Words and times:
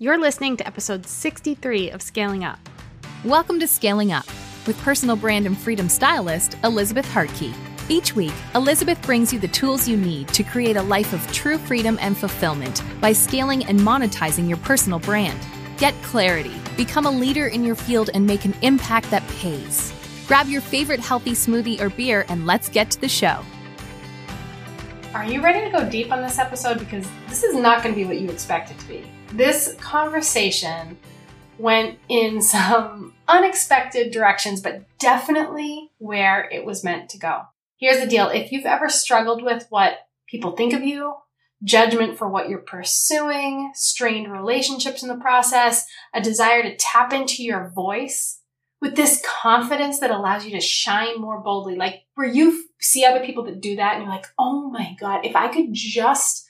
You're 0.00 0.16
listening 0.16 0.56
to 0.58 0.64
episode 0.64 1.04
63 1.04 1.90
of 1.90 2.02
Scaling 2.02 2.44
Up. 2.44 2.60
Welcome 3.24 3.58
to 3.58 3.66
Scaling 3.66 4.12
Up 4.12 4.26
with 4.64 4.80
personal 4.82 5.16
brand 5.16 5.44
and 5.44 5.58
freedom 5.58 5.88
stylist 5.88 6.56
Elizabeth 6.62 7.04
Hartkey. 7.04 7.52
Each 7.88 8.14
week, 8.14 8.32
Elizabeth 8.54 9.02
brings 9.02 9.32
you 9.32 9.40
the 9.40 9.48
tools 9.48 9.88
you 9.88 9.96
need 9.96 10.28
to 10.28 10.44
create 10.44 10.76
a 10.76 10.82
life 10.82 11.12
of 11.12 11.32
true 11.32 11.58
freedom 11.58 11.98
and 12.00 12.16
fulfillment 12.16 12.80
by 13.00 13.12
scaling 13.12 13.64
and 13.64 13.80
monetizing 13.80 14.46
your 14.46 14.58
personal 14.58 15.00
brand. 15.00 15.44
Get 15.78 16.00
clarity, 16.04 16.54
become 16.76 17.06
a 17.06 17.10
leader 17.10 17.48
in 17.48 17.64
your 17.64 17.74
field, 17.74 18.08
and 18.14 18.24
make 18.24 18.44
an 18.44 18.54
impact 18.62 19.10
that 19.10 19.26
pays. 19.40 19.92
Grab 20.28 20.46
your 20.46 20.60
favorite 20.60 21.00
healthy 21.00 21.32
smoothie 21.32 21.80
or 21.80 21.90
beer 21.90 22.24
and 22.28 22.46
let's 22.46 22.68
get 22.68 22.88
to 22.92 23.00
the 23.00 23.08
show. 23.08 23.40
Are 25.12 25.24
you 25.24 25.42
ready 25.42 25.68
to 25.68 25.76
go 25.76 25.90
deep 25.90 26.12
on 26.12 26.22
this 26.22 26.38
episode? 26.38 26.78
Because 26.78 27.04
this 27.26 27.42
is 27.42 27.56
not 27.56 27.82
going 27.82 27.96
to 27.96 28.00
be 28.00 28.06
what 28.06 28.20
you 28.20 28.30
expect 28.30 28.70
it 28.70 28.78
to 28.78 28.86
be. 28.86 29.04
This 29.32 29.74
conversation 29.80 30.98
went 31.58 31.98
in 32.08 32.40
some 32.42 33.14
unexpected 33.26 34.12
directions, 34.12 34.60
but 34.60 34.84
definitely 34.98 35.90
where 35.98 36.48
it 36.50 36.64
was 36.64 36.84
meant 36.84 37.10
to 37.10 37.18
go. 37.18 37.42
Here's 37.78 38.00
the 38.00 38.06
deal 38.06 38.28
if 38.28 38.50
you've 38.50 38.66
ever 38.66 38.88
struggled 38.88 39.42
with 39.42 39.66
what 39.70 39.98
people 40.28 40.52
think 40.52 40.72
of 40.72 40.82
you, 40.82 41.14
judgment 41.62 42.18
for 42.18 42.28
what 42.28 42.48
you're 42.48 42.58
pursuing, 42.58 43.70
strained 43.74 44.30
relationships 44.32 45.02
in 45.02 45.08
the 45.08 45.16
process, 45.16 45.86
a 46.12 46.20
desire 46.20 46.62
to 46.62 46.76
tap 46.76 47.12
into 47.12 47.44
your 47.44 47.70
voice, 47.74 48.40
with 48.80 48.96
this 48.96 49.22
confidence 49.42 49.98
that 50.00 50.10
allows 50.10 50.44
you 50.44 50.52
to 50.52 50.60
shine 50.60 51.20
more 51.20 51.40
boldly. 51.40 51.76
Like 51.76 52.02
where 52.14 52.28
you 52.28 52.64
see 52.80 53.04
other 53.04 53.24
people 53.24 53.44
that 53.44 53.60
do 53.60 53.76
that 53.76 53.94
and 53.94 54.04
you're 54.04 54.12
like, 54.12 54.26
oh 54.38 54.70
my 54.70 54.96
God, 55.00 55.24
if 55.24 55.34
I 55.34 55.48
could 55.48 55.68
just 55.72 56.47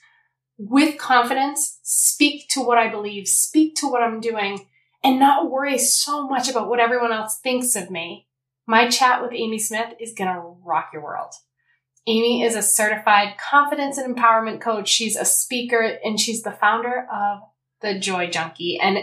with 0.59 0.97
confidence 0.97 1.79
speak 1.83 2.49
to 2.49 2.61
what 2.61 2.77
I 2.77 2.89
believe, 2.89 3.27
speak 3.27 3.75
to 3.77 3.87
what 3.87 4.03
I'm 4.03 4.19
doing, 4.19 4.67
and 5.01 5.17
not 5.17 5.49
worry 5.49 5.77
so 5.77 6.27
much 6.27 6.49
about 6.49 6.67
what 6.67 6.81
everyone 6.81 7.13
else 7.13 7.39
thinks 7.41 7.77
of 7.77 7.89
me. 7.89 8.27
My 8.67 8.89
chat 8.89 9.21
with 9.21 9.31
Amy 9.33 9.57
Smith 9.57 9.93
is 9.99 10.13
going 10.13 10.31
to 10.31 10.57
rock 10.63 10.89
your 10.91 11.01
world. 11.01 11.31
Amy 12.05 12.43
is 12.43 12.55
a 12.55 12.61
certified 12.61 13.37
confidence 13.37 13.97
and 13.97 14.13
empowerment 14.13 14.59
coach. 14.59 14.89
She's 14.89 15.15
a 15.15 15.25
speaker 15.25 15.97
and 16.03 16.19
she's 16.19 16.43
the 16.43 16.51
founder 16.51 17.07
of 17.11 17.39
the 17.81 17.97
Joy 17.97 18.29
Junkie. 18.29 18.77
And 18.81 18.97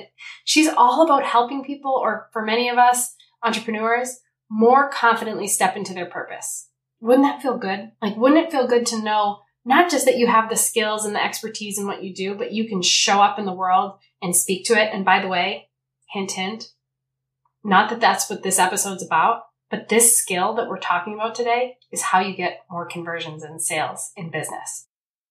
she's 0.45 0.69
all 0.69 1.03
about 1.03 1.25
helping 1.25 1.65
people, 1.65 1.93
or 1.93 2.29
for 2.33 2.45
many 2.45 2.69
of 2.69 2.77
us, 2.77 3.15
entrepreneurs, 3.43 4.21
more 4.51 4.91
confidently 4.91 5.49
step 5.49 5.77
into 5.77 5.95
their 5.95 6.07
purpose. 6.07 6.69
Wouldn't 7.01 7.25
that 7.25 7.43
feel 7.43 7.57
good? 7.57 7.93
Like, 8.03 8.17
wouldn't 8.17 8.47
it 8.47 8.53
feel 8.53 8.67
good 8.67 8.87
to 8.87 9.03
know 9.03 9.41
not 9.67 9.91
just 9.91 10.07
that 10.07 10.17
you 10.17 10.29
have 10.29 10.49
the 10.49 10.57
skills 10.57 11.05
and 11.05 11.15
the 11.15 11.23
expertise 11.23 11.77
in 11.77 11.87
what 11.87 12.05
you 12.05 12.15
do, 12.15 12.37
but 12.37 12.53
you 12.53 12.69
can 12.69 12.81
show 12.81 13.21
up 13.21 13.37
in 13.37 13.47
the 13.47 13.53
world 13.53 13.99
and 14.23 14.35
speak 14.35 14.65
to 14.67 14.81
it? 14.81 14.91
And 14.95 15.05
by 15.05 15.21
the 15.21 15.27
way, 15.27 15.71
hint, 16.13 16.33
hint, 16.33 16.69
not 17.65 17.91
that 17.91 18.01
that's 18.01 18.31
what 18.31 18.45
this 18.45 18.61
episode's 18.61 19.05
about, 19.05 19.43
but 19.69 19.89
this 19.89 20.17
skill 20.17 20.55
that 20.55 20.69
we're 20.69 20.79
talking 20.79 21.15
about 21.15 21.35
today 21.35 21.79
is 21.91 22.01
how 22.01 22.21
you 22.21 22.37
get 22.37 22.61
more 22.71 22.87
conversions 22.87 23.43
and 23.43 23.61
sales 23.61 24.13
in 24.17 24.31
business. 24.31 24.87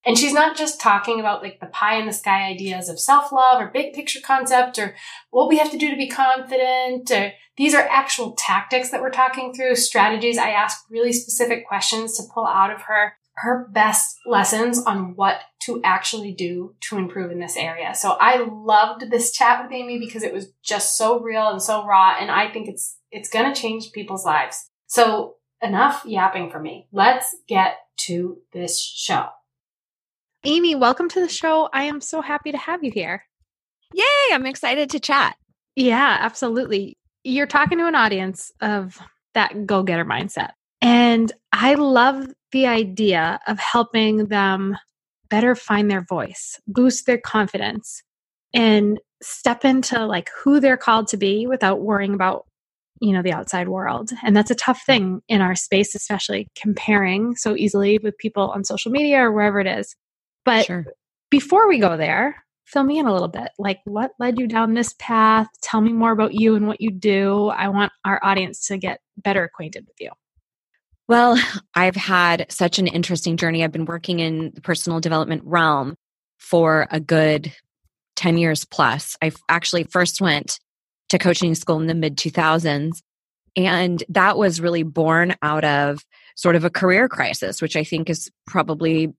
And 0.05 0.17
she's 0.17 0.33
not 0.33 0.57
just 0.57 0.81
talking 0.81 1.21
about 1.21 1.41
like 1.41 1.61
the 1.61 1.67
pie 1.67 1.95
in 1.95 2.05
the 2.05 2.13
sky 2.13 2.43
ideas 2.43 2.89
of 2.89 2.99
self 2.99 3.31
love 3.31 3.61
or 3.61 3.67
big 3.67 3.93
picture 3.93 4.19
concept 4.21 4.77
or 4.77 4.95
what 5.31 5.47
we 5.47 5.57
have 5.59 5.71
to 5.71 5.77
do 5.77 5.89
to 5.89 5.95
be 5.95 6.09
confident. 6.09 7.09
Or 7.09 7.31
these 7.55 7.73
are 7.73 7.87
actual 7.89 8.33
tactics 8.33 8.91
that 8.91 9.01
we're 9.01 9.09
talking 9.09 9.53
through, 9.53 9.77
strategies. 9.77 10.37
I 10.37 10.49
ask 10.49 10.83
really 10.91 11.13
specific 11.13 11.65
questions 11.65 12.17
to 12.17 12.23
pull 12.31 12.45
out 12.45 12.69
of 12.69 12.81
her 12.81 13.13
her 13.37 13.67
best 13.71 14.17
lessons 14.25 14.81
on 14.85 15.15
what 15.15 15.41
to 15.63 15.81
actually 15.83 16.31
do 16.31 16.75
to 16.79 16.97
improve 16.97 17.31
in 17.31 17.39
this 17.39 17.57
area. 17.57 17.93
So 17.93 18.11
I 18.19 18.37
loved 18.37 19.11
this 19.11 19.31
chat 19.31 19.63
with 19.63 19.73
Amy 19.73 19.99
because 19.99 20.23
it 20.23 20.33
was 20.33 20.53
just 20.63 20.97
so 20.97 21.19
real 21.19 21.49
and 21.49 21.61
so 21.61 21.85
raw. 21.85 22.15
And 22.19 22.31
I 22.31 22.49
think 22.51 22.67
it's, 22.69 22.97
it's 23.11 23.29
going 23.29 23.53
to 23.53 23.59
change 23.59 23.91
people's 23.91 24.25
lives. 24.25 24.69
So 24.87 25.35
enough 25.61 26.03
yapping 26.05 26.49
for 26.49 26.59
me. 26.59 26.87
Let's 26.91 27.35
get 27.47 27.77
to 27.97 28.37
this 28.53 28.79
show. 28.79 29.27
Amy, 30.45 30.75
welcome 30.75 31.09
to 31.09 31.19
the 31.19 31.29
show. 31.29 31.69
I 31.73 31.83
am 31.83 32.01
so 32.01 32.21
happy 32.21 32.51
to 32.51 32.57
have 32.57 32.83
you 32.83 32.91
here. 32.91 33.23
Yay, 33.93 34.03
I'm 34.33 34.45
excited 34.45 34.91
to 34.91 34.99
chat. 34.99 35.35
Yeah, 35.75 36.17
absolutely. 36.21 36.97
You're 37.23 37.47
talking 37.47 37.79
to 37.79 37.87
an 37.87 37.95
audience 37.95 38.51
of 38.61 38.99
that 39.33 39.65
go 39.65 39.83
getter 39.83 40.05
mindset. 40.05 40.51
And 40.85 41.31
I 41.51 41.73
love 41.73 42.27
the 42.51 42.67
idea 42.67 43.39
of 43.47 43.59
helping 43.59 44.27
them 44.27 44.77
better 45.29 45.55
find 45.55 45.89
their 45.89 46.05
voice, 46.07 46.59
boost 46.67 47.05
their 47.05 47.17
confidence, 47.17 48.03
and 48.53 48.99
step 49.21 49.65
into 49.65 50.05
like 50.05 50.29
who 50.43 50.59
they're 50.59 50.77
called 50.77 51.07
to 51.07 51.17
be 51.17 51.47
without 51.47 51.81
worrying 51.81 52.13
about 52.13 52.45
you 53.01 53.11
know 53.11 53.21
the 53.21 53.33
outside 53.33 53.67
world 53.67 54.11
and 54.23 54.37
that's 54.37 54.51
a 54.51 54.55
tough 54.55 54.81
thing 54.85 55.21
in 55.27 55.41
our 55.41 55.55
space 55.55 55.95
especially 55.95 56.47
comparing 56.55 57.35
so 57.35 57.53
easily 57.55 57.97
with 58.01 58.17
people 58.17 58.51
on 58.51 58.63
social 58.63 58.89
media 58.89 59.19
or 59.19 59.33
wherever 59.33 59.59
it 59.59 59.67
is 59.67 59.97
but 60.45 60.67
sure. 60.67 60.85
before 61.29 61.67
we 61.67 61.79
go 61.79 61.97
there, 61.97 62.45
fill 62.65 62.83
me 62.83 62.99
in 62.99 63.07
a 63.07 63.11
little 63.11 63.27
bit. 63.27 63.49
Like, 63.57 63.79
what 63.83 64.11
led 64.19 64.39
you 64.39 64.47
down 64.47 64.73
this 64.73 64.93
path? 64.99 65.47
Tell 65.61 65.81
me 65.81 65.91
more 65.91 66.11
about 66.11 66.33
you 66.33 66.55
and 66.55 66.67
what 66.67 66.79
you 66.79 66.91
do. 66.91 67.47
I 67.47 67.67
want 67.69 67.91
our 68.05 68.23
audience 68.23 68.67
to 68.67 68.77
get 68.77 69.01
better 69.17 69.43
acquainted 69.43 69.85
with 69.87 69.97
you. 69.99 70.11
Well, 71.07 71.37
I've 71.75 71.95
had 71.95 72.47
such 72.49 72.79
an 72.79 72.87
interesting 72.87 73.37
journey. 73.37 73.63
I've 73.63 73.71
been 73.71 73.85
working 73.85 74.19
in 74.19 74.51
the 74.55 74.61
personal 74.61 74.99
development 74.99 75.43
realm 75.45 75.95
for 76.39 76.87
a 76.89 76.99
good 76.99 77.53
10 78.15 78.37
years 78.37 78.65
plus. 78.65 79.15
I 79.21 79.31
actually 79.49 79.83
first 79.83 80.21
went 80.21 80.59
to 81.09 81.19
coaching 81.19 81.53
school 81.53 81.79
in 81.79 81.87
the 81.87 81.93
mid 81.93 82.17
2000s. 82.17 83.01
And 83.55 84.03
that 84.09 84.37
was 84.37 84.59
really 84.59 84.83
born 84.83 85.35
out 85.41 85.63
of 85.63 86.03
sort 86.35 86.55
of 86.55 86.65
a 86.65 86.69
career 86.69 87.07
crisis, 87.07 87.61
which 87.61 87.75
I 87.75 87.83
think 87.83 88.09
is 88.09 88.29
probably 88.45 89.13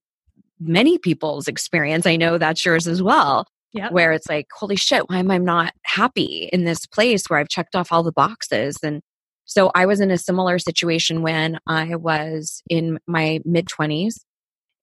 many 0.60 0.98
people's 0.98 1.48
experience. 1.48 2.06
I 2.06 2.16
know 2.16 2.36
that's 2.36 2.64
yours 2.64 2.86
as 2.86 3.02
well. 3.02 3.46
Yep. 3.72 3.92
Where 3.92 4.12
it's 4.12 4.28
like, 4.28 4.46
holy 4.54 4.76
shit, 4.76 5.08
why 5.08 5.19
am 5.19 5.30
I 5.30 5.38
not 5.38 5.75
happy 5.82 6.48
in 6.50 6.64
this 6.64 6.86
place 6.86 7.28
where 7.28 7.38
I've 7.38 7.48
checked 7.48 7.76
off 7.76 7.92
all 7.92 8.02
the 8.02 8.12
boxes? 8.12 8.78
And 8.82 9.02
so 9.46 9.70
I 9.74 9.86
was 9.86 10.00
in 10.00 10.10
a 10.10 10.18
similar 10.18 10.58
situation 10.58 11.22
when 11.22 11.58
I 11.66 11.94
was 11.94 12.62
in 12.68 12.98
my 13.06 13.40
mid 13.44 13.66
20s 13.66 14.16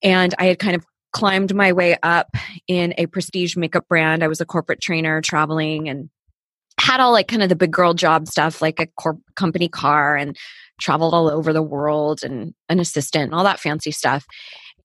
and 0.01 0.33
I 0.39 0.45
had 0.45 0.59
kind 0.59 0.75
of 0.75 0.85
climbed 1.11 1.53
my 1.53 1.73
way 1.73 1.97
up 2.01 2.35
in 2.67 2.93
a 2.97 3.05
prestige 3.05 3.55
makeup 3.55 3.87
brand. 3.87 4.23
I 4.23 4.27
was 4.27 4.41
a 4.41 4.45
corporate 4.45 4.81
trainer 4.81 5.21
traveling 5.21 5.87
and 5.87 6.09
had 6.79 6.99
all 6.99 7.11
like 7.11 7.27
kind 7.27 7.43
of 7.43 7.49
the 7.49 7.55
big 7.55 7.71
girl 7.71 7.93
job 7.93 8.27
stuff, 8.27 8.61
like 8.61 8.79
a 8.79 8.87
corp 8.87 9.19
company 9.35 9.67
car 9.67 10.15
and 10.15 10.35
traveled 10.81 11.13
all 11.13 11.29
over 11.29 11.53
the 11.53 11.61
world 11.61 12.21
and 12.23 12.53
an 12.69 12.79
assistant 12.79 13.25
and 13.25 13.35
all 13.35 13.43
that 13.43 13.59
fancy 13.59 13.91
stuff. 13.91 14.25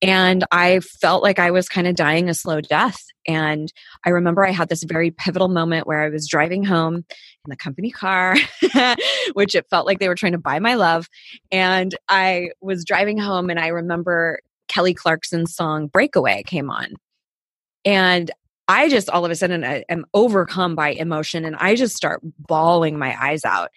And 0.01 0.45
I 0.51 0.79
felt 0.79 1.23
like 1.23 1.39
I 1.39 1.51
was 1.51 1.67
kind 1.67 1.85
of 1.85 1.95
dying 1.95 2.29
a 2.29 2.33
slow 2.33 2.61
death. 2.61 3.03
And 3.27 3.71
I 4.05 4.09
remember 4.09 4.45
I 4.45 4.51
had 4.51 4.69
this 4.69 4.83
very 4.83 5.11
pivotal 5.11 5.49
moment 5.49 5.87
where 5.87 6.01
I 6.01 6.09
was 6.09 6.27
driving 6.27 6.63
home 6.63 6.95
in 6.95 7.49
the 7.49 7.57
company 7.57 7.91
car, 7.91 8.35
which 9.33 9.55
it 9.55 9.67
felt 9.69 9.85
like 9.85 9.99
they 9.99 10.07
were 10.07 10.15
trying 10.15 10.31
to 10.31 10.37
buy 10.37 10.59
my 10.59 10.75
love. 10.75 11.09
And 11.51 11.93
I 12.07 12.51
was 12.61 12.85
driving 12.85 13.17
home 13.17 13.49
and 13.49 13.59
I 13.59 13.67
remember 13.67 14.39
Kelly 14.69 14.93
Clarkson's 14.93 15.53
song 15.53 15.87
Breakaway 15.87 16.43
came 16.43 16.69
on. 16.69 16.93
And 17.83 18.31
I 18.69 18.87
just 18.87 19.09
all 19.09 19.25
of 19.25 19.31
a 19.31 19.35
sudden 19.35 19.63
I 19.63 19.83
am 19.89 20.05
overcome 20.13 20.75
by 20.75 20.89
emotion 20.89 21.43
and 21.43 21.55
I 21.55 21.73
just 21.73 21.95
start 21.95 22.21
bawling 22.37 22.99
my 22.99 23.19
eyes 23.19 23.43
out. 23.43 23.71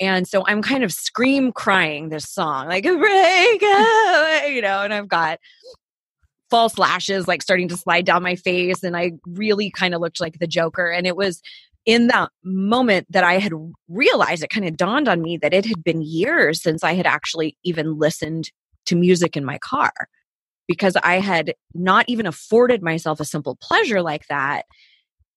And 0.00 0.26
so 0.26 0.42
I'm 0.46 0.62
kind 0.62 0.82
of 0.82 0.90
scream 0.90 1.52
crying 1.52 2.08
this 2.08 2.24
song, 2.24 2.66
like 2.66 2.84
break 2.84 3.62
away, 3.62 4.52
you 4.54 4.62
know, 4.62 4.82
and 4.82 4.94
I've 4.94 5.06
got 5.06 5.38
false 6.48 6.78
lashes 6.78 7.28
like 7.28 7.42
starting 7.42 7.68
to 7.68 7.76
slide 7.76 8.06
down 8.06 8.22
my 8.22 8.36
face. 8.36 8.82
And 8.82 8.96
I 8.96 9.12
really 9.26 9.70
kind 9.70 9.94
of 9.94 10.00
looked 10.00 10.18
like 10.18 10.38
the 10.38 10.46
Joker. 10.46 10.90
And 10.90 11.06
it 11.06 11.14
was 11.14 11.42
in 11.84 12.06
that 12.06 12.30
moment 12.42 13.06
that 13.10 13.24
I 13.24 13.38
had 13.38 13.52
realized 13.90 14.42
it 14.42 14.48
kind 14.48 14.66
of 14.66 14.78
dawned 14.78 15.08
on 15.08 15.20
me 15.20 15.36
that 15.36 15.52
it 15.52 15.66
had 15.66 15.84
been 15.84 16.00
years 16.00 16.62
since 16.62 16.82
I 16.82 16.94
had 16.94 17.06
actually 17.06 17.58
even 17.64 17.98
listened 17.98 18.50
to 18.86 18.96
music 18.96 19.36
in 19.36 19.44
my 19.44 19.58
car 19.58 19.92
because 20.68 20.94
I 21.02 21.18
had 21.18 21.54
not 21.74 22.04
even 22.06 22.26
afforded 22.26 22.82
myself 22.82 23.18
a 23.18 23.24
simple 23.24 23.56
pleasure 23.56 24.02
like 24.02 24.26
that 24.28 24.66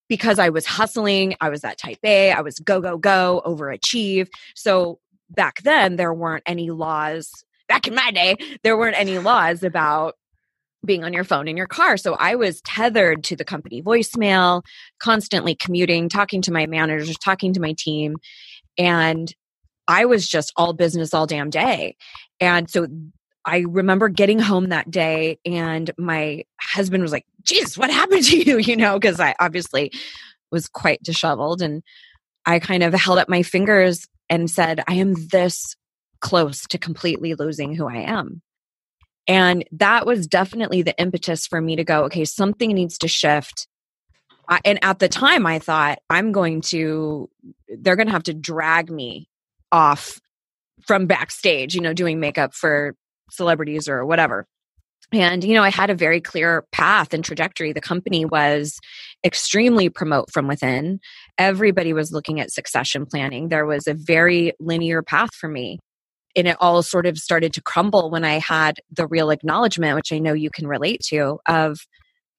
because 0.09 0.37
I 0.37 0.49
was 0.49 0.65
hustling. 0.65 1.35
I 1.39 1.49
was 1.49 1.61
that 1.61 1.77
type 1.77 1.99
A. 2.03 2.31
I 2.31 2.41
was 2.41 2.59
go, 2.59 2.81
go, 2.81 2.97
go, 2.97 3.41
overachieve. 3.45 4.27
So 4.55 4.99
back 5.29 5.63
then, 5.63 5.95
there 5.95 6.13
weren't 6.13 6.43
any 6.45 6.69
laws. 6.69 7.31
Back 7.69 7.87
in 7.87 7.95
my 7.95 8.11
day, 8.11 8.35
there 8.63 8.77
weren't 8.77 8.99
any 8.99 9.17
laws 9.19 9.63
about 9.63 10.15
being 10.85 11.03
on 11.05 11.13
your 11.13 11.23
phone 11.23 11.47
in 11.47 11.55
your 11.55 11.67
car. 11.67 11.95
So 11.95 12.15
I 12.15 12.35
was 12.35 12.59
tethered 12.61 13.23
to 13.25 13.35
the 13.35 13.45
company 13.45 13.81
voicemail, 13.81 14.63
constantly 14.99 15.55
commuting, 15.55 16.09
talking 16.09 16.41
to 16.41 16.51
my 16.51 16.65
managers, 16.65 17.17
talking 17.17 17.53
to 17.53 17.61
my 17.61 17.73
team. 17.77 18.17
And 18.77 19.33
I 19.87 20.05
was 20.05 20.27
just 20.27 20.51
all 20.57 20.73
business 20.73 21.13
all 21.13 21.27
damn 21.27 21.49
day. 21.49 21.95
And 22.39 22.69
so 22.69 22.87
I 23.45 23.65
remember 23.67 24.09
getting 24.09 24.39
home 24.39 24.69
that 24.69 24.91
day 24.91 25.39
and 25.45 25.89
my 25.97 26.43
husband 26.59 27.01
was 27.01 27.11
like, 27.11 27.25
Jesus, 27.43 27.77
what 27.77 27.89
happened 27.89 28.23
to 28.25 28.37
you? 28.37 28.57
You 28.71 28.77
know, 28.77 28.99
because 28.99 29.19
I 29.19 29.35
obviously 29.39 29.91
was 30.51 30.67
quite 30.67 31.01
disheveled. 31.01 31.61
And 31.61 31.81
I 32.45 32.59
kind 32.59 32.83
of 32.83 32.93
held 32.93 33.17
up 33.17 33.29
my 33.29 33.43
fingers 33.43 34.07
and 34.29 34.49
said, 34.49 34.83
I 34.87 34.95
am 34.95 35.15
this 35.31 35.75
close 36.19 36.61
to 36.67 36.77
completely 36.77 37.33
losing 37.33 37.73
who 37.73 37.87
I 37.87 37.97
am. 37.97 38.41
And 39.27 39.65
that 39.73 40.05
was 40.05 40.27
definitely 40.27 40.81
the 40.81 40.97
impetus 40.99 41.47
for 41.47 41.61
me 41.61 41.75
to 41.75 41.83
go, 41.83 42.05
okay, 42.05 42.25
something 42.25 42.71
needs 42.71 42.97
to 42.99 43.07
shift. 43.07 43.67
I, 44.47 44.59
and 44.65 44.79
at 44.83 44.99
the 44.99 45.09
time, 45.09 45.45
I 45.45 45.59
thought, 45.59 45.99
I'm 46.09 46.31
going 46.31 46.61
to, 46.61 47.29
they're 47.67 47.95
going 47.95 48.07
to 48.07 48.13
have 48.13 48.23
to 48.23 48.33
drag 48.33 48.91
me 48.91 49.29
off 49.71 50.19
from 50.85 51.07
backstage, 51.07 51.75
you 51.75 51.81
know, 51.81 51.93
doing 51.93 52.19
makeup 52.19 52.53
for 52.53 52.95
celebrities 53.31 53.87
or 53.87 54.05
whatever. 54.05 54.45
And, 55.13 55.43
you 55.43 55.53
know, 55.53 55.63
I 55.63 55.71
had 55.71 55.89
a 55.89 55.95
very 55.95 56.21
clear 56.21 56.63
path 56.71 57.13
and 57.13 57.23
trajectory. 57.23 57.73
The 57.73 57.81
company 57.81 58.23
was 58.23 58.79
extremely 59.25 59.89
promote 59.89 60.31
from 60.31 60.47
within. 60.47 60.99
Everybody 61.37 61.91
was 61.91 62.13
looking 62.13 62.39
at 62.39 62.51
succession 62.51 63.05
planning. 63.05 63.49
There 63.49 63.65
was 63.65 63.87
a 63.87 63.93
very 63.93 64.53
linear 64.59 65.01
path 65.01 65.33
for 65.33 65.49
me. 65.49 65.79
And 66.33 66.47
it 66.47 66.55
all 66.61 66.81
sort 66.81 67.05
of 67.05 67.17
started 67.17 67.51
to 67.53 67.61
crumble 67.61 68.09
when 68.09 68.23
I 68.23 68.39
had 68.39 68.79
the 68.89 69.05
real 69.05 69.31
acknowledgement, 69.31 69.95
which 69.95 70.13
I 70.13 70.19
know 70.19 70.31
you 70.31 70.49
can 70.49 70.65
relate 70.65 71.01
to, 71.09 71.39
of 71.45 71.79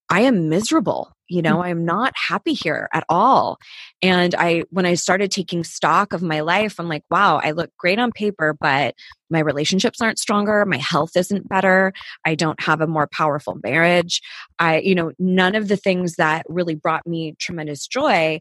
I 0.09 0.23
am 0.23 0.49
miserable 0.49 1.13
you 1.33 1.43
know 1.43 1.59
mm. 1.59 1.65
i'm 1.65 1.85
not 1.85 2.13
happy 2.17 2.53
here 2.53 2.89
at 2.93 3.05
all. 3.09 3.59
And 4.03 4.35
i 4.35 4.65
when 4.71 4.87
i 4.87 4.95
started 4.95 5.31
taking 5.31 5.65
stock 5.65 6.13
of 6.13 6.23
my 6.23 6.41
life 6.41 6.79
i'm 6.79 6.89
like 6.89 7.05
wow 7.11 7.41
i 7.43 7.53
look 7.53 7.71
great 7.79 7.99
on 7.99 8.13
paper 8.13 8.57
but 8.61 8.95
my 9.31 9.39
relationships 9.41 10.01
aren't 10.01 10.19
stronger 10.19 10.65
my 10.67 10.77
health 10.77 11.17
isn't 11.17 11.49
better 11.49 11.93
i 12.27 12.35
don't 12.35 12.61
have 12.61 12.81
a 12.81 12.87
more 12.87 13.09
powerful 13.13 13.59
marriage. 13.63 14.21
I 14.59 14.81
you 14.81 14.95
know 14.95 15.13
none 15.19 15.55
of 15.55 15.69
the 15.69 15.77
things 15.77 16.17
that 16.17 16.45
really 16.49 16.75
brought 16.75 17.07
me 17.07 17.35
tremendous 17.39 17.87
joy 17.87 18.41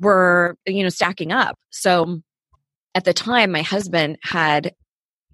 were 0.00 0.56
you 0.66 0.82
know 0.82 0.88
stacking 0.88 1.32
up. 1.32 1.56
So 1.70 2.20
at 2.94 3.04
the 3.04 3.12
time 3.12 3.52
my 3.52 3.62
husband 3.62 4.18
had 4.22 4.72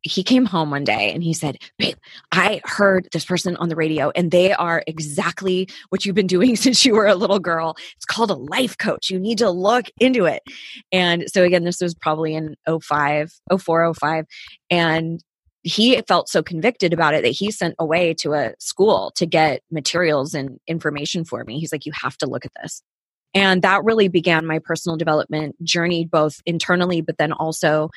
he 0.02 0.22
came 0.22 0.44
home 0.44 0.70
one 0.70 0.84
day 0.84 1.12
and 1.12 1.22
he 1.22 1.32
said, 1.32 1.58
Babe, 1.78 1.96
I 2.32 2.60
heard 2.64 3.08
this 3.12 3.24
person 3.24 3.56
on 3.56 3.68
the 3.68 3.76
radio 3.76 4.10
and 4.14 4.30
they 4.30 4.52
are 4.52 4.82
exactly 4.86 5.68
what 5.90 6.04
you've 6.04 6.14
been 6.14 6.26
doing 6.26 6.56
since 6.62 6.84
you 6.84 6.94
were 6.94 7.06
a 7.06 7.14
little 7.14 7.38
girl. 7.38 7.76
It's 7.96 8.04
called 8.04 8.30
a 8.30 8.34
life 8.34 8.76
coach. 8.78 9.10
You 9.10 9.18
need 9.18 9.38
to 9.38 9.50
look 9.50 9.86
into 9.98 10.24
it. 10.24 10.42
And 10.90 11.24
so, 11.28 11.42
again, 11.42 11.64
this 11.64 11.80
was 11.80 11.94
probably 11.94 12.34
in 12.34 12.56
05, 12.66 13.32
04, 13.58 13.94
05. 13.94 14.26
And 14.70 15.22
he 15.62 16.00
felt 16.08 16.28
so 16.28 16.42
convicted 16.42 16.92
about 16.92 17.14
it 17.14 17.22
that 17.22 17.28
he 17.28 17.52
sent 17.52 17.76
away 17.78 18.14
to 18.14 18.32
a 18.32 18.54
school 18.58 19.12
to 19.14 19.26
get 19.26 19.62
materials 19.70 20.34
and 20.34 20.58
information 20.66 21.24
for 21.24 21.44
me. 21.44 21.60
He's 21.60 21.72
like, 21.72 21.86
You 21.86 21.92
have 21.94 22.16
to 22.18 22.26
look 22.26 22.44
at 22.44 22.52
this. 22.60 22.82
And 23.34 23.62
that 23.62 23.84
really 23.84 24.08
began 24.08 24.44
my 24.46 24.58
personal 24.58 24.96
development 24.96 25.62
journey, 25.64 26.04
both 26.04 26.40
internally, 26.44 27.00
but 27.00 27.16
then 27.16 27.32
also 27.32 27.88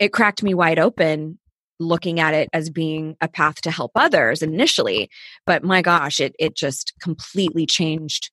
it 0.00 0.12
cracked 0.12 0.42
me 0.42 0.54
wide 0.54 0.78
open 0.78 1.38
looking 1.80 2.20
at 2.20 2.34
it 2.34 2.48
as 2.52 2.70
being 2.70 3.16
a 3.20 3.28
path 3.28 3.60
to 3.62 3.70
help 3.70 3.90
others 3.94 4.42
initially 4.42 5.08
but 5.46 5.64
my 5.64 5.82
gosh 5.82 6.20
it 6.20 6.34
it 6.38 6.54
just 6.54 6.92
completely 7.00 7.66
changed 7.66 8.30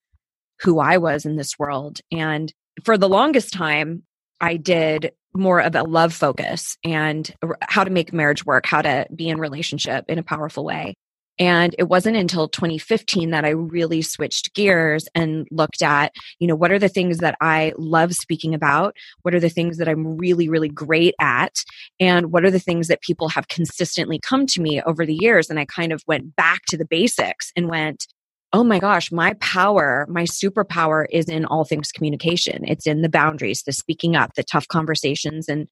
who 0.61 0.79
I 0.79 0.97
was 0.97 1.25
in 1.25 1.35
this 1.35 1.57
world. 1.59 1.99
And 2.11 2.51
for 2.83 2.97
the 2.97 3.09
longest 3.09 3.53
time 3.53 4.03
I 4.39 4.57
did 4.57 5.11
more 5.33 5.59
of 5.59 5.75
a 5.75 5.83
love 5.83 6.13
focus 6.13 6.77
and 6.83 7.31
how 7.61 7.83
to 7.83 7.91
make 7.91 8.13
marriage 8.13 8.45
work 8.45 8.65
how 8.65 8.81
to 8.81 9.05
be 9.13 9.29
in 9.29 9.39
relationship 9.39 10.05
in 10.07 10.17
a 10.17 10.23
powerful 10.23 10.63
way 10.63 10.95
and 11.39 11.75
it 11.77 11.83
wasn't 11.83 12.17
until 12.17 12.47
2015 12.47 13.29
that 13.31 13.45
I 13.45 13.49
really 13.49 14.01
switched 14.01 14.53
gears 14.55 15.07
and 15.13 15.47
looked 15.51 15.81
at, 15.81 16.15
you 16.39 16.47
know, 16.47 16.55
what 16.55 16.71
are 16.71 16.79
the 16.79 16.89
things 16.89 17.19
that 17.19 17.35
I 17.41 17.73
love 17.77 18.13
speaking 18.13 18.55
about? 18.55 18.95
What 19.21 19.35
are 19.35 19.39
the 19.39 19.49
things 19.49 19.77
that 19.77 19.87
I'm 19.87 20.17
really, 20.17 20.49
really 20.49 20.69
great 20.69 21.13
at? 21.19 21.63
And 21.99 22.31
what 22.31 22.43
are 22.43 22.51
the 22.51 22.59
things 22.59 22.87
that 22.87 23.01
people 23.01 23.29
have 23.29 23.47
consistently 23.47 24.19
come 24.19 24.47
to 24.47 24.61
me 24.61 24.81
over 24.81 25.05
the 25.05 25.17
years? 25.19 25.49
And 25.49 25.59
I 25.59 25.65
kind 25.65 25.91
of 25.91 26.03
went 26.07 26.35
back 26.35 26.61
to 26.69 26.77
the 26.77 26.85
basics 26.85 27.51
and 27.55 27.69
went, 27.69 28.07
oh 28.53 28.63
my 28.63 28.79
gosh, 28.79 29.11
my 29.11 29.33
power, 29.35 30.07
my 30.09 30.23
superpower 30.23 31.05
is 31.11 31.25
in 31.25 31.45
all 31.45 31.65
things 31.65 31.91
communication. 31.91 32.63
It's 32.65 32.87
in 32.87 33.01
the 33.01 33.09
boundaries, 33.09 33.61
the 33.63 33.73
speaking 33.73 34.15
up, 34.15 34.33
the 34.35 34.43
tough 34.43 34.67
conversations. 34.69 35.49
And 35.49 35.67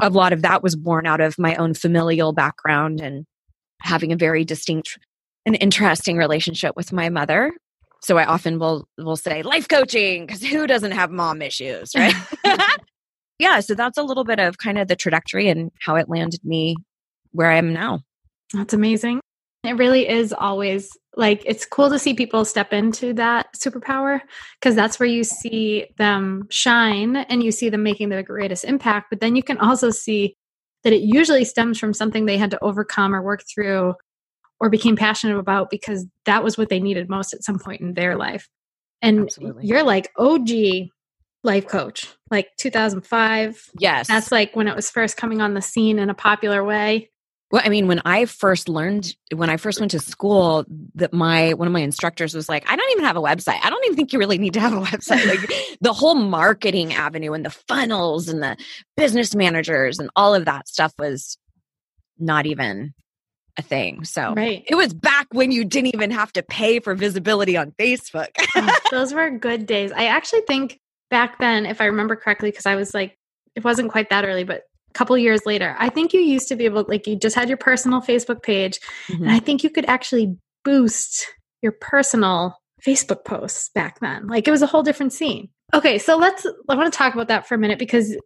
a 0.00 0.10
lot 0.10 0.32
of 0.32 0.42
that 0.42 0.62
was 0.62 0.74
born 0.74 1.06
out 1.06 1.20
of 1.20 1.38
my 1.38 1.54
own 1.56 1.74
familial 1.74 2.32
background 2.32 3.00
and 3.00 3.26
having 3.80 4.12
a 4.12 4.16
very 4.16 4.44
distinct 4.44 4.98
and 5.44 5.56
interesting 5.60 6.16
relationship 6.16 6.76
with 6.76 6.92
my 6.92 7.08
mother. 7.08 7.52
So 8.02 8.18
I 8.18 8.24
often 8.24 8.58
will 8.58 8.86
will 8.98 9.16
say 9.16 9.42
life 9.42 9.68
coaching 9.68 10.26
because 10.26 10.42
who 10.42 10.66
doesn't 10.66 10.92
have 10.92 11.10
mom 11.10 11.42
issues, 11.42 11.92
right? 11.96 12.14
yeah, 13.38 13.60
so 13.60 13.74
that's 13.74 13.98
a 13.98 14.02
little 14.02 14.24
bit 14.24 14.38
of 14.38 14.58
kind 14.58 14.78
of 14.78 14.88
the 14.88 14.96
trajectory 14.96 15.48
and 15.48 15.70
how 15.80 15.96
it 15.96 16.08
landed 16.08 16.40
me 16.44 16.76
where 17.32 17.50
I 17.50 17.56
am 17.56 17.72
now. 17.72 18.00
That's 18.52 18.74
amazing. 18.74 19.20
It 19.64 19.76
really 19.76 20.08
is 20.08 20.32
always 20.32 20.96
like 21.16 21.42
it's 21.44 21.66
cool 21.66 21.90
to 21.90 21.98
see 21.98 22.14
people 22.14 22.44
step 22.44 22.72
into 22.72 23.12
that 23.14 23.46
superpower 23.56 24.20
because 24.60 24.76
that's 24.76 25.00
where 25.00 25.08
you 25.08 25.24
see 25.24 25.86
them 25.98 26.46
shine 26.50 27.16
and 27.16 27.42
you 27.42 27.50
see 27.50 27.68
them 27.68 27.82
making 27.82 28.10
the 28.10 28.22
greatest 28.22 28.64
impact. 28.64 29.06
But 29.10 29.20
then 29.20 29.34
you 29.34 29.42
can 29.42 29.58
also 29.58 29.90
see 29.90 30.36
that 30.86 30.92
it 30.92 31.02
usually 31.02 31.44
stems 31.44 31.80
from 31.80 31.92
something 31.92 32.26
they 32.26 32.38
had 32.38 32.52
to 32.52 32.62
overcome 32.62 33.12
or 33.12 33.20
work 33.20 33.42
through 33.52 33.92
or 34.60 34.70
became 34.70 34.94
passionate 34.94 35.36
about 35.36 35.68
because 35.68 36.06
that 36.26 36.44
was 36.44 36.56
what 36.56 36.68
they 36.68 36.78
needed 36.78 37.08
most 37.08 37.34
at 37.34 37.42
some 37.42 37.58
point 37.58 37.80
in 37.80 37.94
their 37.94 38.14
life. 38.14 38.48
And 39.02 39.22
Absolutely. 39.22 39.66
you're 39.66 39.82
like 39.82 40.12
OG 40.16 40.48
life 41.42 41.66
coach, 41.66 42.06
like 42.30 42.50
2005. 42.58 43.70
Yes. 43.80 44.06
That's 44.06 44.30
like 44.30 44.54
when 44.54 44.68
it 44.68 44.76
was 44.76 44.88
first 44.88 45.16
coming 45.16 45.40
on 45.40 45.54
the 45.54 45.60
scene 45.60 45.98
in 45.98 46.08
a 46.08 46.14
popular 46.14 46.62
way. 46.62 47.10
Well, 47.52 47.62
I 47.64 47.68
mean, 47.68 47.86
when 47.86 48.02
I 48.04 48.24
first 48.24 48.68
learned, 48.68 49.14
when 49.32 49.50
I 49.50 49.56
first 49.56 49.78
went 49.78 49.92
to 49.92 50.00
school, 50.00 50.64
that 50.96 51.12
my 51.12 51.52
one 51.54 51.68
of 51.68 51.72
my 51.72 51.80
instructors 51.80 52.34
was 52.34 52.48
like, 52.48 52.68
"I 52.68 52.74
don't 52.74 52.90
even 52.92 53.04
have 53.04 53.16
a 53.16 53.22
website. 53.22 53.60
I 53.62 53.70
don't 53.70 53.84
even 53.84 53.96
think 53.96 54.12
you 54.12 54.18
really 54.18 54.38
need 54.38 54.54
to 54.54 54.60
have 54.60 54.72
a 54.72 54.80
website." 54.82 55.26
Like 55.26 55.78
the 55.80 55.92
whole 55.92 56.16
marketing 56.16 56.92
avenue 56.92 57.34
and 57.34 57.44
the 57.44 57.50
funnels 57.50 58.28
and 58.28 58.42
the 58.42 58.56
business 58.96 59.34
managers 59.34 60.00
and 60.00 60.10
all 60.16 60.34
of 60.34 60.44
that 60.46 60.66
stuff 60.66 60.92
was 60.98 61.38
not 62.18 62.46
even 62.46 62.94
a 63.56 63.62
thing. 63.62 64.04
So 64.04 64.34
right. 64.34 64.64
it 64.66 64.74
was 64.74 64.92
back 64.92 65.26
when 65.30 65.50
you 65.50 65.64
didn't 65.64 65.94
even 65.94 66.10
have 66.10 66.32
to 66.34 66.42
pay 66.42 66.80
for 66.80 66.94
visibility 66.94 67.56
on 67.56 67.72
Facebook. 67.72 68.28
oh, 68.56 68.78
those 68.90 69.14
were 69.14 69.30
good 69.30 69.66
days. 69.66 69.92
I 69.92 70.06
actually 70.06 70.42
think 70.42 70.80
back 71.10 71.38
then, 71.38 71.66
if 71.66 71.80
I 71.80 71.86
remember 71.86 72.16
correctly, 72.16 72.50
because 72.50 72.66
I 72.66 72.76
was 72.76 72.92
like, 72.92 73.16
it 73.54 73.64
wasn't 73.64 73.90
quite 73.90 74.10
that 74.10 74.24
early, 74.24 74.44
but 74.44 74.62
couple 74.96 75.16
years 75.18 75.42
later 75.44 75.76
i 75.78 75.90
think 75.90 76.14
you 76.14 76.20
used 76.20 76.48
to 76.48 76.56
be 76.56 76.64
able 76.64 76.84
like 76.88 77.06
you 77.06 77.16
just 77.16 77.36
had 77.36 77.48
your 77.48 77.58
personal 77.58 78.00
facebook 78.00 78.42
page 78.42 78.80
mm-hmm. 79.08 79.24
and 79.24 79.30
i 79.30 79.38
think 79.38 79.62
you 79.62 79.68
could 79.68 79.84
actually 79.86 80.34
boost 80.64 81.26
your 81.60 81.72
personal 81.72 82.56
facebook 82.84 83.24
posts 83.24 83.68
back 83.74 84.00
then 84.00 84.26
like 84.26 84.48
it 84.48 84.50
was 84.50 84.62
a 84.62 84.66
whole 84.66 84.82
different 84.82 85.12
scene 85.12 85.48
okay 85.74 85.98
so 85.98 86.16
let's 86.16 86.46
i 86.68 86.74
want 86.74 86.90
to 86.90 86.96
talk 86.96 87.12
about 87.12 87.28
that 87.28 87.46
for 87.46 87.54
a 87.54 87.58
minute 87.58 87.78
because 87.78 88.16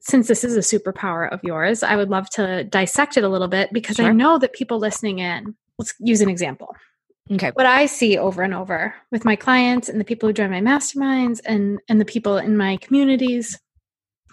since 0.00 0.28
this 0.28 0.44
is 0.44 0.56
a 0.56 0.78
superpower 0.78 1.30
of 1.32 1.40
yours 1.42 1.82
i 1.82 1.96
would 1.96 2.08
love 2.08 2.30
to 2.30 2.62
dissect 2.64 3.16
it 3.16 3.24
a 3.24 3.28
little 3.28 3.48
bit 3.48 3.72
because 3.72 3.96
sure. 3.96 4.06
i 4.06 4.12
know 4.12 4.38
that 4.38 4.52
people 4.52 4.78
listening 4.78 5.18
in 5.18 5.54
let's 5.78 5.94
use 5.98 6.20
an 6.20 6.28
example 6.28 6.74
okay 7.32 7.50
what 7.54 7.66
i 7.66 7.86
see 7.86 8.16
over 8.16 8.42
and 8.42 8.54
over 8.54 8.94
with 9.10 9.24
my 9.24 9.34
clients 9.34 9.88
and 9.88 9.98
the 9.98 10.04
people 10.04 10.28
who 10.28 10.32
join 10.32 10.50
my 10.50 10.60
masterminds 10.60 11.40
and 11.44 11.80
and 11.88 12.00
the 12.00 12.04
people 12.04 12.36
in 12.36 12.56
my 12.56 12.76
communities 12.76 13.58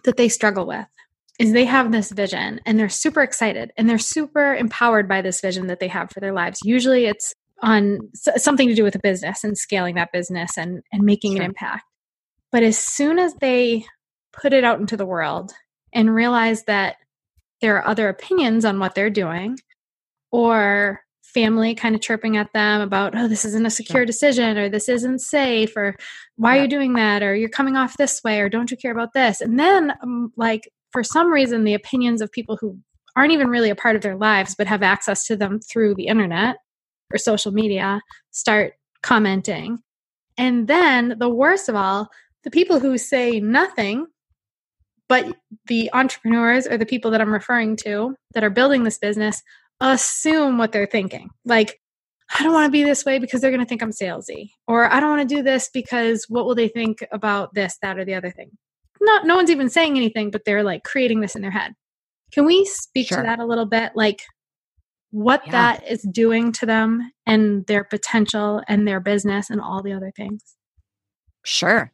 that 0.04 0.18
they 0.18 0.30
struggle 0.30 0.68
with 0.68 0.86
is 1.40 1.54
they 1.54 1.66
have 1.66 1.92
this 1.92 2.12
vision 2.12 2.60
and 2.66 2.78
they're 2.78 2.90
super 2.90 3.22
excited 3.22 3.72
and 3.78 3.90
they're 3.90 3.98
super 3.98 4.54
empowered 4.54 5.08
by 5.08 5.22
this 5.22 5.40
vision 5.40 5.68
that 5.68 5.80
they 5.80 5.88
have 5.88 6.12
for 6.12 6.20
their 6.20 6.34
lives. 6.34 6.60
Usually 6.64 7.06
it's 7.06 7.34
on 7.62 8.00
something 8.14 8.68
to 8.68 8.76
do 8.76 8.84
with 8.84 8.96
a 8.96 9.00
business 9.00 9.44
and 9.44 9.58
scaling 9.58 9.96
that 9.96 10.12
business 10.12 10.58
and, 10.58 10.84
and 10.92 11.04
making 11.04 11.34
sure. 11.34 11.42
an 11.42 11.46
impact. 11.46 11.86
But 12.52 12.64
as 12.64 12.78
soon 12.78 13.20
as 13.20 13.34
they 13.36 13.86
put 14.34 14.54
it 14.54 14.66
out 14.66 14.80
into 14.80 14.98
the 14.98 15.06
world 15.06 15.54
and 15.94 16.14
realize 16.14 16.64
that 16.66 16.98
there 17.62 17.78
are 17.78 17.88
other 17.88 18.10
opinions 18.10 18.66
on 18.66 18.80
what 18.80 18.94
they're 18.94 19.10
doing 19.10 19.58
or 20.32 21.02
family 21.24 21.76
kind 21.76 21.96
of 21.96 22.02
chirping 22.02 22.38
at 22.38 22.52
them 22.54 22.82
about 22.82 23.16
oh 23.16 23.28
this 23.28 23.46
isn't 23.46 23.66
a 23.66 23.70
secure 23.70 24.04
decision 24.04 24.58
or 24.58 24.68
this 24.68 24.90
isn't 24.90 25.20
safe 25.20 25.78
or 25.78 25.96
why 26.38 26.56
yeah. 26.56 26.62
are 26.62 26.64
you 26.64 26.70
doing 26.70 26.94
that 26.94 27.22
or 27.22 27.36
you're 27.36 27.50
coming 27.50 27.76
off 27.76 27.98
this 27.98 28.24
way 28.24 28.40
or 28.40 28.50
don't 28.50 28.72
you 28.72 28.78
care 28.78 28.92
about 28.92 29.14
this 29.14 29.40
and 29.40 29.60
then 29.60 29.94
um, 30.02 30.34
like 30.38 30.68
for 30.92 31.04
some 31.04 31.32
reason 31.32 31.64
the 31.64 31.74
opinions 31.74 32.22
of 32.22 32.32
people 32.32 32.58
who 32.60 32.78
aren't 33.16 33.34
even 33.34 33.48
really 33.48 33.70
a 33.70 33.76
part 33.76 33.96
of 33.96 34.02
their 34.02 34.16
lives 34.16 34.56
but 34.58 34.68
have 34.68 34.84
access 34.84 35.26
to 35.26 35.36
them 35.36 35.60
through 35.60 35.96
the 35.96 36.08
internet 36.08 36.58
or 37.12 37.18
social 37.18 37.52
media 37.52 38.02
start 38.32 38.74
commenting 39.02 39.80
and 40.38 40.68
then 40.68 41.16
the 41.20 41.30
worst 41.30 41.70
of 41.70 41.76
all 41.76 42.10
the 42.44 42.52
people 42.52 42.80
who 42.80 42.98
say 42.98 43.40
nothing 43.40 44.08
but 45.10 45.36
the 45.66 45.90
entrepreneurs 45.92 46.68
or 46.68 46.78
the 46.78 46.86
people 46.86 47.12
that 47.12 47.20
I'm 47.20 47.34
referring 47.34 47.76
to 47.78 48.16
that 48.34 48.44
are 48.44 48.50
building 48.50 48.84
this 48.84 49.00
business 49.00 49.42
assume 49.82 50.58
what 50.58 50.72
they're 50.72 50.86
thinking. 50.86 51.30
Like, 51.44 51.80
I 52.38 52.44
don't 52.44 52.54
want 52.54 52.68
to 52.68 52.72
be 52.72 52.84
this 52.84 53.04
way 53.04 53.18
because 53.18 53.42
they're 53.42 53.50
going 53.50 53.64
to 53.64 53.68
think 53.68 53.82
I'm 53.82 53.92
salesy, 53.92 54.52
or 54.68 54.92
I 54.92 55.00
don't 55.00 55.10
want 55.10 55.28
to 55.28 55.36
do 55.36 55.42
this 55.42 55.70
because 55.74 56.26
what 56.30 56.46
will 56.46 56.54
they 56.54 56.68
think 56.68 57.04
about 57.12 57.56
this, 57.56 57.78
that, 57.82 57.98
or 57.98 58.06
the 58.06 58.14
other 58.14 58.30
thing? 58.30 58.52
Not, 59.02 59.26
no 59.26 59.36
one's 59.36 59.52
even 59.52 59.70
saying 59.70 59.96
anything, 59.96 60.32
but 60.32 60.46
they're 60.46 60.64
like 60.64 60.84
creating 60.84 61.22
this 61.22 61.36
in 61.36 61.42
their 61.42 61.52
head. 61.52 61.74
Can 62.32 62.46
we 62.46 62.66
speak 62.66 63.08
sure. 63.08 63.18
to 63.18 63.24
that 63.24 63.40
a 63.40 63.46
little 63.46 63.66
bit? 63.66 63.94
Like 63.96 64.22
what 65.12 65.42
yeah. 65.46 65.52
that 65.52 65.88
is 65.88 66.02
doing 66.12 66.52
to 66.54 66.66
them 66.66 67.12
and 67.26 67.66
their 67.66 67.84
potential 67.84 68.62
and 68.68 68.88
their 68.88 69.00
business 69.00 69.50
and 69.50 69.62
all 69.62 69.82
the 69.82 69.94
other 69.94 70.12
things? 70.16 70.44
Sure. 71.44 71.92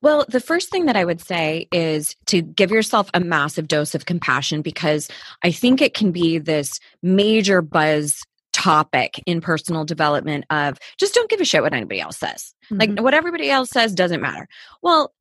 Well, 0.00 0.24
the 0.28 0.40
first 0.40 0.70
thing 0.70 0.86
that 0.86 0.96
I 0.96 1.04
would 1.04 1.20
say 1.20 1.66
is 1.72 2.14
to 2.26 2.40
give 2.40 2.70
yourself 2.70 3.10
a 3.14 3.20
massive 3.20 3.66
dose 3.66 3.94
of 3.94 4.06
compassion 4.06 4.62
because 4.62 5.08
I 5.42 5.50
think 5.50 5.82
it 5.82 5.94
can 5.94 6.12
be 6.12 6.38
this 6.38 6.78
major 7.02 7.62
buzz 7.62 8.22
topic 8.52 9.22
in 9.26 9.40
personal 9.40 9.84
development 9.84 10.44
of 10.50 10.78
just 10.98 11.14
don't 11.14 11.30
give 11.30 11.40
a 11.40 11.44
shit 11.44 11.62
what 11.62 11.72
anybody 11.72 12.00
else 12.00 12.18
says. 12.18 12.54
Mm-hmm. 12.70 12.78
Like 12.78 13.00
what 13.00 13.14
everybody 13.14 13.50
else 13.50 13.70
says 13.70 13.94
doesn't 13.94 14.20
matter. 14.20 14.48
Well, 14.82 15.12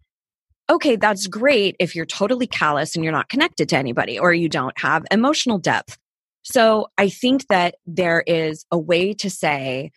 okay, 0.70 0.96
that's 0.96 1.28
great 1.28 1.76
if 1.80 1.96
you're 1.96 2.06
totally 2.06 2.48
callous 2.48 2.96
and 2.96 3.04
you're 3.04 3.14
not 3.14 3.30
connected 3.30 3.70
to 3.70 3.78
anybody 3.78 4.20
or 4.20 4.34
you 4.34 4.50
don't 4.50 4.78
have 4.80 5.06
emotional 5.12 5.58
depth. 5.58 5.98
So 6.44 6.88
I 6.98 7.10
think 7.10 7.48
that 7.48 7.76
there 7.86 8.24
is 8.26 8.66
a 8.72 8.78
way 8.78 9.14
to 9.16 9.30
say, 9.30 9.92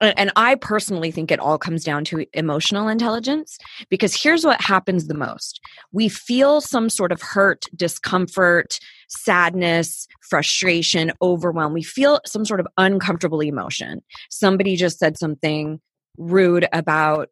and 0.00 0.32
I 0.36 0.54
personally 0.54 1.10
think 1.10 1.30
it 1.30 1.40
all 1.40 1.58
comes 1.58 1.84
down 1.84 2.04
to 2.06 2.24
emotional 2.32 2.88
intelligence 2.88 3.58
because 3.88 4.14
here's 4.14 4.44
what 4.44 4.60
happens 4.60 5.06
the 5.06 5.14
most 5.14 5.60
we 5.92 6.08
feel 6.08 6.60
some 6.60 6.88
sort 6.88 7.12
of 7.12 7.20
hurt, 7.20 7.66
discomfort, 7.74 8.78
sadness, 9.08 10.06
frustration, 10.22 11.12
overwhelm. 11.20 11.72
We 11.72 11.82
feel 11.82 12.20
some 12.24 12.44
sort 12.44 12.60
of 12.60 12.68
uncomfortable 12.78 13.42
emotion. 13.42 14.00
Somebody 14.30 14.76
just 14.76 14.98
said 14.98 15.18
something 15.18 15.80
rude 16.16 16.68
about 16.72 17.28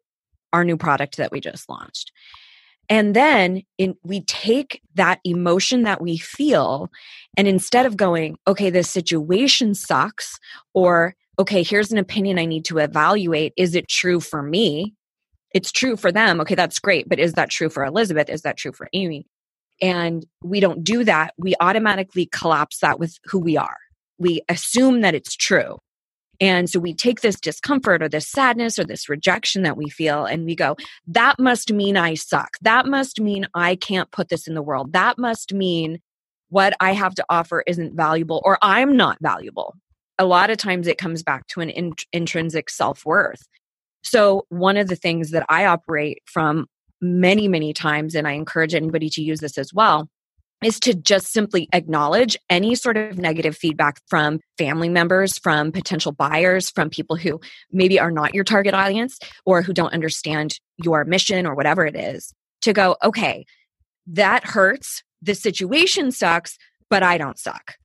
our 0.51 0.63
new 0.63 0.77
product 0.77 1.17
that 1.17 1.31
we 1.31 1.39
just 1.39 1.69
launched. 1.69 2.11
And 2.89 3.15
then 3.15 3.61
in, 3.77 3.95
we 4.03 4.21
take 4.21 4.81
that 4.95 5.19
emotion 5.23 5.83
that 5.83 6.01
we 6.01 6.17
feel, 6.17 6.89
and 7.37 7.47
instead 7.47 7.85
of 7.85 7.95
going, 7.95 8.37
okay, 8.47 8.71
this 8.71 8.89
situation 8.89 9.75
sucks, 9.75 10.39
or 10.73 11.15
okay, 11.37 11.63
here's 11.63 11.91
an 11.91 11.99
opinion 11.99 12.39
I 12.39 12.45
need 12.45 12.65
to 12.65 12.79
evaluate. 12.79 13.53
Is 13.55 13.75
it 13.75 13.87
true 13.87 14.19
for 14.19 14.41
me? 14.41 14.95
It's 15.53 15.71
true 15.71 15.95
for 15.95 16.11
them. 16.11 16.41
Okay, 16.41 16.55
that's 16.55 16.79
great. 16.79 17.07
But 17.07 17.19
is 17.19 17.33
that 17.33 17.49
true 17.49 17.69
for 17.69 17.85
Elizabeth? 17.85 18.29
Is 18.29 18.41
that 18.41 18.57
true 18.57 18.71
for 18.71 18.89
Amy? 18.93 19.25
And 19.81 20.25
we 20.43 20.59
don't 20.59 20.83
do 20.83 21.03
that. 21.05 21.33
We 21.37 21.55
automatically 21.59 22.27
collapse 22.31 22.79
that 22.79 22.99
with 22.99 23.17
who 23.25 23.39
we 23.39 23.55
are. 23.55 23.77
We 24.17 24.41
assume 24.49 25.01
that 25.01 25.15
it's 25.15 25.35
true. 25.35 25.77
And 26.41 26.69
so 26.69 26.79
we 26.79 26.93
take 26.93 27.21
this 27.21 27.39
discomfort 27.39 28.01
or 28.01 28.09
this 28.09 28.27
sadness 28.27 28.79
or 28.79 28.85
this 28.85 29.09
rejection 29.09 29.63
that 29.63 29.77
we 29.77 29.89
feel 29.89 30.25
and 30.25 30.45
we 30.45 30.55
go, 30.55 30.77
that 31.07 31.39
must 31.39 31.71
mean 31.73 31.97
I 31.97 32.13
suck. 32.13 32.51
That 32.61 32.85
must 32.85 33.19
mean 33.19 33.47
I 33.53 33.75
can't 33.75 34.11
put 34.11 34.29
this 34.29 34.47
in 34.47 34.53
the 34.53 34.61
world. 34.61 34.93
That 34.93 35.17
must 35.17 35.53
mean 35.53 35.99
what 36.49 36.73
I 36.79 36.93
have 36.93 37.13
to 37.15 37.25
offer 37.29 37.63
isn't 37.67 37.95
valuable 37.95 38.41
or 38.45 38.57
I'm 38.61 38.95
not 38.95 39.17
valuable 39.21 39.75
a 40.19 40.25
lot 40.25 40.49
of 40.49 40.57
times 40.57 40.85
it 40.85 40.97
comes 40.97 41.23
back 41.23 41.47
to 41.47 41.61
an 41.61 41.69
in- 41.69 41.93
intrinsic 42.11 42.69
self 42.69 43.05
worth. 43.05 43.47
So, 44.03 44.45
one 44.49 44.77
of 44.77 44.87
the 44.87 44.95
things 44.95 45.31
that 45.31 45.45
I 45.49 45.65
operate 45.65 46.21
from 46.25 46.67
many, 47.01 47.47
many 47.47 47.73
times, 47.73 48.13
and 48.13 48.27
I 48.27 48.33
encourage 48.33 48.75
anybody 48.75 49.09
to 49.11 49.23
use 49.23 49.39
this 49.39 49.57
as 49.57 49.73
well, 49.73 50.09
is 50.63 50.79
to 50.81 50.93
just 50.93 51.31
simply 51.31 51.69
acknowledge 51.73 52.37
any 52.49 52.75
sort 52.75 52.97
of 52.97 53.17
negative 53.17 53.55
feedback 53.55 54.01
from 54.07 54.39
family 54.57 54.89
members, 54.89 55.37
from 55.37 55.71
potential 55.71 56.11
buyers, 56.11 56.69
from 56.69 56.89
people 56.89 57.15
who 57.15 57.39
maybe 57.71 57.99
are 57.99 58.11
not 58.11 58.33
your 58.33 58.43
target 58.43 58.73
audience 58.73 59.19
or 59.45 59.61
who 59.61 59.73
don't 59.73 59.93
understand 59.93 60.59
your 60.83 61.05
mission 61.05 61.45
or 61.45 61.55
whatever 61.55 61.85
it 61.85 61.95
is. 61.95 62.33
To 62.63 62.73
go, 62.73 62.97
okay, 63.03 63.45
that 64.07 64.45
hurts. 64.45 65.03
The 65.21 65.35
situation 65.35 66.11
sucks, 66.11 66.57
but 66.89 67.03
I 67.03 67.17
don't 67.17 67.39
suck 67.39 67.75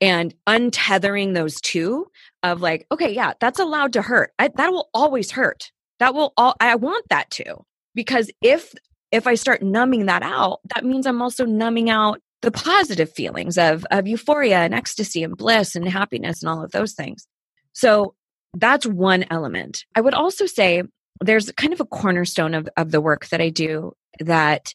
and 0.00 0.34
untethering 0.46 1.34
those 1.34 1.60
two 1.60 2.06
of 2.42 2.60
like 2.60 2.86
okay 2.92 3.12
yeah 3.12 3.32
that's 3.40 3.58
allowed 3.58 3.92
to 3.92 4.02
hurt 4.02 4.32
I, 4.38 4.48
that 4.48 4.72
will 4.72 4.88
always 4.92 5.30
hurt 5.30 5.70
that 5.98 6.14
will 6.14 6.32
all 6.36 6.54
i 6.60 6.74
want 6.74 7.06
that 7.10 7.30
to 7.32 7.64
because 7.94 8.30
if 8.42 8.74
if 9.12 9.26
i 9.26 9.34
start 9.34 9.62
numbing 9.62 10.06
that 10.06 10.22
out 10.22 10.60
that 10.74 10.84
means 10.84 11.06
i'm 11.06 11.22
also 11.22 11.44
numbing 11.44 11.90
out 11.90 12.20
the 12.44 12.50
positive 12.50 13.10
feelings 13.10 13.58
of 13.58 13.84
of 13.90 14.06
euphoria 14.06 14.58
and 14.58 14.74
ecstasy 14.74 15.22
and 15.22 15.36
bliss 15.36 15.74
and 15.74 15.88
happiness 15.88 16.42
and 16.42 16.50
all 16.50 16.62
of 16.62 16.72
those 16.72 16.92
things 16.92 17.26
so 17.72 18.14
that's 18.54 18.86
one 18.86 19.24
element 19.30 19.84
i 19.94 20.00
would 20.00 20.14
also 20.14 20.46
say 20.46 20.82
there's 21.20 21.50
kind 21.52 21.72
of 21.72 21.80
a 21.80 21.86
cornerstone 21.86 22.54
of, 22.54 22.68
of 22.76 22.90
the 22.90 23.00
work 23.00 23.28
that 23.28 23.40
i 23.40 23.48
do 23.48 23.92
that 24.20 24.72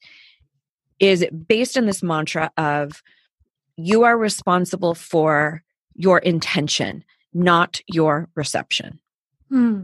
is 0.99 1.25
based 1.47 1.77
on 1.77 1.85
this 1.85 2.03
mantra 2.03 2.51
of 2.57 3.01
you 3.77 4.03
are 4.03 4.17
responsible 4.17 4.93
for 4.93 5.63
your 5.95 6.19
intention, 6.19 7.03
not 7.33 7.79
your 7.87 8.29
reception. 8.35 8.99
Hmm. 9.49 9.83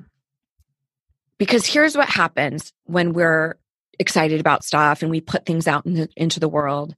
Because 1.38 1.65
here's 1.65 1.96
what 1.96 2.10
happens 2.10 2.74
when 2.86 3.13
we're 3.13 3.58
excited 4.00 4.39
about 4.39 4.63
stuff 4.63 5.01
and 5.01 5.10
we 5.10 5.22
put 5.22 5.46
things 5.46 5.68
out 5.68 5.86
in 5.86 5.94
the, 5.94 6.10
into 6.15 6.39
the 6.39 6.50
world. 6.50 6.96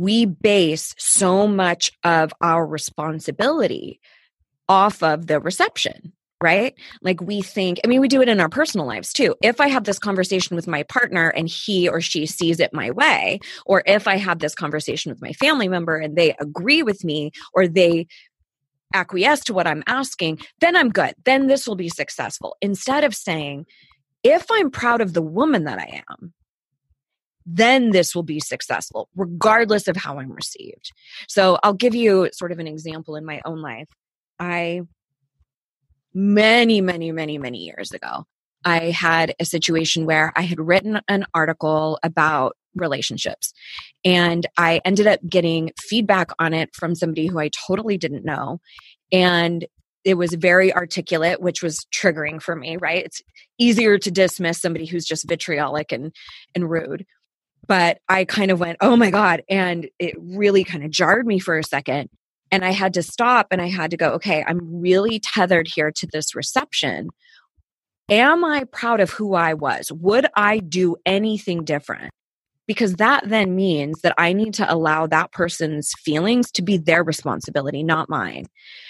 We 0.00 0.24
base 0.24 0.94
so 0.96 1.46
much 1.46 1.92
of 2.04 2.32
our 2.40 2.66
responsibility 2.66 4.00
off 4.66 5.02
of 5.02 5.26
the 5.26 5.40
reception 5.40 6.14
right? 6.42 6.74
Like 7.02 7.20
we 7.20 7.42
think, 7.42 7.80
I 7.84 7.86
mean, 7.86 8.00
we 8.00 8.08
do 8.08 8.22
it 8.22 8.28
in 8.28 8.40
our 8.40 8.48
personal 8.48 8.86
lives 8.86 9.12
too. 9.12 9.34
If 9.42 9.60
I 9.60 9.68
have 9.68 9.84
this 9.84 9.98
conversation 9.98 10.56
with 10.56 10.66
my 10.66 10.84
partner 10.84 11.28
and 11.28 11.46
he 11.46 11.86
or 11.86 12.00
she 12.00 12.24
sees 12.24 12.60
it 12.60 12.72
my 12.72 12.90
way, 12.90 13.40
or 13.66 13.82
if 13.84 14.08
I 14.08 14.16
have 14.16 14.38
this 14.38 14.54
conversation 14.54 15.12
with 15.12 15.20
my 15.20 15.32
family 15.34 15.68
member 15.68 15.98
and 15.98 16.16
they 16.16 16.34
agree 16.40 16.82
with 16.82 17.04
me 17.04 17.32
or 17.52 17.68
they 17.68 18.06
acquiesce 18.94 19.44
to 19.44 19.52
what 19.52 19.66
I'm 19.66 19.84
asking, 19.86 20.40
then 20.60 20.76
I'm 20.76 20.88
good. 20.88 21.14
Then 21.26 21.46
this 21.46 21.68
will 21.68 21.76
be 21.76 21.90
successful. 21.90 22.56
Instead 22.62 23.04
of 23.04 23.14
saying, 23.14 23.66
if 24.24 24.46
I'm 24.50 24.70
proud 24.70 25.02
of 25.02 25.12
the 25.12 25.22
woman 25.22 25.64
that 25.64 25.78
I 25.78 26.02
am, 26.08 26.32
then 27.46 27.90
this 27.90 28.14
will 28.14 28.22
be 28.22 28.40
successful, 28.40 29.08
regardless 29.16 29.88
of 29.88 29.96
how 29.96 30.18
I'm 30.18 30.32
received. 30.32 30.92
So 31.28 31.58
I'll 31.62 31.74
give 31.74 31.94
you 31.94 32.28
sort 32.32 32.52
of 32.52 32.58
an 32.58 32.66
example 32.66 33.16
in 33.16 33.24
my 33.24 33.40
own 33.44 33.62
life. 33.62 33.88
I 34.38 34.82
many, 36.12 36.80
many, 36.80 37.12
many, 37.12 37.38
many 37.38 37.58
years 37.58 37.92
ago, 37.92 38.24
I 38.64 38.90
had 38.90 39.34
a 39.40 39.44
situation 39.44 40.06
where 40.06 40.32
I 40.36 40.42
had 40.42 40.60
written 40.60 41.00
an 41.08 41.24
article 41.34 41.98
about 42.02 42.56
relationships 42.74 43.52
and 44.04 44.46
I 44.56 44.80
ended 44.84 45.06
up 45.06 45.20
getting 45.28 45.72
feedback 45.78 46.30
on 46.38 46.52
it 46.54 46.74
from 46.74 46.94
somebody 46.94 47.26
who 47.26 47.38
I 47.38 47.50
totally 47.66 47.96
didn't 47.96 48.24
know. 48.24 48.60
And 49.12 49.66
it 50.04 50.14
was 50.14 50.32
very 50.34 50.72
articulate, 50.72 51.40
which 51.40 51.62
was 51.62 51.86
triggering 51.94 52.40
for 52.40 52.56
me, 52.56 52.76
right? 52.76 53.04
It's 53.04 53.22
easier 53.58 53.98
to 53.98 54.10
dismiss 54.10 54.60
somebody 54.60 54.86
who's 54.86 55.04
just 55.04 55.28
vitriolic 55.28 55.92
and, 55.92 56.14
and 56.54 56.70
rude. 56.70 57.04
But 57.70 57.98
I 58.08 58.24
kind 58.24 58.50
of 58.50 58.58
went, 58.58 58.78
oh 58.80 58.96
my 58.96 59.10
God. 59.10 59.44
And 59.48 59.88
it 60.00 60.16
really 60.18 60.64
kind 60.64 60.82
of 60.82 60.90
jarred 60.90 61.24
me 61.24 61.38
for 61.38 61.56
a 61.56 61.62
second. 61.62 62.10
And 62.50 62.64
I 62.64 62.72
had 62.72 62.94
to 62.94 63.02
stop 63.04 63.46
and 63.52 63.62
I 63.62 63.68
had 63.68 63.92
to 63.92 63.96
go, 63.96 64.10
okay, 64.14 64.42
I'm 64.44 64.80
really 64.80 65.20
tethered 65.20 65.68
here 65.72 65.92
to 65.92 66.08
this 66.12 66.34
reception. 66.34 67.10
Am 68.08 68.44
I 68.44 68.64
proud 68.64 68.98
of 68.98 69.10
who 69.10 69.34
I 69.34 69.54
was? 69.54 69.92
Would 69.92 70.26
I 70.34 70.58
do 70.58 70.96
anything 71.06 71.62
different? 71.62 72.10
Because 72.66 72.94
that 72.94 73.28
then 73.28 73.54
means 73.54 74.00
that 74.00 74.14
I 74.18 74.32
need 74.32 74.54
to 74.54 74.72
allow 74.72 75.06
that 75.06 75.30
person's 75.30 75.92
feelings 75.96 76.50
to 76.52 76.62
be 76.62 76.76
their 76.76 77.04
responsibility, 77.04 77.84
not 77.84 78.10
mine. 78.10 78.46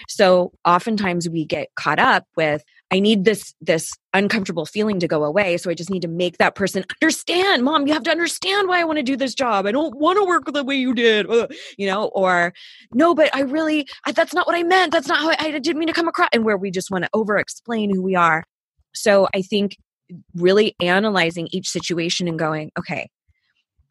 So 0.09 0.53
oftentimes 0.65 1.29
we 1.29 1.45
get 1.45 1.69
caught 1.77 1.99
up 1.99 2.25
with, 2.35 2.65
I 2.93 2.99
need 2.99 3.25
this 3.25 3.55
this 3.61 3.93
uncomfortable 4.13 4.67
feeling 4.67 4.99
to 5.01 5.07
go 5.07 5.23
away. 5.23 5.57
So 5.57 5.71
I 5.71 5.75
just 5.75 5.91
need 5.91 6.03
to 6.03 6.09
make 6.09 6.39
that 6.39 6.57
person 6.57 6.85
understand, 7.01 7.63
mom, 7.63 7.87
you 7.87 7.93
have 7.93 8.03
to 8.05 8.11
understand 8.11 8.69
why 8.69 8.81
I 8.81 8.85
want 8.85 8.99
to 8.99 9.05
do 9.05 9.17
this 9.17 9.35
job. 9.35 9.67
I 9.67 9.73
don't 9.73 9.97
want 9.97 10.19
to 10.19 10.25
work 10.25 10.53
the 10.53 10.65
way 10.65 10.75
you 10.75 10.93
did, 10.95 11.27
you 11.79 11.87
know, 11.87 12.07
or 12.07 12.53
no, 12.93 13.15
but 13.15 13.35
I 13.35 13.43
really, 13.43 13.87
I, 14.05 14.13
that's 14.13 14.35
not 14.35 14.47
what 14.47 14.57
I 14.57 14.65
meant. 14.65 14.93
That's 14.93 15.07
not 15.07 15.19
how 15.19 15.31
I, 15.31 15.37
I 15.39 15.59
didn't 15.59 15.79
mean 15.79 15.89
to 15.89 15.95
come 15.95 16.09
across. 16.09 16.31
And 16.33 16.45
where 16.45 16.57
we 16.57 16.71
just 16.71 16.91
want 16.91 17.05
to 17.05 17.11
over 17.15 17.39
explain 17.39 17.95
who 17.95 18.03
we 18.03 18.17
are. 18.17 18.45
So 18.93 19.29
I 19.33 19.43
think 19.43 19.77
really 20.35 20.75
analyzing 20.81 21.49
each 21.53 21.69
situation 21.69 22.27
and 22.27 22.39
going, 22.39 22.73
okay, 22.77 23.09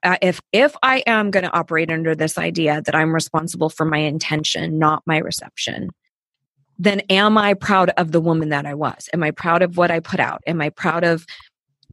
uh, 0.03 0.17
if 0.21 0.41
if 0.51 0.75
I 0.83 1.03
am 1.07 1.31
going 1.31 1.43
to 1.43 1.53
operate 1.53 1.91
under 1.91 2.15
this 2.15 2.37
idea 2.37 2.81
that 2.81 2.95
I'm 2.95 3.13
responsible 3.13 3.69
for 3.69 3.85
my 3.85 3.99
intention, 3.99 4.79
not 4.79 5.03
my 5.05 5.17
reception, 5.17 5.89
then 6.79 7.01
am 7.09 7.37
I 7.37 7.53
proud 7.53 7.91
of 7.97 8.13
the 8.13 8.21
woman 8.21 8.49
that 8.49 8.65
I 8.65 8.73
was? 8.73 9.09
Am 9.13 9.21
I 9.21 9.31
proud 9.31 9.61
of 9.61 9.77
what 9.77 9.91
I 9.91 9.99
put 9.99 10.19
out? 10.19 10.41
Am 10.47 10.61
I 10.61 10.69
proud 10.69 11.03
of 11.03 11.25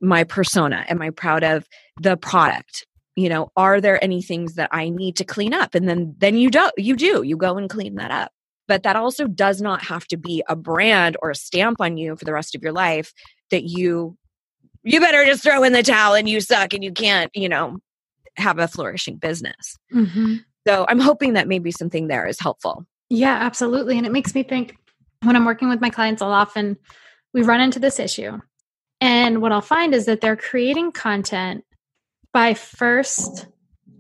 my 0.00 0.24
persona? 0.24 0.84
Am 0.88 1.02
I 1.02 1.10
proud 1.10 1.42
of 1.42 1.66
the 2.00 2.16
product? 2.16 2.86
You 3.16 3.28
know, 3.28 3.50
are 3.56 3.80
there 3.80 4.02
any 4.02 4.22
things 4.22 4.54
that 4.54 4.68
I 4.72 4.88
need 4.88 5.16
to 5.16 5.24
clean 5.24 5.52
up? 5.52 5.74
And 5.74 5.88
then 5.88 6.14
then 6.18 6.36
you 6.36 6.50
do 6.50 6.70
you 6.76 6.96
do 6.96 7.22
you 7.22 7.36
go 7.36 7.58
and 7.58 7.68
clean 7.68 7.96
that 7.96 8.10
up. 8.10 8.30
but 8.68 8.82
that 8.82 8.96
also 8.96 9.26
does 9.26 9.60
not 9.60 9.82
have 9.82 10.06
to 10.08 10.16
be 10.16 10.42
a 10.48 10.56
brand 10.56 11.16
or 11.22 11.30
a 11.30 11.34
stamp 11.34 11.80
on 11.80 11.96
you 11.96 12.16
for 12.16 12.24
the 12.24 12.32
rest 12.32 12.54
of 12.54 12.62
your 12.62 12.72
life 12.72 13.12
that 13.50 13.64
you 13.64 14.16
you 14.82 15.00
better 15.00 15.24
just 15.24 15.42
throw 15.42 15.62
in 15.64 15.72
the 15.72 15.82
towel 15.82 16.14
and 16.14 16.28
you 16.28 16.40
suck 16.40 16.72
and 16.72 16.84
you 16.84 16.92
can't 16.92 17.30
you 17.34 17.48
know 17.48 17.78
have 18.36 18.58
a 18.58 18.68
flourishing 18.68 19.16
business 19.16 19.76
mm-hmm. 19.92 20.36
so 20.66 20.84
i'm 20.88 21.00
hoping 21.00 21.34
that 21.34 21.48
maybe 21.48 21.70
something 21.70 22.08
there 22.08 22.26
is 22.26 22.38
helpful 22.40 22.84
yeah 23.08 23.36
absolutely 23.40 23.96
and 23.96 24.06
it 24.06 24.12
makes 24.12 24.34
me 24.34 24.42
think 24.42 24.76
when 25.22 25.36
i'm 25.36 25.44
working 25.44 25.68
with 25.68 25.80
my 25.80 25.90
clients 25.90 26.22
i'll 26.22 26.32
often 26.32 26.76
we 27.32 27.42
run 27.42 27.60
into 27.60 27.78
this 27.78 27.98
issue 27.98 28.38
and 29.00 29.40
what 29.40 29.52
i'll 29.52 29.60
find 29.60 29.94
is 29.94 30.06
that 30.06 30.20
they're 30.20 30.36
creating 30.36 30.92
content 30.92 31.64
by 32.32 32.54
first 32.54 33.46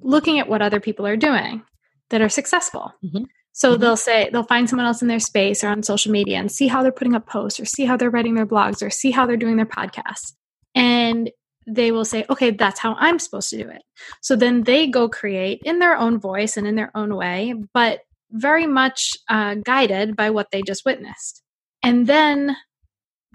looking 0.00 0.38
at 0.38 0.48
what 0.48 0.62
other 0.62 0.80
people 0.80 1.06
are 1.06 1.16
doing 1.16 1.62
that 2.10 2.20
are 2.20 2.28
successful 2.28 2.92
mm-hmm. 3.04 3.24
So 3.56 3.72
mm-hmm. 3.72 3.80
they'll 3.80 3.96
say 3.96 4.28
they'll 4.30 4.42
find 4.42 4.68
someone 4.68 4.86
else 4.86 5.00
in 5.00 5.08
their 5.08 5.18
space 5.18 5.64
or 5.64 5.68
on 5.68 5.82
social 5.82 6.12
media 6.12 6.36
and 6.38 6.52
see 6.52 6.68
how 6.68 6.82
they're 6.82 6.92
putting 6.92 7.14
up 7.14 7.26
posts 7.26 7.58
or 7.58 7.64
see 7.64 7.86
how 7.86 7.96
they're 7.96 8.10
writing 8.10 8.34
their 8.34 8.46
blogs 8.46 8.82
or 8.82 8.90
see 8.90 9.10
how 9.10 9.24
they're 9.24 9.38
doing 9.38 9.56
their 9.56 9.64
podcasts. 9.64 10.34
And 10.74 11.30
they 11.66 11.90
will 11.90 12.04
say, 12.04 12.26
okay, 12.28 12.50
that's 12.50 12.78
how 12.78 12.96
I'm 12.98 13.18
supposed 13.18 13.48
to 13.50 13.56
do 13.56 13.68
it. 13.68 13.82
So 14.20 14.36
then 14.36 14.64
they 14.64 14.86
go 14.86 15.08
create 15.08 15.62
in 15.64 15.78
their 15.78 15.96
own 15.96 16.20
voice 16.20 16.58
and 16.58 16.66
in 16.66 16.74
their 16.74 16.92
own 16.94 17.16
way, 17.16 17.54
but 17.72 18.00
very 18.30 18.66
much 18.66 19.12
uh, 19.28 19.54
guided 19.54 20.16
by 20.16 20.30
what 20.30 20.50
they 20.50 20.62
just 20.62 20.84
witnessed. 20.84 21.42
And 21.82 22.06
then 22.06 22.56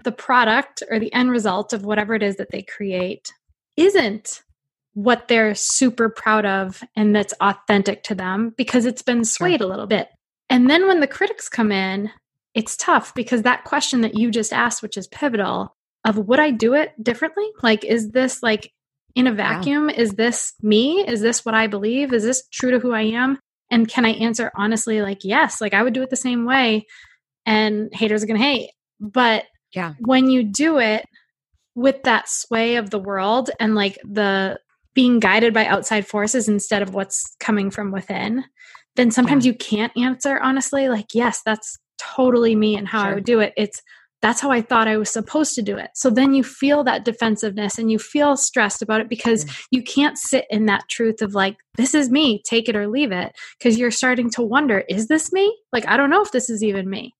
the 0.04 0.12
product 0.12 0.82
or 0.90 0.98
the 0.98 1.12
end 1.12 1.30
result 1.30 1.72
of 1.72 1.84
whatever 1.84 2.14
it 2.14 2.22
is 2.22 2.36
that 2.36 2.50
they 2.50 2.62
create 2.62 3.32
isn't 3.76 4.42
what 4.94 5.28
they're 5.28 5.54
super 5.54 6.08
proud 6.08 6.44
of 6.44 6.82
and 6.96 7.16
that's 7.16 7.32
authentic 7.40 8.02
to 8.04 8.14
them 8.14 8.52
because 8.56 8.84
it's 8.84 9.02
been 9.02 9.24
swayed 9.24 9.60
a 9.60 9.66
little 9.66 9.86
bit. 9.86 10.08
And 10.50 10.68
then 10.68 10.86
when 10.86 11.00
the 11.00 11.06
critics 11.06 11.48
come 11.48 11.72
in, 11.72 12.10
it's 12.54 12.76
tough 12.76 13.14
because 13.14 13.42
that 13.42 13.64
question 13.64 14.02
that 14.02 14.18
you 14.18 14.30
just 14.30 14.52
asked, 14.52 14.82
which 14.82 14.98
is 14.98 15.06
pivotal, 15.08 15.74
of 16.04 16.18
would 16.18 16.40
I 16.40 16.50
do 16.50 16.74
it 16.74 16.92
differently? 17.02 17.48
Like, 17.62 17.84
is 17.84 18.10
this 18.10 18.42
like 18.42 18.70
in 19.14 19.26
a 19.26 19.32
vacuum? 19.32 19.88
Is 19.88 20.12
this 20.12 20.52
me? 20.60 21.06
Is 21.06 21.20
this 21.20 21.44
what 21.44 21.54
I 21.54 21.68
believe? 21.68 22.12
Is 22.12 22.24
this 22.24 22.46
true 22.48 22.72
to 22.72 22.78
who 22.78 22.92
I 22.92 23.02
am? 23.02 23.38
And 23.72 23.88
can 23.88 24.04
I 24.04 24.10
answer 24.10 24.52
honestly, 24.54 25.02
like, 25.02 25.24
yes, 25.24 25.60
like 25.60 25.74
I 25.74 25.82
would 25.82 25.94
do 25.94 26.02
it 26.02 26.10
the 26.10 26.16
same 26.16 26.44
way 26.44 26.86
and 27.46 27.88
haters 27.92 28.22
are 28.22 28.26
going 28.26 28.38
to 28.38 28.46
hate. 28.46 28.70
But 29.00 29.44
yeah, 29.74 29.94
when 29.98 30.28
you 30.28 30.44
do 30.44 30.78
it 30.78 31.06
with 31.74 32.02
that 32.04 32.28
sway 32.28 32.76
of 32.76 32.90
the 32.90 32.98
world 32.98 33.50
and 33.58 33.74
like 33.74 33.98
the 34.04 34.60
being 34.94 35.18
guided 35.18 35.54
by 35.54 35.64
outside 35.64 36.06
forces 36.06 36.48
instead 36.48 36.82
of 36.82 36.92
what's 36.92 37.34
coming 37.40 37.70
from 37.70 37.90
within, 37.90 38.44
then 38.96 39.10
sometimes 39.10 39.46
yeah. 39.46 39.52
you 39.52 39.58
can't 39.58 39.96
answer 39.96 40.38
honestly, 40.38 40.90
like, 40.90 41.06
yes, 41.14 41.40
that's 41.44 41.78
totally 41.98 42.54
me 42.54 42.76
and 42.76 42.86
how 42.86 43.02
sure. 43.02 43.10
I 43.10 43.14
would 43.14 43.24
do 43.24 43.40
it. 43.40 43.54
It's 43.56 43.80
that's 44.22 44.40
how 44.40 44.52
I 44.52 44.62
thought 44.62 44.86
I 44.86 44.96
was 44.96 45.10
supposed 45.10 45.56
to 45.56 45.62
do 45.62 45.76
it. 45.76 45.90
So 45.94 46.08
then 46.08 46.32
you 46.32 46.44
feel 46.44 46.84
that 46.84 47.04
defensiveness 47.04 47.76
and 47.76 47.90
you 47.90 47.98
feel 47.98 48.36
stressed 48.36 48.80
about 48.80 49.00
it 49.00 49.08
because 49.08 49.44
mm. 49.44 49.62
you 49.72 49.82
can't 49.82 50.16
sit 50.16 50.46
in 50.48 50.66
that 50.66 50.88
truth 50.88 51.20
of 51.22 51.34
like, 51.34 51.56
this 51.76 51.92
is 51.92 52.08
me, 52.08 52.40
take 52.46 52.68
it 52.68 52.76
or 52.76 52.86
leave 52.86 53.10
it. 53.10 53.32
Because 53.58 53.78
you're 53.78 53.90
starting 53.90 54.30
to 54.30 54.42
wonder, 54.42 54.84
is 54.88 55.08
this 55.08 55.32
me? 55.32 55.54
Like, 55.72 55.88
I 55.88 55.96
don't 55.96 56.08
know 56.08 56.22
if 56.22 56.30
this 56.30 56.48
is 56.48 56.62
even 56.62 56.88
me. 56.88 57.12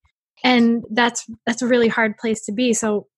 And 0.45 0.85
that's 0.91 1.27
that's 1.45 1.63
a 1.63 1.67
really 1.67 1.89
hard 1.89 2.17
place 2.17 2.45
to 2.47 2.53
be. 2.53 2.73
So 2.73 3.09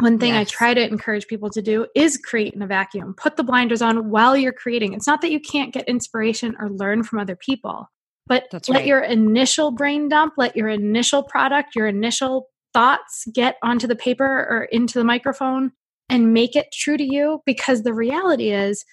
one 0.00 0.18
thing 0.18 0.34
yes. 0.34 0.40
I 0.40 0.44
try 0.44 0.74
to 0.74 0.86
encourage 0.86 1.26
people 1.26 1.50
to 1.50 1.62
do 1.62 1.86
is 1.96 2.18
create 2.18 2.54
in 2.54 2.62
a 2.62 2.68
vacuum. 2.68 3.14
Put 3.16 3.36
the 3.36 3.42
blinders 3.42 3.82
on 3.82 4.10
while 4.10 4.36
you're 4.36 4.52
creating. 4.52 4.92
It's 4.92 5.08
not 5.08 5.22
that 5.22 5.32
you 5.32 5.40
can't 5.40 5.72
get 5.72 5.88
inspiration 5.88 6.56
or 6.60 6.70
learn 6.70 7.02
from 7.02 7.18
other 7.18 7.34
people, 7.34 7.90
but 8.26 8.44
That's 8.52 8.68
let 8.68 8.78
right. 8.78 8.86
your 8.86 9.00
initial 9.00 9.72
brain 9.72 10.08
dump, 10.08 10.34
let 10.36 10.56
your 10.56 10.68
initial 10.68 11.24
product, 11.24 11.74
your 11.74 11.88
initial 11.88 12.48
thoughts 12.74 13.26
get 13.32 13.56
onto 13.62 13.86
the 13.86 13.96
paper 13.96 14.24
or 14.24 14.68
into 14.70 14.98
the 14.98 15.04
microphone 15.04 15.72
and 16.08 16.32
make 16.32 16.56
it 16.56 16.66
true 16.72 16.96
to 16.96 17.04
you 17.04 17.40
because 17.44 17.82
the 17.82 17.94
reality 17.94 18.50
is 18.50 18.84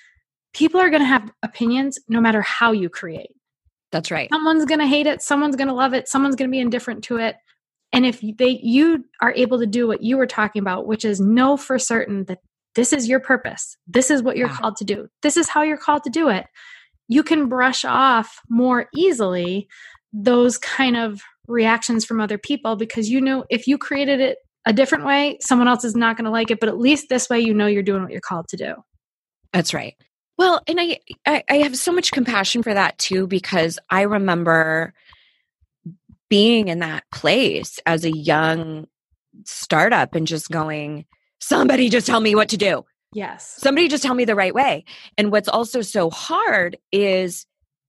people 0.54 0.80
are 0.80 0.90
going 0.90 1.02
to 1.02 1.08
have 1.08 1.32
opinions 1.44 2.00
no 2.08 2.22
matter 2.22 2.42
how 2.42 2.72
you 2.72 2.90
create. 2.90 3.32
That's 3.92 4.12
right. 4.12 4.30
Someone's 4.32 4.66
going 4.66 4.80
to 4.80 4.88
hate 4.88 5.08
it, 5.08 5.22
someone's 5.22 5.56
going 5.56 5.68
to 5.68 5.74
love 5.74 5.94
it, 5.94 6.08
someone's 6.08 6.36
going 6.36 6.50
to 6.50 6.52
be 6.52 6.60
indifferent 6.60 7.04
to 7.06 7.18
it 7.18 7.36
and 7.96 8.06
if 8.06 8.20
they 8.38 8.60
you 8.62 9.06
are 9.22 9.34
able 9.34 9.58
to 9.58 9.66
do 9.66 9.88
what 9.88 10.04
you 10.04 10.18
were 10.18 10.28
talking 10.28 10.62
about 10.62 10.86
which 10.86 11.06
is 11.06 11.20
know 11.20 11.58
for 11.58 11.80
certain 11.80 12.26
that 12.26 12.40
this 12.76 12.94
is 12.94 13.08
your 13.08 13.20
purpose 13.20 13.78
this 13.88 14.12
is 14.12 14.22
what 14.22 14.38
you're 14.38 14.50
yeah. 14.50 14.58
called 14.58 14.76
to 14.76 14.84
do 14.84 15.08
this 15.24 15.38
is 15.38 15.50
how 15.50 15.64
you're 15.64 15.78
called 15.78 16.04
to 16.04 16.10
do 16.10 16.30
it 16.30 16.46
you 17.08 17.24
can 17.24 17.48
brush 17.48 17.86
off 17.86 18.40
more 18.50 18.88
easily 18.96 19.68
those 20.14 20.58
kind 20.58 20.98
of 20.98 21.22
reactions 21.48 22.06
from 22.06 22.20
other 22.20 22.38
people 22.38 22.76
because 22.76 23.10
you 23.10 23.22
know 23.22 23.46
if 23.50 23.68
you 23.68 23.78
created 23.78 24.20
it 24.20 24.38
a 24.66 24.74
different 24.74 25.06
way 25.06 25.38
someone 25.42 25.68
else 25.68 25.84
is 25.84 25.96
not 25.96 26.18
going 26.18 26.26
to 26.26 26.32
like 26.32 26.50
it 26.50 26.60
but 26.60 26.70
at 26.70 26.78
least 26.78 27.08
this 27.10 27.30
way 27.30 27.40
you 27.40 27.54
know 27.54 27.68
you're 27.68 27.84
doing 27.84 28.02
what 28.02 28.12
you're 28.12 28.22
called 28.22 28.48
to 28.48 28.58
do 28.58 28.74
that's 29.54 29.74
right 29.74 29.96
well 30.38 30.62
and 30.68 30.80
I, 30.80 31.00
I 31.26 31.44
i 31.50 31.56
have 31.58 31.78
so 31.78 31.92
much 31.92 32.12
compassion 32.12 32.64
for 32.64 32.74
that 32.74 32.98
too 32.98 33.28
because 33.28 33.78
i 33.90 34.02
remember 34.02 34.94
being 36.30 36.68
in 36.68 36.80
that 36.80 37.04
place 37.12 37.80
as 37.86 38.04
a 38.04 38.12
young 38.12 38.88
startup 39.44 40.16
and 40.16 40.28
just 40.28 40.50
going, 40.50 41.06
somebody 41.40 41.90
just 41.90 42.08
tell 42.08 42.20
me 42.20 42.36
what 42.36 42.50
to 42.50 42.58
do. 42.58 42.86
Yes. 43.14 43.56
Somebody 43.58 43.88
just 43.88 44.04
tell 44.04 44.16
me 44.16 44.26
the 44.26 44.36
right 44.36 44.54
way. 44.54 44.84
And 45.18 45.32
what's 45.32 45.48
also 45.48 45.82
so 45.82 46.10
hard 46.10 46.78
is 46.92 47.46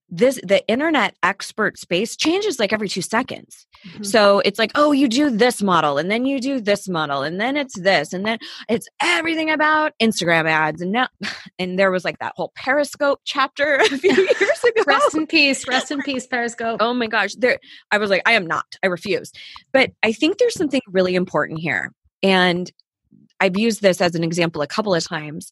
this 0.09 0.39
the 0.43 0.65
internet 0.67 1.15
expert 1.21 1.77
space 1.77 2.15
changes 2.15 2.59
like 2.59 2.71
every 2.71 2.87
two 2.87 3.01
seconds. 3.01 3.67
Mm-hmm. 3.85 4.03
So 4.03 4.39
it's 4.45 4.57
like, 4.57 4.71
oh, 4.75 4.91
you 4.91 5.07
do 5.07 5.29
this 5.29 5.61
model, 5.61 5.97
and 5.97 6.09
then 6.09 6.25
you 6.25 6.39
do 6.39 6.61
this 6.61 6.87
model, 6.87 7.23
and 7.23 7.39
then 7.39 7.57
it's 7.57 7.77
this, 7.79 8.13
and 8.13 8.25
then 8.25 8.39
it's 8.69 8.87
everything 9.01 9.49
about 9.49 9.93
Instagram 10.01 10.49
ads. 10.49 10.81
And 10.81 10.91
now, 10.91 11.09
and 11.59 11.77
there 11.77 11.91
was 11.91 12.05
like 12.05 12.19
that 12.19 12.33
whole 12.35 12.51
Periscope 12.55 13.21
chapter 13.25 13.75
a 13.75 13.85
few 13.85 14.13
years 14.39 14.63
ago. 14.63 14.83
rest 14.85 15.15
in 15.15 15.27
peace, 15.27 15.67
rest 15.67 15.91
in 15.91 16.01
peace, 16.01 16.25
Periscope. 16.25 16.77
Oh 16.79 16.93
my 16.93 17.07
gosh, 17.07 17.35
there. 17.35 17.59
I 17.91 17.97
was 17.97 18.09
like, 18.09 18.21
I 18.25 18.33
am 18.33 18.47
not. 18.47 18.65
I 18.83 18.87
refuse. 18.87 19.31
But 19.73 19.91
I 20.03 20.13
think 20.13 20.37
there's 20.37 20.55
something 20.55 20.81
really 20.87 21.15
important 21.15 21.59
here, 21.59 21.91
and 22.23 22.71
I've 23.39 23.57
used 23.57 23.81
this 23.81 24.01
as 24.01 24.15
an 24.15 24.23
example 24.23 24.61
a 24.61 24.67
couple 24.67 24.95
of 24.95 25.03
times 25.03 25.51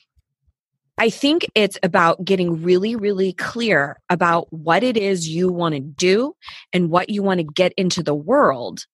I 0.98 1.10
think 1.10 1.46
it's 1.56 1.78
about 1.84 2.24
getting 2.24 2.64
really, 2.64 2.96
really 2.96 3.34
clear 3.34 4.00
about 4.10 4.52
what 4.52 4.82
it 4.82 4.96
is 4.96 5.28
you 5.28 5.52
want 5.52 5.76
to 5.76 5.82
do 5.82 6.36
and 6.72 6.90
what 6.90 7.10
you 7.10 7.22
want 7.22 7.40
to 7.40 7.44
get 7.44 7.74
into 7.74 8.02
the 8.02 8.16
world, 8.16 8.86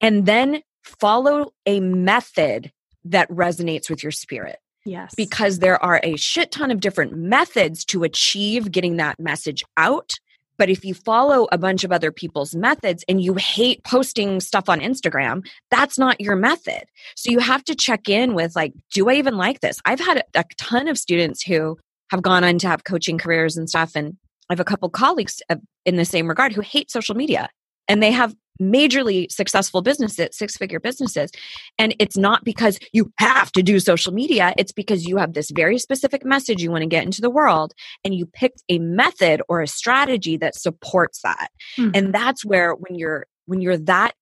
and 0.00 0.24
then 0.24 0.62
follow 0.84 1.52
a 1.66 1.80
method 1.80 2.70
that 3.04 3.28
resonates 3.30 3.90
with 3.90 4.02
your 4.02 4.12
spirit. 4.12 4.58
Yes. 4.84 5.14
Because 5.16 5.58
there 5.58 5.82
are 5.82 6.00
a 6.02 6.16
shit 6.16 6.52
ton 6.52 6.70
of 6.70 6.80
different 6.80 7.16
methods 7.16 7.84
to 7.86 8.04
achieve 8.04 8.70
getting 8.70 8.96
that 8.96 9.18
message 9.18 9.64
out. 9.76 10.14
But 10.58 10.68
if 10.68 10.84
you 10.84 10.92
follow 10.92 11.48
a 11.52 11.58
bunch 11.58 11.84
of 11.84 11.92
other 11.92 12.10
people's 12.10 12.54
methods 12.54 13.04
and 13.08 13.22
you 13.22 13.34
hate 13.34 13.82
posting 13.84 14.40
stuff 14.40 14.68
on 14.68 14.80
Instagram, 14.80 15.46
that's 15.70 15.98
not 15.98 16.20
your 16.20 16.36
method. 16.36 16.84
So 17.16 17.30
you 17.30 17.38
have 17.38 17.64
to 17.64 17.74
check 17.74 18.08
in 18.08 18.34
with 18.34 18.56
like, 18.56 18.74
do 18.92 19.08
I 19.08 19.14
even 19.14 19.36
like 19.36 19.60
this? 19.60 19.80
I've 19.84 20.00
had 20.00 20.24
a 20.34 20.44
ton 20.58 20.88
of 20.88 20.98
students 20.98 21.42
who 21.42 21.78
have 22.10 22.22
gone 22.22 22.44
on 22.44 22.58
to 22.58 22.68
have 22.68 22.84
coaching 22.84 23.18
careers 23.18 23.56
and 23.56 23.68
stuff. 23.68 23.92
And 23.94 24.16
I 24.50 24.54
have 24.54 24.60
a 24.60 24.64
couple 24.64 24.88
colleagues 24.90 25.40
uh, 25.48 25.56
in 25.84 25.96
the 25.96 26.04
same 26.04 26.26
regard 26.26 26.52
who 26.52 26.60
hate 26.60 26.90
social 26.90 27.14
media 27.14 27.48
and 27.88 28.02
they 28.02 28.10
have 28.10 28.34
majorly 28.60 29.30
successful 29.30 29.82
businesses, 29.82 30.28
six 30.32 30.56
figure 30.56 30.80
businesses. 30.80 31.30
And 31.78 31.94
it's 31.98 32.16
not 32.16 32.44
because 32.44 32.78
you 32.92 33.12
have 33.18 33.52
to 33.52 33.62
do 33.62 33.80
social 33.80 34.12
media, 34.12 34.54
it's 34.56 34.72
because 34.72 35.04
you 35.04 35.16
have 35.16 35.34
this 35.34 35.50
very 35.50 35.78
specific 35.78 36.24
message 36.24 36.62
you 36.62 36.70
want 36.70 36.82
to 36.82 36.88
get 36.88 37.04
into 37.04 37.20
the 37.20 37.30
world 37.30 37.72
and 38.04 38.14
you 38.14 38.26
picked 38.26 38.62
a 38.68 38.78
method 38.78 39.42
or 39.48 39.62
a 39.62 39.66
strategy 39.66 40.36
that 40.38 40.54
supports 40.54 41.20
that. 41.22 41.50
Mm-hmm. 41.76 41.90
And 41.94 42.14
that's 42.14 42.44
where 42.44 42.74
when 42.74 42.98
you're 42.98 43.26
when 43.46 43.60
you're 43.60 43.78
that 43.78 44.14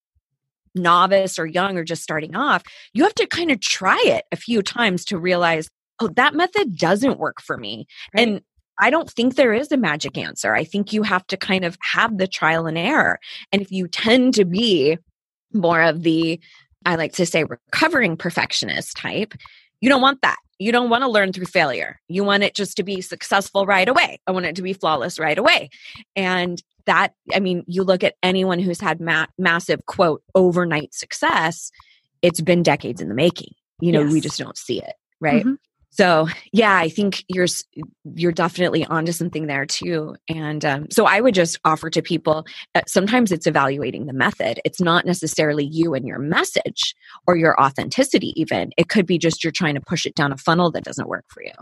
novice 0.75 1.39
or 1.39 1.47
young 1.47 1.77
or 1.77 1.85
just 1.85 2.03
starting 2.03 2.37
off, 2.37 2.63
you 2.93 3.03
have 3.03 3.15
to 3.15 3.27
kind 3.27 3.51
of 3.51 3.61
try 3.61 4.01
it 4.05 4.25
a 4.31 4.37
few 4.37 4.63
times 4.63 5.05
to 5.07 5.19
realize, 5.19 5.69
oh, 6.01 6.09
that 6.17 6.35
method 6.35 6.77
doesn't 6.77 7.19
work 7.19 7.41
for 7.41 7.57
me. 7.57 7.87
Right. 8.15 8.29
And 8.29 8.41
I 8.79 8.91
don't 8.91 9.11
think 9.11 9.35
there 9.35 9.55
is 9.55 9.73
a 9.73 9.77
magic 9.77 10.19
answer. 10.19 10.55
I 10.55 10.65
think 10.65 10.93
you 10.93 11.03
have 11.03 11.27
to 11.29 11.37
kind 11.37 11.65
of 11.65 11.79
have 11.81 12.19
the 12.19 12.27
trial 12.27 12.67
and 12.67 12.77
error. 12.77 13.19
And 13.53 13.63
if 13.63 13.73
you 13.73 13.89
tend 13.89 14.35
to 14.35 14.45
be 14.45 14.99
more 15.53 15.83
of 15.83 16.03
the, 16.03 16.41
I 16.85 16.97
like 16.97 17.13
to 17.15 17.27
say, 17.27 17.45
recovering 17.45 18.17
perfectionist 18.17 18.97
type, 18.97 19.35
you 19.81 19.89
don't 19.89 20.03
want 20.03 20.23
that. 20.23 20.39
You 20.59 20.73
don't 20.73 20.91
want 20.91 21.03
to 21.03 21.09
learn 21.09 21.33
through 21.33 21.47
failure. 21.47 22.01
You 22.09 22.25
want 22.25 22.43
it 22.43 22.55
just 22.55 22.77
to 22.79 22.83
be 22.83 23.01
successful 23.01 23.67
right 23.67 23.89
away. 23.89 24.21
I 24.27 24.33
want 24.33 24.47
it 24.47 24.57
to 24.57 24.63
be 24.63 24.73
flawless 24.73 25.19
right 25.19 25.37
away. 25.37 25.69
And 26.15 26.63
that, 26.87 27.15
I 27.35 27.41
mean, 27.41 27.63
you 27.67 27.83
look 27.83 28.03
at 28.03 28.15
anyone 28.23 28.59
who's 28.59 28.81
had 28.81 29.01
ma- 29.01 29.27
massive, 29.39 29.85
quote, 29.87 30.23
overnight 30.35 30.95
success, 30.95 31.71
it's 32.23 32.41
been 32.41 32.63
decades 32.63 33.03
in 33.03 33.09
the 33.09 33.15
making. 33.15 33.53
You 33.81 33.93
know, 33.93 34.03
yes. 34.03 34.13
we 34.13 34.21
just 34.21 34.39
don't 34.39 34.57
see 34.57 34.81
it. 34.81 34.95
Right. 35.21 35.45
Mm-hmm. 35.45 35.55
So 35.97 36.29
yeah 36.53 36.77
i 36.77 36.89
think 36.89 37.25
you're 37.29 37.47
you're 38.15 38.33
definitely 38.33 38.85
onto 38.87 39.13
something 39.13 39.47
there 39.47 39.67
too 39.67 40.15
and 40.29 40.65
um, 40.65 40.87
so 40.91 41.07
i 41.07 41.21
would 41.21 41.35
just 41.35 41.59
offer 41.65 41.91
to 41.91 42.03
people 42.03 42.45
uh, 42.75 42.83
sometimes 42.87 43.33
it's 43.33 43.47
evaluating 43.47 44.07
the 44.07 44.13
method. 44.13 44.61
It's 44.65 44.81
not 44.81 45.07
necessarily 45.07 45.65
you 45.65 45.95
and 45.95 46.07
your 46.07 46.19
message 46.19 46.95
or 47.27 47.37
your 47.37 47.61
authenticity 47.61 48.33
even. 48.41 48.71
It 48.77 48.89
could 48.89 49.07
be 49.07 49.19
just 49.19 49.43
you're 49.43 49.51
trying 49.53 49.75
to 49.75 49.81
push 49.81 50.07
it 50.07 50.15
down 50.15 50.33
a 50.33 50.37
funnel 50.37 50.71
that 50.73 50.85
doesn't 50.85 51.09
work 51.09 51.25
for 51.29 51.43
you. 51.43 51.53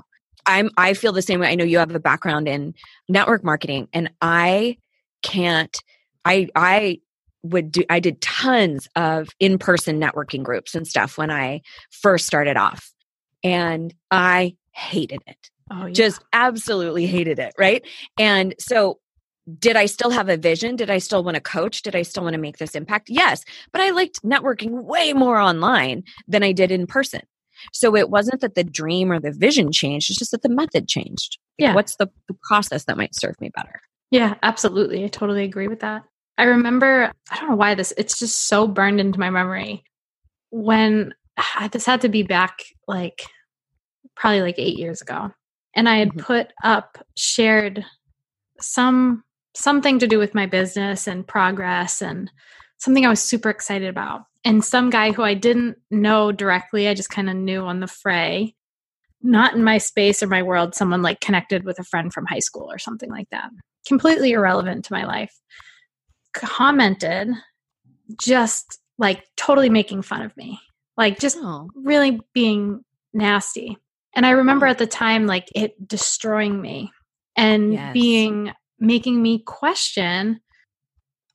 I'm 0.47 0.71
i 0.77 0.95
feel 0.95 1.13
the 1.13 1.23
same 1.23 1.41
way. 1.41 1.49
I 1.49 1.55
know 1.55 1.65
you 1.65 1.79
have 1.79 1.95
a 1.95 2.01
background 2.01 2.49
in 2.49 2.75
network 3.09 3.45
marketing 3.45 3.89
and 3.93 4.11
i 4.21 4.77
can't 5.23 5.83
i 6.25 6.49
i 6.55 6.99
would 7.43 7.73
do 7.73 7.83
i 7.89 7.99
did 7.99 8.21
tons 8.21 8.89
of 8.95 9.29
in-person 9.41 9.99
networking 9.99 10.43
groups 10.43 10.75
and 10.75 10.87
stuff 10.87 11.17
when 11.17 11.31
i 11.31 11.63
first 11.91 12.27
started 12.27 12.59
off 12.59 12.94
and 13.45 13.95
I 14.11 14.57
hated 14.73 15.23
it. 15.27 15.51
Oh, 15.71 15.87
yeah. 15.87 15.93
Just 15.93 16.25
absolutely 16.33 17.07
hated 17.07 17.39
it. 17.39 17.55
Right. 17.59 17.87
And 18.19 18.55
so, 18.59 18.99
did 19.59 19.77
I 19.77 19.85
still 19.87 20.11
have 20.11 20.31
a 20.31 20.39
vision? 20.39 20.75
Did 20.75 20.91
I 20.91 20.99
still 20.99 21.23
want 21.23 21.35
to 21.35 21.41
coach? 21.41 21.83
Did 21.83 21.95
I 21.95 22.03
still 22.03 22.23
want 22.23 22.33
to 22.33 22.41
make 22.41 22.57
this 22.57 22.75
impact? 22.75 23.11
Yes. 23.11 23.45
But 23.73 23.83
I 23.83 23.91
liked 23.91 24.23
networking 24.23 24.85
way 24.85 25.13
more 25.13 25.39
online 25.39 26.03
than 26.27 26.43
I 26.43 26.53
did 26.53 26.71
in 26.71 26.87
person. 26.87 27.21
So 27.73 27.95
it 27.95 28.09
wasn't 28.09 28.41
that 28.41 28.55
the 28.55 28.65
dream 28.65 29.13
or 29.13 29.21
the 29.21 29.33
vision 29.33 29.71
changed, 29.71 30.11
it's 30.11 30.19
just 30.19 30.31
that 30.31 30.43
the 30.43 30.49
method 30.49 30.89
changed. 30.89 31.39
Yeah. 31.59 31.75
What's 31.75 31.97
the, 31.97 32.09
the 32.27 32.37
process 32.49 32.85
that 32.85 32.97
might 32.97 33.15
serve 33.15 33.39
me 33.41 33.51
better? 33.55 33.81
Yeah, 34.11 34.35
absolutely. 34.43 35.05
I 35.05 35.09
totally 35.09 35.45
agree 35.45 35.69
with 35.69 35.81
that. 35.81 36.05
I 36.39 36.45
remember, 36.45 37.13
I 37.31 37.37
don't 37.39 37.51
know 37.51 37.57
why 37.57 37.75
this, 37.75 37.93
it's 37.97 38.19
just 38.19 38.49
so 38.49 38.67
burned 38.67 38.99
into 38.99 39.21
my 39.21 39.31
memory. 39.31 39.85
When 40.51 41.15
I 41.37 41.69
this 41.73 41.87
had 41.87 42.01
to 42.03 42.09
be 42.09 42.23
back 42.23 42.65
like 42.87 43.27
probably 44.17 44.43
like 44.43 44.59
eight 44.59 44.79
years 44.79 45.01
ago. 45.01 45.31
And 45.75 45.89
I 45.89 45.97
had 45.97 46.11
mm-hmm. 46.11 46.21
put 46.21 46.53
up, 46.63 46.99
shared 47.17 47.85
some 48.61 49.25
something 49.57 50.01
to 50.01 50.09
do 50.09 50.19
with 50.19 50.35
my 50.35 50.47
business 50.47 51.07
and 51.07 51.27
progress 51.27 52.03
and 52.03 52.31
something 52.79 53.07
I 53.07 53.11
was 53.11 53.23
super 53.23 53.51
excited 53.51 53.89
about. 53.89 54.23
And 54.45 54.65
some 54.65 54.91
guy 54.91 55.13
who 55.13 55.23
I 55.23 55.35
didn't 55.35 55.77
know 55.91 56.33
directly, 56.33 56.89
I 56.89 56.95
just 56.95 57.09
kind 57.09 57.31
of 57.31 57.37
knew 57.37 57.63
on 57.63 57.81
the 57.81 57.87
fray, 57.87 58.57
not 59.23 59.55
in 59.55 59.63
my 59.63 59.79
space 59.79 60.23
or 60.23 60.27
my 60.27 60.43
world, 60.43 60.75
someone 60.75 61.03
like 61.03 61.21
connected 61.21 61.65
with 61.65 61.79
a 61.79 61.85
friend 61.85 62.13
from 62.13 62.27
high 62.27 62.41
school 62.41 62.71
or 62.71 62.79
something 62.79 63.11
like 63.11 63.31
that. 63.31 63.49
Completely 63.87 64.33
irrelevant 64.33 64.85
to 64.87 64.93
my 64.93 65.05
life. 65.05 65.33
Commented 66.35 67.29
just 68.21 68.81
like 68.99 69.25
totally 69.37 69.71
making 69.71 70.03
fun 70.03 70.23
of 70.23 70.37
me 70.37 70.61
like 70.97 71.19
just 71.19 71.37
oh. 71.41 71.71
really 71.75 72.21
being 72.33 72.85
nasty. 73.13 73.77
And 74.15 74.25
I 74.25 74.31
remember 74.31 74.67
at 74.67 74.79
the 74.79 74.87
time, 74.87 75.27
like 75.27 75.49
it 75.55 75.89
destroying 75.89 76.61
me 76.61 76.91
and 77.37 77.73
yes. 77.73 77.93
being 77.93 78.53
making 78.79 79.21
me 79.21 79.41
question 79.41 80.41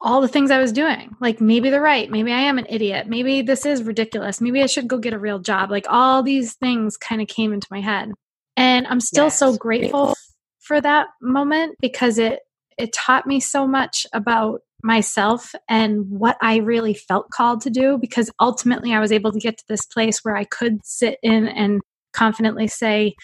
all 0.02 0.22
the 0.22 0.28
things 0.28 0.50
I 0.50 0.60
was 0.60 0.72
doing. 0.72 1.16
Like 1.20 1.42
maybe 1.42 1.70
they're 1.70 1.82
right. 1.82 2.10
Maybe 2.10 2.32
I 2.32 2.42
am 2.42 2.58
an 2.58 2.68
idiot. 2.70 3.08
Maybe 3.08 3.42
this 3.42 3.66
is 3.66 3.84
ridiculous. 3.84 4.40
Maybe 4.40 4.64
I 4.64 4.68
should 4.68 4.88
go 4.88 4.98
get 4.98 5.14
a 5.14 5.20
real 5.20 5.40
job. 5.40 5.72
Like 5.72 5.86
all 5.90 6.24
these 6.24 6.56
things 6.56 6.96
kind 6.96 7.22
of 7.22 7.28
came 7.28 7.52
into 7.52 7.68
my 7.70 7.82
head. 7.82 8.12
And 8.56 8.88
I'm 8.88 9.02
still 9.02 9.26
yes. 9.26 9.38
so 9.38 9.58
grateful 9.58 10.16
for 10.60 10.80
that 10.80 11.08
moment 11.22 11.76
because 11.82 12.18
it 12.18 12.40
it 12.78 12.94
taught 12.94 13.28
me 13.28 13.42
so 13.42 13.68
much 13.68 14.08
about 14.14 14.62
myself 14.84 15.54
and 15.68 16.06
what 16.10 16.38
I 16.42 16.58
really 16.58 16.94
felt 16.94 17.30
called 17.30 17.62
to 17.62 17.70
do 17.70 17.98
because 17.98 18.32
ultimately 18.40 18.94
I 18.94 19.02
was 19.02 19.12
able 19.12 19.34
to 19.34 19.40
get 19.40 19.58
to 19.58 19.66
this 19.68 19.86
place 19.86 20.20
where 20.24 20.38
I 20.38 20.46
could 20.46 20.80
sit 20.86 21.18
in 21.22 21.50
and 21.50 21.82
confidently 22.14 22.68
say, 22.68 23.16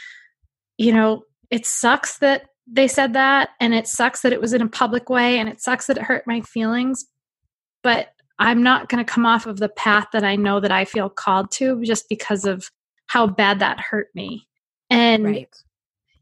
you 0.77 0.91
know, 0.91 1.23
it 1.49 1.65
sucks 1.65 2.17
that 2.19 2.47
they 2.67 2.87
said 2.87 3.13
that 3.13 3.49
and 3.59 3.73
it 3.73 3.87
sucks 3.87 4.21
that 4.21 4.33
it 4.33 4.41
was 4.41 4.53
in 4.53 4.61
a 4.61 4.67
public 4.67 5.09
way 5.09 5.37
and 5.37 5.47
it 5.47 5.61
sucks 5.61 5.87
that 5.87 5.97
it 5.97 6.03
hurt 6.03 6.23
my 6.25 6.41
feelings, 6.41 7.05
but 7.83 8.09
I'm 8.39 8.63
not 8.63 8.89
going 8.89 9.03
to 9.03 9.09
come 9.09 9.25
off 9.25 9.45
of 9.45 9.57
the 9.57 9.69
path 9.69 10.07
that 10.13 10.23
I 10.23 10.35
know 10.35 10.59
that 10.59 10.71
I 10.71 10.85
feel 10.85 11.09
called 11.09 11.51
to 11.51 11.81
just 11.83 12.09
because 12.09 12.45
of 12.45 12.69
how 13.07 13.27
bad 13.27 13.59
that 13.59 13.79
hurt 13.79 14.07
me. 14.13 14.47
And 14.89 15.23
right. 15.23 15.55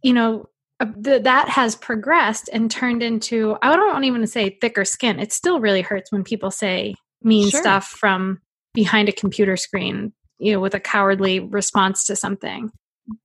you 0.03 0.13
know, 0.13 0.49
uh, 0.79 0.85
that 0.97 1.49
has 1.49 1.75
progressed 1.75 2.49
and 2.51 2.69
turned 2.69 3.01
into 3.01 3.57
I 3.61 3.75
don't 3.75 4.03
even 4.03 4.25
say 4.27 4.57
thicker 4.61 4.85
skin. 4.85 5.19
It 5.19 5.31
still 5.31 5.59
really 5.59 5.81
hurts 5.81 6.11
when 6.11 6.23
people 6.23 6.51
say 6.51 6.95
mean 7.23 7.49
sure. 7.49 7.61
stuff 7.61 7.87
from 7.87 8.41
behind 8.73 9.09
a 9.09 9.13
computer 9.13 9.55
screen, 9.55 10.13
you 10.39 10.53
know, 10.53 10.59
with 10.59 10.73
a 10.73 10.79
cowardly 10.79 11.39
response 11.39 12.05
to 12.05 12.15
something. 12.15 12.71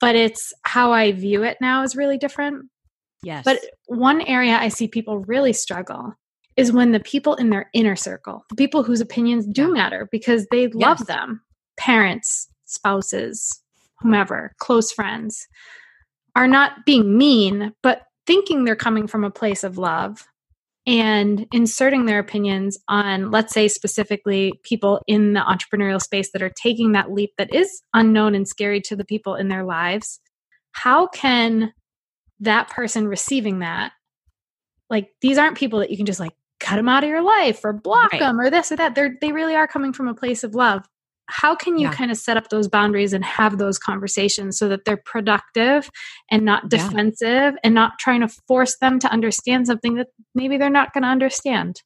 But 0.01 0.17
it's 0.17 0.53
how 0.63 0.93
I 0.93 1.13
view 1.13 1.43
it 1.45 1.59
now 1.61 1.83
is 1.83 1.97
really 1.97 2.19
different. 2.19 2.67
Yes. 3.23 3.45
But 3.45 3.61
one 3.87 4.21
area 4.23 4.57
I 4.57 4.69
see 4.69 4.89
people 4.89 5.21
really 5.21 5.53
struggle 5.53 6.15
is 6.57 6.73
when 6.73 6.93
the 6.93 7.01
people 7.01 7.35
in 7.35 7.51
their 7.51 7.71
inner 7.73 7.97
circle, 7.97 8.45
the 8.51 8.57
people 8.57 8.83
whose 8.83 9.01
opinions 9.01 9.47
do 9.47 9.73
matter 9.73 10.09
because 10.11 10.47
they 10.51 10.67
love 10.69 11.07
them, 11.07 11.41
parents, 11.77 12.49
spouses, 12.65 13.63
whomever, 14.01 14.55
close 14.59 14.91
friends, 14.91 15.47
are 16.35 16.49
not 16.49 16.85
being 16.85 17.17
mean, 17.17 17.73
but 17.83 18.03
thinking 18.27 18.65
they're 18.65 18.77
coming 18.77 19.07
from 19.07 19.25
a 19.25 19.31
place 19.31 19.63
of 19.65 19.79
love 19.79 20.27
and 20.89 21.47
inserting 21.53 22.07
their 22.07 22.19
opinions 22.19 22.79
on, 22.89 23.31
let's 23.31 23.53
say, 23.53 23.69
specifically 23.69 24.59
people 24.63 25.03
in 25.07 25.35
the 25.35 25.41
entrepreneurial 25.41 26.01
space 26.01 26.33
that 26.33 26.41
are 26.41 26.49
taking 26.49 26.93
that 26.93 27.13
leap 27.13 27.33
that 27.37 27.53
is 27.53 27.83
unknown 27.93 28.35
and 28.35 28.49
scary 28.49 28.81
to 28.81 28.97
the 28.97 29.05
people 29.05 29.35
in 29.35 29.49
their 29.49 29.65
lives. 29.65 30.19
How 30.73 31.07
can 31.07 31.75
that 32.41 32.71
person 32.71 33.07
receiving 33.07 33.59
that, 33.59 33.93
like, 34.89 35.11
these 35.21 35.37
aren't 35.37 35.59
people 35.59 35.81
that 35.81 35.91
you 35.91 35.99
can 35.99 36.07
just 36.07 36.21
like 36.21 36.33
cut 36.59 36.77
them 36.77 36.89
out 36.89 37.05
of 37.05 37.11
your 37.11 37.23
life 37.23 37.61
or 37.65 37.75
block 37.75 38.13
right. 38.13 38.21
them 38.21 38.41
or 38.41 38.49
this 38.49 38.73
or 38.73 38.77
that. 38.77 38.95
They're, 38.95 39.15
they 39.21 39.33
really 39.33 39.57
are 39.57 39.69
coming 39.69 39.93
from 39.93 40.09
a 40.09 40.15
place 40.15 40.43
of 40.43 40.55
love 40.55 40.87
how 41.29 41.55
can 41.55 41.79
you 41.79 41.89
yeah. 41.89 41.95
kind 41.95 42.11
of 42.11 42.17
set 42.17 42.37
up 42.37 42.49
those 42.49 42.69
boundaries 42.69 43.13
and 43.13 43.25
have 43.25 43.59
those 43.59 43.79
conversations 43.79 44.59
so 44.59 44.69
that 44.69 44.85
they're 44.85 45.03
productive 45.05 45.91
and 46.31 46.45
not 46.45 46.69
defensive 46.69 47.55
yeah. 47.55 47.57
and 47.63 47.75
not 47.75 47.99
trying 47.99 48.21
to 48.21 48.29
force 48.47 48.77
them 48.81 48.99
to 48.99 49.09
understand 49.09 49.67
something 49.67 49.95
that 49.95 50.09
maybe 50.35 50.57
they're 50.57 50.71
not 50.71 50.93
going 50.93 51.03
to 51.03 51.09
understand? 51.09 51.83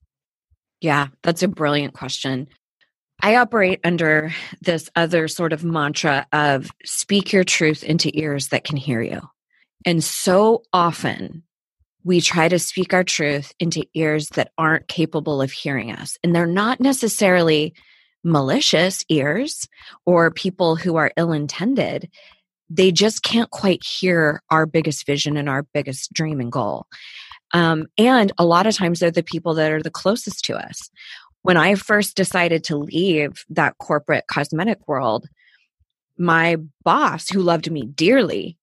Yeah, 0.80 1.08
that's 1.22 1.42
a 1.42 1.48
brilliant 1.48 1.94
question. 1.94 2.48
I 3.20 3.36
operate 3.36 3.80
under 3.84 4.32
this 4.60 4.90
other 4.96 5.28
sort 5.28 5.52
of 5.52 5.64
mantra 5.64 6.26
of 6.32 6.70
speak 6.84 7.32
your 7.32 7.44
truth 7.44 7.84
into 7.84 8.10
ears 8.14 8.48
that 8.48 8.64
can 8.64 8.76
hear 8.76 9.00
you. 9.00 9.20
And 9.84 10.02
so 10.02 10.62
often 10.72 11.42
we 12.04 12.20
try 12.20 12.48
to 12.48 12.58
speak 12.58 12.92
our 12.92 13.04
truth 13.04 13.52
into 13.60 13.84
ears 13.94 14.28
that 14.30 14.50
aren't 14.58 14.88
capable 14.88 15.40
of 15.40 15.52
hearing 15.52 15.92
us. 15.92 16.16
And 16.24 16.34
they're 16.34 16.46
not 16.46 16.80
necessarily 16.80 17.74
malicious 18.24 19.04
ears 19.08 19.68
or 20.06 20.30
people 20.30 20.76
who 20.76 20.96
are 20.96 21.12
ill 21.16 21.32
intended, 21.32 22.10
they 22.70 22.90
just 22.90 23.22
can't 23.22 23.50
quite 23.50 23.82
hear 23.84 24.42
our 24.50 24.66
biggest 24.66 25.06
vision 25.06 25.36
and 25.36 25.48
our 25.48 25.64
biggest 25.74 26.12
dream 26.12 26.40
and 26.40 26.52
goal. 26.52 26.86
Um, 27.52 27.86
and 27.98 28.32
a 28.38 28.46
lot 28.46 28.66
of 28.66 28.74
times 28.74 29.00
they're 29.00 29.10
the 29.10 29.22
people 29.22 29.54
that 29.54 29.70
are 29.70 29.82
the 29.82 29.90
closest 29.90 30.44
to 30.46 30.56
us. 30.56 30.90
When 31.42 31.56
I 31.56 31.74
first 31.74 32.16
decided 32.16 32.64
to 32.64 32.76
leave 32.76 33.44
that 33.50 33.76
corporate 33.78 34.24
cosmetic 34.26 34.86
world, 34.86 35.28
my 36.16 36.56
boss, 36.84 37.28
who 37.28 37.40
loved 37.42 37.70
me 37.70 37.84
dearly, 37.84 38.56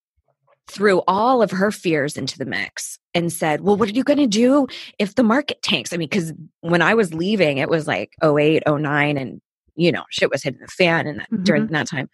threw 0.67 1.01
all 1.07 1.41
of 1.41 1.51
her 1.51 1.71
fears 1.71 2.15
into 2.15 2.37
the 2.37 2.45
mix 2.45 2.97
and 3.13 3.33
said, 3.33 3.61
Well, 3.61 3.75
what 3.75 3.89
are 3.89 3.93
you 3.93 4.03
going 4.03 4.19
to 4.19 4.27
do 4.27 4.67
if 4.97 5.15
the 5.15 5.23
market 5.23 5.61
tanks? 5.61 5.91
I 5.91 5.97
mean, 5.97 6.07
because 6.07 6.31
when 6.61 6.81
I 6.81 6.93
was 6.93 7.13
leaving, 7.13 7.57
it 7.57 7.69
was 7.69 7.87
like 7.87 8.13
08, 8.23 8.63
09, 8.67 9.17
and 9.17 9.41
you 9.79 9.91
know, 9.91 10.03
shit 10.09 10.29
was 10.29 10.43
hitting 10.43 10.59
the 10.61 10.67
fan 10.67 11.07
and 11.07 11.21
mm-hmm. 11.21 11.43
during 11.43 11.67
that 11.67 11.87
time. 11.87 12.09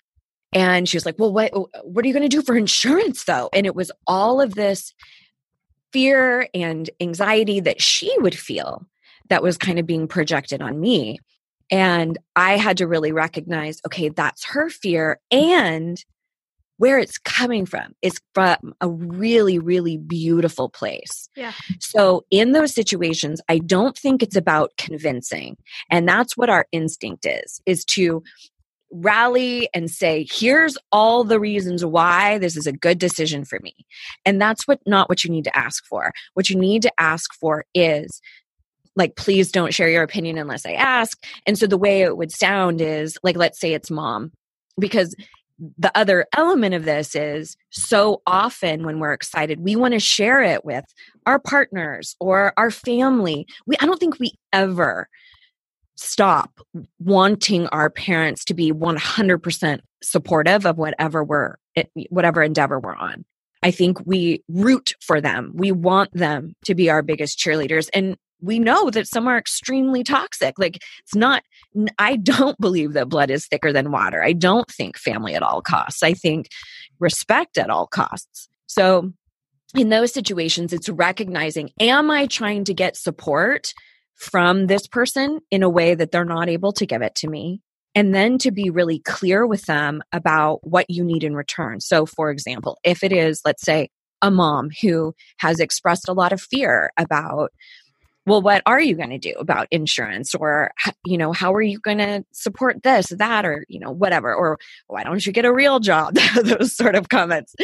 And 0.53 0.87
she 0.87 0.95
was 0.95 1.05
like, 1.05 1.15
"Well, 1.17 1.33
what 1.33 1.51
what 1.83 2.05
are 2.05 2.07
you 2.07 2.13
going 2.13 2.29
to 2.29 2.35
do 2.35 2.41
for 2.41 2.55
insurance 2.55 3.25
though?" 3.25 3.49
And 3.51 3.65
it 3.65 3.75
was 3.75 3.91
all 4.07 4.39
of 4.39 4.55
this 4.55 4.93
fear 5.91 6.47
and 6.53 6.89
anxiety 6.99 7.59
that 7.61 7.81
she 7.81 8.13
would 8.19 8.37
feel 8.37 8.85
that 9.29 9.43
was 9.43 9.57
kind 9.57 9.79
of 9.79 9.85
being 9.85 10.07
projected 10.07 10.61
on 10.61 10.79
me. 10.79 11.19
And 11.71 12.17
I 12.35 12.57
had 12.57 12.77
to 12.77 12.87
really 12.87 13.11
recognize, 13.11 13.81
okay, 13.87 14.09
that's 14.09 14.45
her 14.45 14.69
fear 14.69 15.19
and 15.31 16.03
where 16.77 16.99
it's 16.99 17.17
coming 17.17 17.65
from 17.65 17.93
is 18.01 18.19
from 18.33 18.73
a 18.81 18.89
really, 18.89 19.59
really 19.59 19.97
beautiful 19.97 20.69
place. 20.69 21.29
Yeah. 21.35 21.53
So 21.79 22.25
in 22.31 22.51
those 22.51 22.73
situations, 22.73 23.41
I 23.47 23.59
don't 23.59 23.97
think 23.97 24.21
it's 24.21 24.35
about 24.35 24.71
convincing. 24.77 25.57
And 25.89 26.07
that's 26.07 26.35
what 26.35 26.49
our 26.49 26.67
instinct 26.71 27.25
is, 27.25 27.61
is 27.65 27.85
to 27.85 28.23
rally 28.91 29.67
and 29.73 29.89
say 29.89 30.25
here's 30.31 30.77
all 30.91 31.23
the 31.23 31.39
reasons 31.39 31.83
why 31.83 32.37
this 32.37 32.55
is 32.55 32.67
a 32.67 32.71
good 32.71 32.97
decision 32.99 33.43
for 33.43 33.59
me 33.59 33.73
and 34.25 34.39
that's 34.39 34.67
what 34.67 34.79
not 34.85 35.09
what 35.09 35.23
you 35.23 35.29
need 35.29 35.43
to 35.43 35.57
ask 35.57 35.83
for 35.85 36.13
what 36.35 36.49
you 36.49 36.55
need 36.55 36.81
to 36.81 36.91
ask 36.99 37.33
for 37.33 37.65
is 37.73 38.21
like 38.95 39.15
please 39.15 39.51
don't 39.51 39.73
share 39.73 39.89
your 39.89 40.03
opinion 40.03 40.37
unless 40.37 40.65
i 40.65 40.71
ask 40.71 41.21
and 41.45 41.57
so 41.57 41.67
the 41.67 41.79
way 41.79 42.03
it 42.03 42.15
would 42.15 42.31
sound 42.31 42.79
is 42.79 43.17
like 43.23 43.35
let's 43.35 43.59
say 43.59 43.73
it's 43.73 43.91
mom 43.91 44.31
because 44.79 45.15
the 45.77 45.91
other 45.97 46.25
element 46.35 46.75
of 46.75 46.85
this 46.85 47.15
is 47.15 47.55
so 47.69 48.21
often 48.27 48.85
when 48.85 48.99
we're 48.99 49.13
excited, 49.13 49.59
we 49.59 49.75
want 49.75 49.93
to 49.93 49.99
share 49.99 50.43
it 50.43 50.65
with 50.65 50.85
our 51.25 51.39
partners 51.39 52.15
or 52.19 52.53
our 52.57 52.71
family. 52.71 53.47
We, 53.65 53.75
I 53.79 53.85
don't 53.85 53.99
think 53.99 54.19
we 54.19 54.33
ever 54.51 55.07
stop 55.95 56.59
wanting 56.99 57.67
our 57.67 57.89
parents 57.89 58.43
to 58.45 58.53
be 58.53 58.71
100% 58.71 59.79
supportive 60.03 60.65
of 60.65 60.77
whatever 60.77 61.23
we're 61.23 61.55
whatever 62.09 62.41
endeavor 62.41 62.79
we're 62.79 62.95
on. 62.95 63.25
I 63.63 63.71
think 63.71 64.05
we 64.05 64.43
root 64.47 64.93
for 65.01 65.19
them. 65.19 65.51
We 65.55 65.71
want 65.71 66.13
them 66.13 66.53
to 66.65 66.75
be 66.75 66.89
our 66.89 67.01
biggest 67.01 67.39
cheerleaders. 67.39 67.89
And 67.93 68.15
we 68.41 68.59
know 68.59 68.89
that 68.89 69.07
some 69.07 69.27
are 69.27 69.37
extremely 69.37 70.03
toxic 70.03 70.57
like 70.57 70.77
it's 70.99 71.15
not 71.15 71.43
i 71.97 72.15
don't 72.15 72.57
believe 72.61 72.93
that 72.93 73.09
blood 73.09 73.29
is 73.29 73.47
thicker 73.47 73.71
than 73.71 73.91
water 73.91 74.23
i 74.23 74.33
don't 74.33 74.69
think 74.69 74.97
family 74.97 75.35
at 75.35 75.43
all 75.43 75.61
costs 75.61 76.03
i 76.03 76.13
think 76.13 76.47
respect 76.99 77.57
at 77.57 77.69
all 77.69 77.87
costs 77.87 78.47
so 78.67 79.11
in 79.75 79.89
those 79.89 80.13
situations 80.13 80.73
it's 80.73 80.89
recognizing 80.89 81.69
am 81.79 82.11
i 82.11 82.27
trying 82.27 82.63
to 82.63 82.73
get 82.73 82.95
support 82.95 83.73
from 84.15 84.67
this 84.67 84.87
person 84.87 85.39
in 85.51 85.63
a 85.63 85.69
way 85.69 85.93
that 85.93 86.11
they're 86.11 86.25
not 86.25 86.49
able 86.49 86.71
to 86.73 86.85
give 86.85 87.01
it 87.01 87.15
to 87.15 87.27
me. 87.27 87.61
And 87.93 88.13
then 88.13 88.37
to 88.39 88.51
be 88.51 88.69
really 88.69 88.99
clear 88.99 89.45
with 89.47 89.65
them 89.65 90.01
about 90.11 90.59
what 90.67 90.89
you 90.89 91.03
need 91.03 91.23
in 91.23 91.33
return. 91.33 91.79
So, 91.79 92.05
for 92.05 92.29
example, 92.29 92.77
if 92.83 93.03
it 93.03 93.13
is, 93.13 93.41
let's 93.45 93.63
say, 93.63 93.89
a 94.21 94.31
mom 94.31 94.69
who 94.81 95.13
has 95.37 95.59
expressed 95.59 96.09
a 96.09 96.13
lot 96.13 96.33
of 96.33 96.41
fear 96.41 96.91
about, 96.97 97.51
well, 98.25 98.41
what 98.41 98.63
are 98.65 98.81
you 98.81 98.95
going 98.95 99.11
to 99.11 99.17
do 99.17 99.33
about 99.37 99.67
insurance? 99.69 100.33
Or, 100.33 100.71
you 101.05 101.17
know, 101.17 101.31
how 101.31 101.53
are 101.53 101.61
you 101.61 101.79
going 101.79 101.99
to 101.99 102.25
support 102.31 102.83
this, 102.83 103.07
that, 103.07 103.45
or, 103.45 103.65
you 103.69 103.79
know, 103.79 103.91
whatever? 103.91 104.33
Or 104.33 104.57
why 104.87 105.03
don't 105.03 105.25
you 105.25 105.31
get 105.31 105.45
a 105.45 105.53
real 105.53 105.79
job? 105.79 106.15
Those 106.43 106.75
sort 106.75 106.95
of 106.95 107.09
comments. 107.09 107.55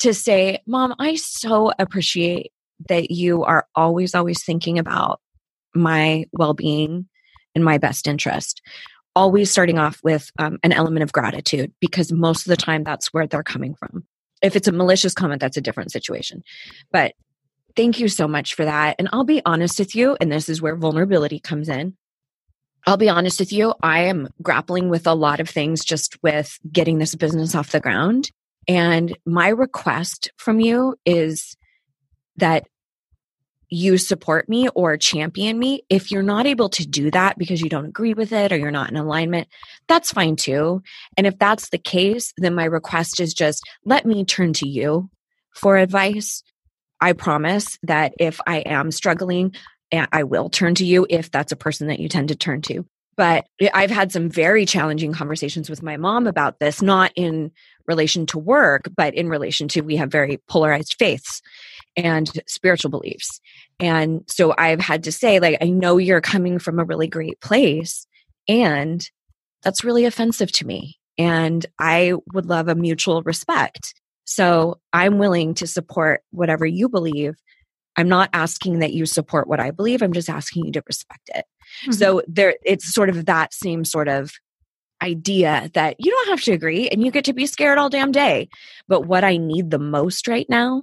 To 0.00 0.14
say, 0.14 0.60
Mom, 0.66 0.94
I 1.00 1.16
so 1.16 1.72
appreciate 1.78 2.52
that 2.88 3.10
you 3.10 3.42
are 3.42 3.66
always, 3.74 4.14
always 4.14 4.44
thinking 4.44 4.78
about 4.78 5.20
my 5.74 6.26
well 6.32 6.54
being 6.54 7.08
and 7.56 7.64
my 7.64 7.78
best 7.78 8.06
interest. 8.06 8.62
Always 9.16 9.50
starting 9.50 9.78
off 9.78 9.98
with 10.04 10.30
um, 10.38 10.60
an 10.62 10.70
element 10.70 11.02
of 11.02 11.12
gratitude 11.12 11.72
because 11.80 12.12
most 12.12 12.46
of 12.46 12.50
the 12.50 12.56
time 12.56 12.84
that's 12.84 13.12
where 13.12 13.26
they're 13.26 13.42
coming 13.42 13.74
from. 13.74 14.04
If 14.42 14.54
it's 14.54 14.68
a 14.68 14.72
malicious 14.72 15.14
comment, 15.14 15.40
that's 15.40 15.56
a 15.56 15.60
different 15.60 15.90
situation. 15.90 16.44
But 16.92 17.14
thank 17.78 18.00
you 18.00 18.08
so 18.08 18.26
much 18.26 18.54
for 18.54 18.64
that. 18.64 18.96
And 18.98 19.08
I'll 19.12 19.22
be 19.22 19.40
honest 19.46 19.78
with 19.78 19.94
you, 19.94 20.16
and 20.20 20.32
this 20.32 20.48
is 20.48 20.60
where 20.60 20.74
vulnerability 20.74 21.38
comes 21.38 21.68
in. 21.68 21.96
I'll 22.88 22.96
be 22.96 23.08
honest 23.08 23.38
with 23.38 23.52
you, 23.52 23.72
I 23.84 24.00
am 24.00 24.28
grappling 24.42 24.88
with 24.88 25.06
a 25.06 25.14
lot 25.14 25.38
of 25.38 25.48
things 25.48 25.84
just 25.84 26.20
with 26.20 26.58
getting 26.72 26.98
this 26.98 27.14
business 27.14 27.54
off 27.54 27.70
the 27.70 27.78
ground. 27.78 28.32
And 28.66 29.16
my 29.24 29.48
request 29.48 30.32
from 30.38 30.58
you 30.58 30.96
is 31.06 31.56
that 32.36 32.66
you 33.70 33.96
support 33.96 34.48
me 34.48 34.68
or 34.70 34.96
champion 34.96 35.56
me. 35.56 35.82
If 35.88 36.10
you're 36.10 36.22
not 36.24 36.46
able 36.46 36.70
to 36.70 36.84
do 36.84 37.12
that 37.12 37.38
because 37.38 37.60
you 37.60 37.68
don't 37.68 37.86
agree 37.86 38.14
with 38.14 38.32
it 38.32 38.50
or 38.50 38.56
you're 38.56 38.72
not 38.72 38.90
in 38.90 38.96
alignment, 38.96 39.46
that's 39.86 40.10
fine 40.10 40.34
too. 40.34 40.82
And 41.16 41.28
if 41.28 41.38
that's 41.38 41.68
the 41.68 41.78
case, 41.78 42.32
then 42.38 42.56
my 42.56 42.64
request 42.64 43.20
is 43.20 43.34
just 43.34 43.62
let 43.84 44.04
me 44.04 44.24
turn 44.24 44.52
to 44.54 44.68
you 44.68 45.10
for 45.54 45.76
advice. 45.76 46.42
I 47.00 47.12
promise 47.12 47.78
that 47.82 48.14
if 48.18 48.40
I 48.46 48.58
am 48.58 48.90
struggling, 48.90 49.54
I 49.92 50.24
will 50.24 50.50
turn 50.50 50.74
to 50.76 50.84
you 50.84 51.06
if 51.08 51.30
that's 51.30 51.52
a 51.52 51.56
person 51.56 51.88
that 51.88 52.00
you 52.00 52.08
tend 52.08 52.28
to 52.28 52.36
turn 52.36 52.62
to. 52.62 52.84
But 53.16 53.46
I've 53.74 53.90
had 53.90 54.12
some 54.12 54.30
very 54.30 54.64
challenging 54.64 55.12
conversations 55.12 55.68
with 55.68 55.82
my 55.82 55.96
mom 55.96 56.26
about 56.28 56.60
this, 56.60 56.80
not 56.80 57.10
in 57.16 57.50
relation 57.86 58.26
to 58.26 58.38
work, 58.38 58.88
but 58.96 59.14
in 59.14 59.28
relation 59.28 59.66
to 59.68 59.80
we 59.80 59.96
have 59.96 60.12
very 60.12 60.38
polarized 60.48 60.94
faiths 60.98 61.42
and 61.96 62.30
spiritual 62.46 62.90
beliefs. 62.90 63.40
And 63.80 64.22
so 64.28 64.54
I've 64.56 64.80
had 64.80 65.04
to 65.04 65.12
say, 65.12 65.40
like, 65.40 65.58
I 65.60 65.70
know 65.70 65.96
you're 65.96 66.20
coming 66.20 66.60
from 66.60 66.78
a 66.78 66.84
really 66.84 67.08
great 67.08 67.40
place, 67.40 68.06
and 68.46 69.04
that's 69.62 69.82
really 69.82 70.04
offensive 70.04 70.52
to 70.52 70.66
me. 70.66 70.96
And 71.16 71.66
I 71.80 72.14
would 72.32 72.46
love 72.46 72.68
a 72.68 72.76
mutual 72.76 73.22
respect. 73.22 73.94
So 74.28 74.78
I'm 74.92 75.16
willing 75.16 75.54
to 75.54 75.66
support 75.66 76.20
whatever 76.32 76.66
you 76.66 76.90
believe. 76.90 77.36
I'm 77.96 78.10
not 78.10 78.28
asking 78.34 78.80
that 78.80 78.92
you 78.92 79.06
support 79.06 79.48
what 79.48 79.58
I 79.58 79.70
believe. 79.70 80.02
I'm 80.02 80.12
just 80.12 80.28
asking 80.28 80.66
you 80.66 80.72
to 80.72 80.82
respect 80.86 81.30
it. 81.34 81.46
Mm-hmm. 81.84 81.92
So 81.92 82.22
there 82.28 82.54
it's 82.62 82.92
sort 82.92 83.08
of 83.08 83.24
that 83.24 83.54
same 83.54 83.86
sort 83.86 84.06
of 84.06 84.32
idea 85.02 85.70
that 85.72 85.96
you 85.98 86.10
don't 86.10 86.28
have 86.28 86.42
to 86.42 86.52
agree 86.52 86.90
and 86.90 87.02
you 87.02 87.10
get 87.10 87.24
to 87.24 87.32
be 87.32 87.46
scared 87.46 87.78
all 87.78 87.88
damn 87.88 88.12
day. 88.12 88.50
But 88.86 89.06
what 89.06 89.24
I 89.24 89.38
need 89.38 89.70
the 89.70 89.78
most 89.78 90.28
right 90.28 90.46
now 90.50 90.82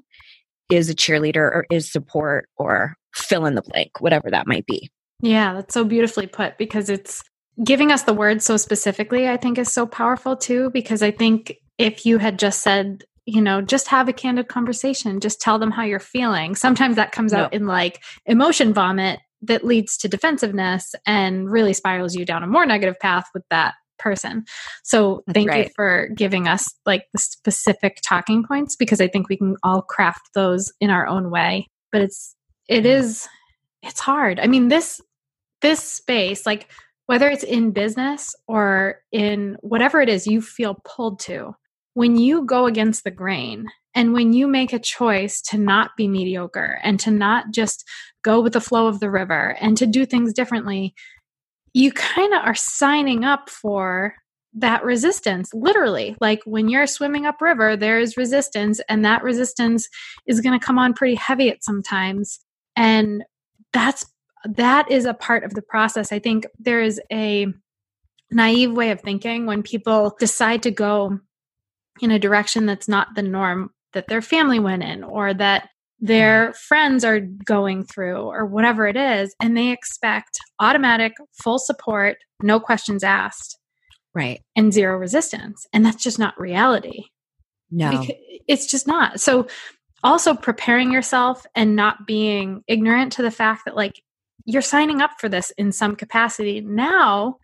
is 0.71 0.89
a 0.89 0.95
cheerleader 0.95 1.35
or 1.35 1.67
is 1.69 1.91
support 1.91 2.49
or 2.57 2.95
fill 3.13 3.45
in 3.45 3.53
the 3.53 3.61
blank, 3.61 4.01
whatever 4.01 4.31
that 4.31 4.47
might 4.47 4.65
be. 4.65 4.89
Yeah, 5.21 5.53
that's 5.53 5.75
so 5.75 5.83
beautifully 5.83 6.25
put 6.25 6.57
because 6.57 6.89
it's 6.89 7.23
giving 7.63 7.91
us 7.91 8.03
the 8.03 8.13
word 8.13 8.41
so 8.41 8.57
specifically, 8.57 9.29
I 9.29 9.37
think 9.37 9.59
is 9.59 9.71
so 9.71 9.85
powerful 9.85 10.35
too. 10.35 10.71
Because 10.71 11.03
I 11.03 11.11
think 11.11 11.57
if 11.77 12.07
you 12.07 12.17
had 12.17 12.39
just 12.39 12.63
said, 12.63 13.03
you 13.25 13.41
know, 13.41 13.61
just 13.61 13.87
have 13.87 14.07
a 14.07 14.13
candid 14.13 14.47
conversation, 14.47 15.19
just 15.19 15.41
tell 15.41 15.57
them 15.57 15.71
how 15.71 15.83
you're 15.83 15.99
feeling. 15.99 16.55
Sometimes 16.55 16.95
that 16.95 17.11
comes 17.11 17.33
out 17.33 17.53
in 17.53 17.65
like 17.65 18.03
emotion 18.25 18.73
vomit 18.73 19.19
that 19.41 19.65
leads 19.65 19.97
to 19.97 20.07
defensiveness 20.07 20.93
and 21.05 21.49
really 21.49 21.73
spirals 21.73 22.15
you 22.15 22.25
down 22.25 22.43
a 22.43 22.47
more 22.47 22.65
negative 22.65 22.99
path 22.99 23.25
with 23.33 23.43
that 23.49 23.73
person. 23.97 24.45
So 24.83 25.23
That's 25.25 25.35
thank 25.35 25.49
right. 25.49 25.65
you 25.65 25.71
for 25.75 26.09
giving 26.15 26.47
us 26.47 26.69
like 26.85 27.05
the 27.13 27.19
specific 27.19 27.99
talking 28.07 28.43
points 28.43 28.75
because 28.75 29.01
I 29.01 29.07
think 29.07 29.29
we 29.29 29.37
can 29.37 29.55
all 29.63 29.81
craft 29.81 30.29
those 30.33 30.71
in 30.79 30.89
our 30.89 31.07
own 31.07 31.31
way. 31.31 31.67
But 31.91 32.01
it's 32.01 32.35
it 32.67 32.83
mm. 32.83 32.97
is 32.97 33.27
it's 33.81 33.99
hard. 33.99 34.39
I 34.39 34.47
mean 34.47 34.67
this 34.67 35.01
this 35.61 35.81
space 35.81 36.45
like 36.45 36.69
whether 37.07 37.29
it's 37.29 37.43
in 37.43 37.71
business 37.71 38.35
or 38.47 38.99
in 39.11 39.57
whatever 39.61 40.01
it 40.01 40.09
is 40.09 40.27
you 40.27 40.41
feel 40.41 40.81
pulled 40.83 41.19
to 41.19 41.55
when 41.95 42.15
you 42.15 42.45
go 42.45 42.67
against 42.67 43.03
the 43.03 43.11
grain 43.11 43.65
and 43.95 44.13
when 44.13 44.33
you 44.33 44.47
make 44.47 44.73
a 44.73 44.79
choice 44.79 45.41
to 45.41 45.57
not 45.57 45.91
be 45.97 46.07
mediocre 46.07 46.79
and 46.83 46.99
to 46.99 47.09
not 47.09 47.45
just 47.51 47.83
go 48.23 48.41
with 48.41 48.53
the 48.53 48.61
flow 48.61 48.87
of 48.87 48.99
the 48.99 49.09
river 49.09 49.57
and 49.59 49.77
to 49.77 49.87
do 49.87 50.05
things 50.05 50.33
differently 50.33 50.93
you 51.73 51.91
kind 51.91 52.33
of 52.33 52.41
are 52.45 52.55
signing 52.55 53.25
up 53.25 53.49
for 53.49 54.15
that 54.53 54.85
resistance 54.85 55.49
literally. 55.53 56.15
Like 56.21 56.41
when 56.45 56.69
you're 56.69 56.87
swimming 56.87 57.25
upriver 57.25 57.75
there 57.75 57.99
is 57.99 58.15
resistance 58.15 58.79
and 58.87 59.03
that 59.03 59.23
resistance 59.23 59.89
is 60.25 60.39
going 60.39 60.57
to 60.57 60.65
come 60.65 60.79
on 60.79 60.93
pretty 60.93 61.15
heavy 61.15 61.49
at 61.49 61.63
sometimes 61.63 62.39
and 62.77 63.23
that's 63.73 64.05
that 64.45 64.89
is 64.89 65.05
a 65.05 65.13
part 65.13 65.43
of 65.43 65.53
the 65.53 65.61
process. 65.61 66.11
I 66.11 66.19
think 66.19 66.45
there 66.59 66.81
is 66.81 67.01
a 67.11 67.47
naive 68.31 68.71
way 68.71 68.91
of 68.91 69.01
thinking 69.01 69.45
when 69.45 69.61
people 69.61 70.15
decide 70.19 70.63
to 70.63 70.71
go 70.71 71.19
in 72.01 72.11
a 72.11 72.19
direction 72.19 72.65
that's 72.65 72.87
not 72.87 73.15
the 73.15 73.21
norm 73.21 73.71
that 73.93 74.07
their 74.07 74.21
family 74.21 74.59
went 74.59 74.83
in 74.83 75.03
or 75.03 75.33
that 75.33 75.63
mm-hmm. 75.63 76.07
their 76.07 76.53
friends 76.53 77.03
are 77.03 77.19
going 77.19 77.85
through 77.85 78.17
or 78.17 78.45
whatever 78.45 78.87
it 78.87 78.97
is 78.97 79.35
and 79.41 79.55
they 79.55 79.71
expect 79.71 80.37
automatic 80.59 81.13
full 81.43 81.59
support 81.59 82.17
no 82.41 82.59
questions 82.59 83.03
asked 83.03 83.57
right. 84.15 84.41
and 84.55 84.73
zero 84.73 84.97
resistance 84.97 85.67
and 85.73 85.85
that's 85.85 86.03
just 86.03 86.17
not 86.17 86.39
reality. 86.39 87.03
No. 87.71 87.91
Because 87.91 88.15
it's 88.47 88.65
just 88.67 88.87
not. 88.87 89.19
So 89.19 89.47
also 90.03 90.33
preparing 90.33 90.91
yourself 90.91 91.45
and 91.55 91.75
not 91.75 92.05
being 92.05 92.63
ignorant 92.67 93.13
to 93.13 93.21
the 93.21 93.31
fact 93.31 93.63
that 93.65 93.75
like 93.75 94.01
you're 94.45 94.61
signing 94.61 95.01
up 95.01 95.11
for 95.19 95.27
this 95.27 95.51
in 95.57 95.71
some 95.71 95.95
capacity. 95.95 96.61
Now 96.61 97.37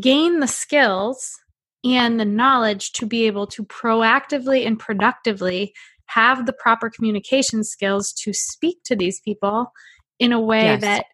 gain 0.00 0.40
the 0.40 0.46
skills 0.46 1.38
and 1.84 2.18
the 2.18 2.24
knowledge 2.24 2.92
to 2.92 3.06
be 3.06 3.26
able 3.26 3.46
to 3.48 3.64
proactively 3.64 4.66
and 4.66 4.78
productively 4.78 5.74
have 6.06 6.46
the 6.46 6.52
proper 6.52 6.90
communication 6.90 7.64
skills 7.64 8.12
to 8.12 8.32
speak 8.32 8.78
to 8.84 8.96
these 8.96 9.20
people 9.20 9.72
in 10.18 10.32
a 10.32 10.40
way 10.40 10.64
yes. 10.64 10.80
that 10.80 11.06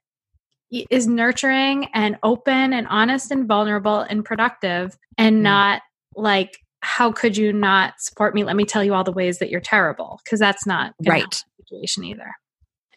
is 0.71 1.07
nurturing 1.07 1.89
and 1.95 2.17
open 2.23 2.73
and 2.73 2.87
honest 2.89 3.31
and 3.31 3.49
vulnerable 3.49 4.01
and 4.01 4.25
productive 4.25 4.97
and 5.19 5.39
mm. 5.39 5.43
not 5.43 5.83
like 6.15 6.59
how 6.83 7.13
could 7.13 7.37
you 7.37 7.53
not 7.53 7.95
support 7.99 8.35
me 8.35 8.45
let 8.45 8.57
me 8.57 8.65
tell 8.65 8.85
you 8.85 8.95
all 8.95 9.05
the 9.05 9.13
ways 9.13 9.39
that 9.39 9.51
you're 9.51 9.61
terrible 9.61 10.21
because 10.25 10.39
that's 10.39 10.67
not 10.67 10.95
right 11.07 11.45
situation 11.59 12.05
either 12.05 12.33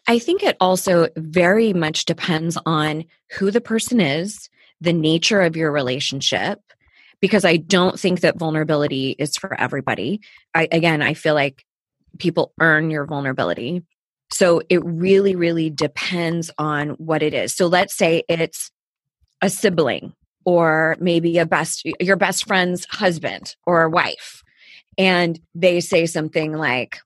i 0.06 0.18
think 0.18 0.42
it 0.42 0.56
also 0.60 1.08
very 1.16 1.72
much 1.72 2.04
depends 2.04 2.56
on 2.64 3.04
who 3.32 3.50
the 3.50 3.60
person 3.60 4.00
is 4.00 4.48
the 4.80 4.92
nature 4.92 5.40
of 5.40 5.56
your 5.56 5.72
relationship 5.72 6.60
because 7.24 7.46
i 7.46 7.56
don't 7.56 7.98
think 7.98 8.20
that 8.20 8.38
vulnerability 8.38 9.16
is 9.18 9.34
for 9.34 9.58
everybody 9.58 10.20
i 10.54 10.68
again 10.70 11.00
i 11.00 11.14
feel 11.14 11.32
like 11.34 11.64
people 12.18 12.52
earn 12.60 12.90
your 12.90 13.06
vulnerability. 13.06 13.82
So 14.30 14.62
it 14.68 14.84
really, 14.84 15.36
really 15.36 15.70
depends 15.70 16.50
on 16.58 16.90
what 16.90 17.22
it 17.22 17.34
is. 17.34 17.54
So 17.54 17.66
let's 17.66 17.96
say 17.96 18.24
it's 18.28 18.70
a 19.42 19.50
sibling 19.50 20.14
or 20.44 20.96
maybe 21.00 21.38
a 21.38 21.46
best 21.46 21.86
your 22.00 22.16
best 22.16 22.46
friend's 22.46 22.86
husband 22.86 23.56
or 23.66 23.88
wife 23.88 24.42
and 24.96 25.40
they 25.54 25.80
say 25.80 26.06
something 26.06 26.52
like 26.52 26.98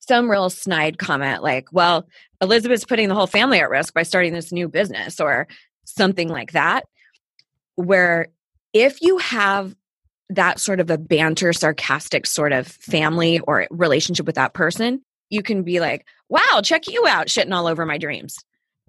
some 0.00 0.30
real 0.30 0.50
snide 0.50 0.98
comment 0.98 1.42
like 1.42 1.66
well 1.72 2.06
elizabeth's 2.40 2.84
putting 2.84 3.08
the 3.08 3.14
whole 3.14 3.26
family 3.26 3.60
at 3.60 3.70
risk 3.70 3.94
by 3.94 4.02
starting 4.02 4.32
this 4.32 4.52
new 4.52 4.68
business 4.68 5.20
or 5.20 5.46
something 5.84 6.28
like 6.28 6.52
that 6.52 6.84
where 7.76 8.28
if 8.72 9.00
you 9.02 9.18
have 9.18 9.74
that 10.30 10.60
sort 10.60 10.80
of 10.80 10.90
a 10.90 10.98
banter 10.98 11.52
sarcastic 11.52 12.26
sort 12.26 12.52
of 12.52 12.66
family 12.66 13.40
or 13.40 13.66
relationship 13.70 14.26
with 14.26 14.34
that 14.34 14.52
person 14.54 15.00
you 15.30 15.42
can 15.42 15.62
be 15.62 15.80
like 15.80 16.06
wow 16.28 16.60
check 16.62 16.86
you 16.86 17.06
out 17.06 17.28
shitting 17.28 17.54
all 17.54 17.66
over 17.66 17.86
my 17.86 17.98
dreams 17.98 18.36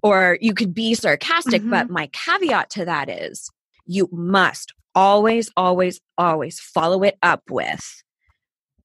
or 0.01 0.37
you 0.41 0.53
could 0.53 0.73
be 0.73 0.93
sarcastic, 0.93 1.61
mm-hmm. 1.61 1.71
but 1.71 1.89
my 1.89 2.07
caveat 2.07 2.69
to 2.71 2.85
that 2.85 3.09
is 3.09 3.49
you 3.85 4.07
must 4.11 4.73
always, 4.95 5.49
always, 5.57 5.99
always 6.17 6.59
follow 6.59 7.03
it 7.03 7.17
up 7.21 7.43
with. 7.49 8.03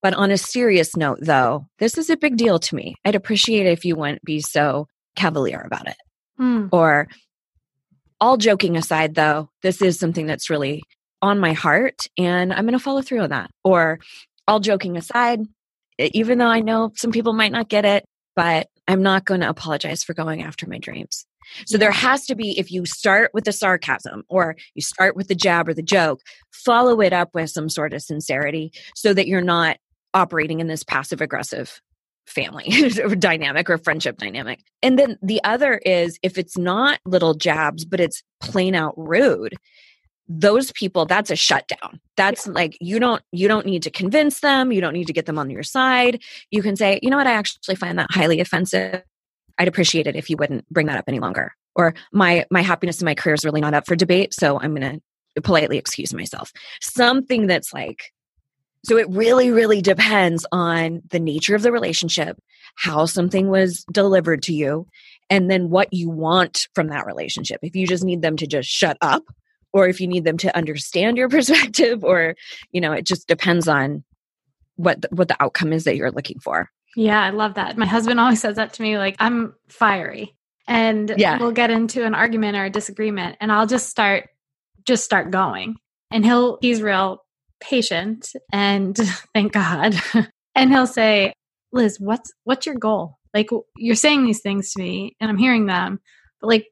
But 0.02 0.14
on 0.14 0.30
a 0.30 0.36
serious 0.36 0.96
note, 0.96 1.18
though, 1.22 1.66
this 1.78 1.96
is 1.96 2.10
a 2.10 2.16
big 2.16 2.36
deal 2.36 2.58
to 2.58 2.74
me. 2.74 2.94
I'd 3.04 3.14
appreciate 3.14 3.66
it 3.66 3.72
if 3.72 3.84
you 3.84 3.96
wouldn't 3.96 4.24
be 4.24 4.40
so 4.40 4.86
cavalier 5.16 5.62
about 5.64 5.88
it. 5.88 5.96
Mm. 6.38 6.68
Or, 6.72 7.08
all 8.20 8.36
joking 8.36 8.76
aside, 8.76 9.14
though, 9.14 9.50
this 9.62 9.82
is 9.82 9.98
something 9.98 10.26
that's 10.26 10.50
really 10.50 10.82
on 11.22 11.38
my 11.38 11.52
heart 11.52 12.06
and 12.18 12.52
I'm 12.52 12.64
going 12.64 12.72
to 12.72 12.78
follow 12.78 13.02
through 13.02 13.20
on 13.20 13.30
that. 13.30 13.50
Or, 13.64 13.98
all 14.46 14.60
joking 14.60 14.96
aside, 14.96 15.40
even 15.98 16.38
though 16.38 16.48
I 16.48 16.60
know 16.60 16.92
some 16.96 17.12
people 17.12 17.32
might 17.32 17.52
not 17.52 17.68
get 17.68 17.84
it, 17.84 18.04
but 18.36 18.68
I'm 18.86 19.02
not 19.02 19.24
going 19.24 19.40
to 19.40 19.48
apologize 19.48 20.02
for 20.02 20.12
going 20.12 20.42
after 20.42 20.66
my 20.66 20.78
dreams. 20.78 21.24
So 21.66 21.78
there 21.78 21.90
has 21.90 22.26
to 22.26 22.34
be, 22.34 22.58
if 22.58 22.70
you 22.70 22.86
start 22.86 23.30
with 23.34 23.44
the 23.44 23.52
sarcasm 23.52 24.24
or 24.28 24.56
you 24.74 24.82
start 24.82 25.14
with 25.14 25.28
the 25.28 25.34
jab 25.34 25.68
or 25.68 25.74
the 25.74 25.82
joke, 25.82 26.20
follow 26.52 27.00
it 27.00 27.12
up 27.12 27.30
with 27.34 27.50
some 27.50 27.68
sort 27.68 27.92
of 27.92 28.02
sincerity 28.02 28.72
so 28.94 29.12
that 29.14 29.28
you're 29.28 29.42
not 29.42 29.76
operating 30.14 30.60
in 30.60 30.68
this 30.68 30.84
passive 30.84 31.20
aggressive 31.20 31.80
family 32.26 32.90
dynamic 33.18 33.68
or 33.68 33.78
friendship 33.78 34.18
dynamic. 34.18 34.60
And 34.82 34.98
then 34.98 35.18
the 35.22 35.42
other 35.44 35.78
is 35.78 36.18
if 36.22 36.38
it's 36.38 36.56
not 36.56 37.00
little 37.04 37.34
jabs, 37.34 37.84
but 37.84 38.00
it's 38.00 38.22
plain 38.40 38.74
out 38.74 38.94
rude, 38.96 39.54
those 40.26 40.72
people 40.72 41.04
that's 41.04 41.30
a 41.30 41.36
shutdown. 41.36 42.00
That's 42.16 42.46
yeah. 42.46 42.52
like 42.52 42.76
you 42.80 42.98
don't 42.98 43.22
you 43.32 43.46
don't 43.46 43.66
need 43.66 43.82
to 43.82 43.90
convince 43.90 44.40
them. 44.40 44.72
You 44.72 44.80
don't 44.80 44.94
need 44.94 45.06
to 45.06 45.12
get 45.12 45.26
them 45.26 45.38
on 45.38 45.50
your 45.50 45.62
side. 45.62 46.22
You 46.50 46.62
can 46.62 46.76
say 46.76 46.98
you 47.02 47.10
know 47.10 47.18
what? 47.18 47.26
I 47.26 47.32
actually 47.32 47.76
find 47.76 47.98
that 47.98 48.10
highly 48.10 48.40
offensive. 48.40 49.02
I'd 49.58 49.68
appreciate 49.68 50.06
it 50.06 50.16
if 50.16 50.30
you 50.30 50.36
wouldn't 50.36 50.68
bring 50.70 50.86
that 50.86 50.98
up 50.98 51.04
any 51.08 51.20
longer. 51.20 51.52
Or 51.76 51.94
my 52.12 52.46
my 52.50 52.62
happiness 52.62 53.00
in 53.00 53.04
my 53.04 53.14
career 53.14 53.34
is 53.34 53.44
really 53.44 53.60
not 53.60 53.74
up 53.74 53.86
for 53.86 53.96
debate 53.96 54.32
so 54.32 54.60
i'm 54.60 54.74
going 54.74 54.94
to 54.94 55.00
politely 55.42 55.78
excuse 55.78 56.14
myself. 56.14 56.52
Something 56.80 57.46
that's 57.46 57.72
like 57.72 58.12
so 58.84 58.96
it 58.96 59.08
really 59.10 59.50
really 59.50 59.82
depends 59.82 60.46
on 60.52 61.02
the 61.10 61.20
nature 61.20 61.54
of 61.54 61.62
the 61.62 61.72
relationship 61.72 62.38
how 62.76 63.06
something 63.06 63.48
was 63.48 63.84
delivered 63.92 64.42
to 64.42 64.52
you 64.52 64.86
and 65.30 65.50
then 65.50 65.70
what 65.70 65.92
you 65.92 66.10
want 66.10 66.68
from 66.74 66.88
that 66.88 67.06
relationship. 67.06 67.60
If 67.62 67.74
you 67.76 67.86
just 67.86 68.04
need 68.04 68.22
them 68.22 68.36
to 68.36 68.46
just 68.46 68.68
shut 68.68 68.96
up 69.00 69.22
or 69.72 69.88
if 69.88 70.00
you 70.00 70.06
need 70.06 70.24
them 70.24 70.38
to 70.38 70.56
understand 70.56 71.16
your 71.16 71.28
perspective 71.30 72.04
or 72.04 72.34
you 72.72 72.80
know 72.80 72.92
it 72.92 73.06
just 73.06 73.28
depends 73.28 73.68
on 73.68 74.04
what 74.76 75.02
the, 75.02 75.08
what 75.12 75.28
the 75.28 75.40
outcome 75.42 75.72
is 75.72 75.84
that 75.84 75.96
you're 75.96 76.10
looking 76.10 76.38
for. 76.40 76.70
Yeah 76.96 77.22
i 77.22 77.30
love 77.30 77.54
that. 77.54 77.76
My 77.76 77.86
husband 77.86 78.20
always 78.20 78.40
says 78.40 78.56
that 78.56 78.72
to 78.74 78.82
me 78.82 78.98
like 78.98 79.16
i'm 79.18 79.54
fiery 79.68 80.36
and 80.66 81.12
yeah. 81.18 81.38
we'll 81.38 81.52
get 81.52 81.70
into 81.70 82.04
an 82.04 82.14
argument 82.14 82.56
or 82.56 82.64
a 82.64 82.70
disagreement 82.70 83.36
and 83.40 83.52
i'll 83.52 83.66
just 83.66 83.88
start 83.88 84.30
just 84.84 85.04
start 85.04 85.30
going. 85.30 85.76
And 86.10 86.24
he'll 86.24 86.58
he's 86.60 86.82
real 86.82 87.23
patient 87.64 88.30
and 88.52 88.96
thank 89.34 89.52
god. 89.52 89.94
And 90.56 90.70
he'll 90.70 90.86
say 90.86 91.32
liz 91.72 91.98
what's 91.98 92.30
what's 92.44 92.64
your 92.64 92.76
goal? 92.76 93.18
Like 93.34 93.48
you're 93.76 93.96
saying 93.96 94.24
these 94.24 94.40
things 94.40 94.72
to 94.72 94.80
me 94.80 95.16
and 95.20 95.28
i'm 95.28 95.36
hearing 95.36 95.66
them 95.66 95.98
but 96.40 96.46
like 96.46 96.66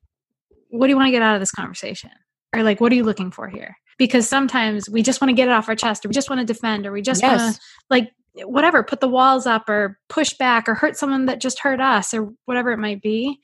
what 0.69 0.87
do 0.87 0.91
you 0.91 0.97
want 0.97 1.09
to 1.09 1.11
get 1.13 1.21
out 1.21 1.35
of 1.35 1.41
this 1.41 1.51
conversation? 1.51 2.11
Or 2.55 2.63
like 2.63 2.81
what 2.81 2.93
are 2.93 2.95
you 2.95 3.03
looking 3.03 3.33
for 3.33 3.49
here? 3.49 3.75
Because 3.99 4.29
sometimes 4.29 4.89
we 4.89 5.03
just 5.03 5.21
want 5.21 5.31
to 5.31 5.35
get 5.35 5.49
it 5.49 5.51
off 5.51 5.69
our 5.69 5.75
chest 5.75 6.05
or 6.05 6.09
we 6.09 6.15
just 6.15 6.31
want 6.31 6.41
to 6.41 6.47
defend 6.47 6.87
or 6.87 6.93
we 6.93 7.03
just 7.03 7.23
yes. 7.23 7.41
want 7.41 7.57
to 7.57 7.61
like 7.91 8.13
whatever 8.45 8.85
put 8.85 9.01
the 9.01 9.09
walls 9.09 9.45
up 9.45 9.69
or 9.69 9.99
push 10.09 10.35
back 10.35 10.69
or 10.69 10.75
hurt 10.75 10.97
someone 10.97 11.27
that 11.27 11.41
just 11.41 11.59
hurt 11.59 11.81
us 11.81 12.15
or 12.15 12.33
whatever 12.45 12.71
it 12.71 12.79
might 12.79 13.03
be. 13.03 13.41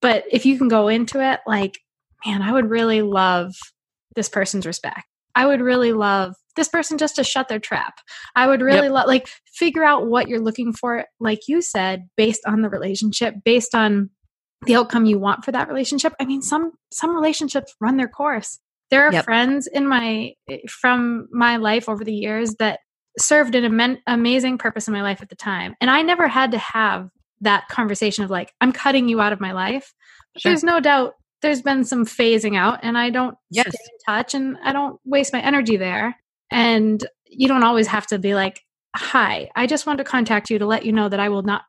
But 0.00 0.24
if 0.30 0.46
you 0.46 0.56
can 0.56 0.68
go 0.68 0.88
into 0.88 1.20
it 1.20 1.40
like 1.46 1.78
man 2.24 2.40
i 2.40 2.50
would 2.50 2.70
really 2.70 3.02
love 3.02 3.52
this 4.14 4.28
person's 4.28 4.66
respect. 4.66 5.04
I 5.34 5.46
would 5.46 5.60
really 5.60 5.92
love 5.92 6.34
this 6.56 6.68
person 6.68 6.98
just 6.98 7.16
to 7.16 7.24
shut 7.24 7.48
their 7.48 7.58
trap 7.58 7.94
i 8.36 8.46
would 8.46 8.60
really 8.60 8.86
yep. 8.86 8.92
love 8.92 9.06
like 9.06 9.28
figure 9.46 9.84
out 9.84 10.06
what 10.06 10.28
you're 10.28 10.40
looking 10.40 10.72
for 10.72 11.04
like 11.20 11.40
you 11.48 11.60
said 11.60 12.08
based 12.16 12.42
on 12.46 12.62
the 12.62 12.68
relationship 12.68 13.34
based 13.44 13.74
on 13.74 14.10
the 14.66 14.74
outcome 14.74 15.04
you 15.04 15.18
want 15.18 15.44
for 15.44 15.52
that 15.52 15.68
relationship 15.68 16.14
i 16.20 16.24
mean 16.24 16.42
some 16.42 16.72
some 16.92 17.14
relationships 17.14 17.74
run 17.80 17.96
their 17.96 18.08
course 18.08 18.58
there 18.90 19.06
are 19.06 19.12
yep. 19.12 19.24
friends 19.24 19.66
in 19.66 19.86
my 19.86 20.32
from 20.68 21.28
my 21.32 21.56
life 21.56 21.88
over 21.88 22.04
the 22.04 22.14
years 22.14 22.54
that 22.58 22.80
served 23.18 23.54
an 23.54 23.80
am- 23.80 23.98
amazing 24.06 24.58
purpose 24.58 24.88
in 24.88 24.94
my 24.94 25.02
life 25.02 25.22
at 25.22 25.28
the 25.28 25.36
time 25.36 25.74
and 25.80 25.90
i 25.90 26.02
never 26.02 26.28
had 26.28 26.52
to 26.52 26.58
have 26.58 27.08
that 27.40 27.68
conversation 27.68 28.24
of 28.24 28.30
like 28.30 28.52
i'm 28.60 28.72
cutting 28.72 29.08
you 29.08 29.20
out 29.20 29.32
of 29.32 29.40
my 29.40 29.52
life 29.52 29.92
sure. 30.38 30.50
there's 30.50 30.64
no 30.64 30.80
doubt 30.80 31.14
there's 31.42 31.62
been 31.62 31.84
some 31.84 32.04
phasing 32.04 32.56
out 32.56 32.80
and 32.82 32.96
i 32.96 33.10
don't 33.10 33.36
yes. 33.50 33.66
stay 33.68 33.84
in 33.92 33.98
touch 34.14 34.34
and 34.34 34.56
i 34.64 34.72
don't 34.72 34.98
waste 35.04 35.32
my 35.32 35.40
energy 35.40 35.76
there 35.76 36.16
and 36.54 37.06
you 37.26 37.48
don't 37.48 37.64
always 37.64 37.86
have 37.86 38.06
to 38.06 38.18
be 38.18 38.34
like 38.34 38.60
hi 38.96 39.50
i 39.56 39.66
just 39.66 39.86
want 39.86 39.98
to 39.98 40.04
contact 40.04 40.50
you 40.50 40.58
to 40.58 40.66
let 40.66 40.86
you 40.86 40.92
know 40.92 41.08
that 41.08 41.20
i 41.20 41.28
will 41.28 41.42
not 41.42 41.62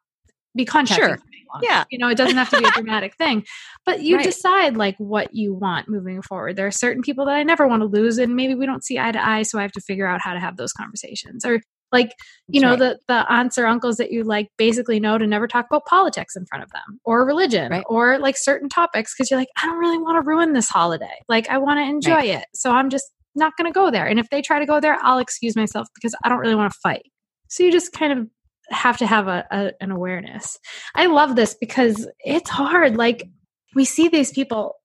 be 0.56 0.66
contacting 0.66 1.06
sure. 1.06 1.20
Yeah. 1.62 1.84
You 1.90 1.98
know, 1.98 2.10
it 2.10 2.18
doesn't 2.18 2.38
have 2.38 2.50
to 2.50 2.60
be 2.60 2.66
a 2.66 2.72
dramatic 2.74 3.16
thing, 3.16 3.46
but 3.86 4.02
you 4.02 4.18
right. 4.18 4.26
decide 4.26 4.78
like 4.78 4.96
what 4.98 5.34
you 5.34 5.54
want 5.54 5.88
moving 5.88 6.22
forward. 6.22 6.56
There 6.56 6.68
are 6.68 6.72
certain 6.72 7.02
people 7.02 7.26
that 7.26 7.36
I 7.36 7.44
never 7.44 7.68
want 7.68 7.82
to 7.82 7.88
lose 7.88 8.18
and 8.18 8.36
maybe 8.36 8.56
we 8.56 8.66
don't 8.66 8.84
see 8.84 9.00
eye 9.00 9.12
to 9.12 9.26
eye. 9.26 9.44
So 9.44 9.60
I 9.60 9.62
have 9.62 9.72
to 9.74 9.82
figure 9.82 10.08
out 10.08 10.22
how 10.22 10.34
to 10.34 10.40
have 10.40 10.58
those 10.58 10.74
conversations 10.74 11.46
or 11.46 11.62
like, 11.92 12.12
you 12.48 12.60
That's 12.60 12.80
know, 12.80 12.86
right. 12.86 12.98
the, 13.08 13.14
the 13.14 13.34
aunts 13.34 13.58
or 13.58 13.68
uncles 13.68 13.98
that 13.98 14.12
you 14.12 14.24
like 14.24 14.50
basically 14.58 15.00
know 15.00 15.18
to 15.18 15.28
never 15.28 15.48
talk 15.48 15.68
about 15.70 15.86
politics 15.86 16.36
in 16.36 16.46
front 16.46 16.64
of 16.64 16.72
them 16.72 17.00
or 17.06 17.26
religion 17.26 17.72
right. 17.72 17.86
or 17.88 18.18
like 18.18 18.36
certain 18.38 18.70
topics. 18.70 19.14
Cause 19.14 19.30
you're 19.30 19.40
like, 19.40 19.50
I 19.62 19.66
don't 19.66 19.78
really 19.78 20.00
want 20.00 20.22
to 20.22 20.28
ruin 20.28 20.54
this 20.54 20.68
holiday. 20.68 21.20
Like 21.30 21.48
I 21.48 21.58
want 21.58 21.80
to 21.80 21.84
enjoy 21.84 22.24
it. 22.24 22.46
So 22.54 22.72
I'm 22.72 22.90
just 22.90 23.06
not 23.36 23.54
going 23.58 23.72
to 23.72 23.74
go 23.74 23.92
there. 23.92 24.06
And 24.06 24.20
if 24.20 24.30
they 24.30 24.42
try 24.42 24.60
to 24.60 24.66
go 24.66 24.80
there, 24.80 24.98
I'll 25.02 25.20
excuse 25.20 25.56
myself 25.56 25.88
because 25.94 26.16
I 26.24 26.30
don't 26.30 26.40
really 26.40 26.56
want 26.56 26.72
to 26.72 26.80
fight. 26.82 27.06
So 27.50 27.64
you 27.64 27.72
just 27.72 27.92
kind 27.92 28.12
of 28.12 28.28
have 28.70 28.98
to 28.98 29.06
have 29.06 29.28
a, 29.28 29.46
a, 29.52 29.72
an 29.82 29.92
awareness. 29.92 30.58
I 30.96 31.06
love 31.06 31.36
this 31.36 31.56
because 31.60 32.08
it's 32.20 32.50
hard. 32.50 32.98
Like 32.98 33.28
we 33.76 33.86
see 33.86 34.08
these 34.08 34.32
people 34.32 34.76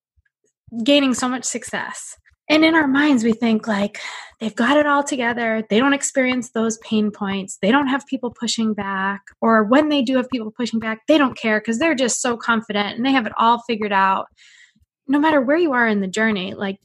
gaining 0.85 1.15
so 1.15 1.29
much 1.29 1.45
success. 1.45 2.17
And 2.49 2.65
in 2.65 2.75
our 2.75 2.89
minds, 2.89 3.23
we 3.23 3.33
think 3.33 3.69
like 3.69 4.01
they've 4.41 4.55
got 4.55 4.77
it 4.77 4.85
all 4.85 5.05
together. 5.05 5.65
They 5.71 5.79
don't 5.79 5.95
experience 5.95 6.51
those 6.51 6.79
pain 6.79 7.13
points. 7.13 7.59
They 7.63 7.71
don't 7.71 7.87
have 7.87 8.05
people 8.07 8.35
pushing 8.39 8.75
back. 8.75 9.23
Or 9.41 9.63
when 9.63 9.89
they 9.89 10.03
do 10.03 10.17
have 10.17 10.29
people 10.29 10.51
pushing 10.51 10.81
back, 10.81 11.03
they 11.07 11.17
don't 11.17 11.37
care 11.37 11.61
because 11.61 11.79
they're 11.79 11.95
just 11.95 12.21
so 12.21 12.37
confident 12.37 12.97
and 12.97 13.07
they 13.07 13.13
have 13.13 13.27
it 13.27 13.33
all 13.39 13.63
figured 13.69 13.93
out. 13.93 14.27
No 15.07 15.21
matter 15.21 15.41
where 15.41 15.57
you 15.57 15.73
are 15.73 15.87
in 15.87 16.01
the 16.01 16.09
journey, 16.09 16.55
like 16.55 16.79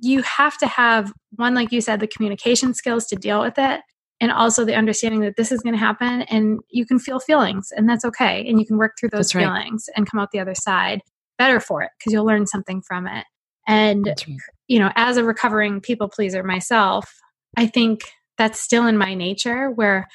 you 0.00 0.22
have 0.22 0.58
to 0.58 0.66
have 0.66 1.12
one, 1.36 1.54
like 1.54 1.72
you 1.72 1.80
said, 1.80 2.00
the 2.00 2.06
communication 2.06 2.74
skills 2.74 3.06
to 3.06 3.16
deal 3.16 3.40
with 3.40 3.58
it 3.58 3.80
and 4.20 4.32
also 4.32 4.64
the 4.64 4.74
understanding 4.74 5.20
that 5.20 5.36
this 5.36 5.52
is 5.52 5.60
going 5.60 5.74
to 5.74 5.78
happen 5.78 6.22
and 6.22 6.60
you 6.70 6.86
can 6.86 6.98
feel 6.98 7.20
feelings 7.20 7.72
and 7.76 7.88
that's 7.88 8.04
okay 8.04 8.46
and 8.46 8.60
you 8.60 8.66
can 8.66 8.78
work 8.78 8.92
through 8.98 9.10
those 9.10 9.32
feelings 9.32 9.88
and 9.96 10.10
come 10.10 10.20
out 10.20 10.30
the 10.30 10.38
other 10.38 10.54
side 10.54 11.00
better 11.38 11.60
for 11.60 11.82
it 11.82 11.90
because 11.98 12.12
you'll 12.12 12.24
learn 12.24 12.46
something 12.46 12.80
from 12.82 13.06
it. 13.06 13.24
And 13.66 14.06
right. 14.06 14.26
you 14.68 14.78
know 14.78 14.90
as 14.94 15.16
a 15.16 15.24
recovering 15.24 15.80
people 15.80 16.08
pleaser 16.08 16.42
myself 16.42 17.10
i 17.56 17.66
think 17.66 18.02
that's 18.36 18.60
still 18.60 18.86
in 18.86 18.98
my 18.98 19.14
nature 19.14 19.70
where 19.70 20.06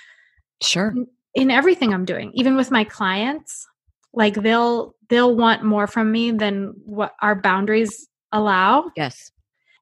sure. 0.61 0.93
in 1.33 1.49
everything 1.49 1.91
i'm 1.91 2.05
doing 2.05 2.31
even 2.35 2.55
with 2.55 2.69
my 2.69 2.83
clients 2.83 3.67
like 4.13 4.35
they'll 4.35 4.95
they'll 5.09 5.35
want 5.35 5.63
more 5.63 5.87
from 5.87 6.11
me 6.11 6.29
than 6.31 6.73
what 6.85 7.13
our 7.21 7.35
boundaries 7.35 8.07
allow. 8.31 8.91
Yes 8.95 9.31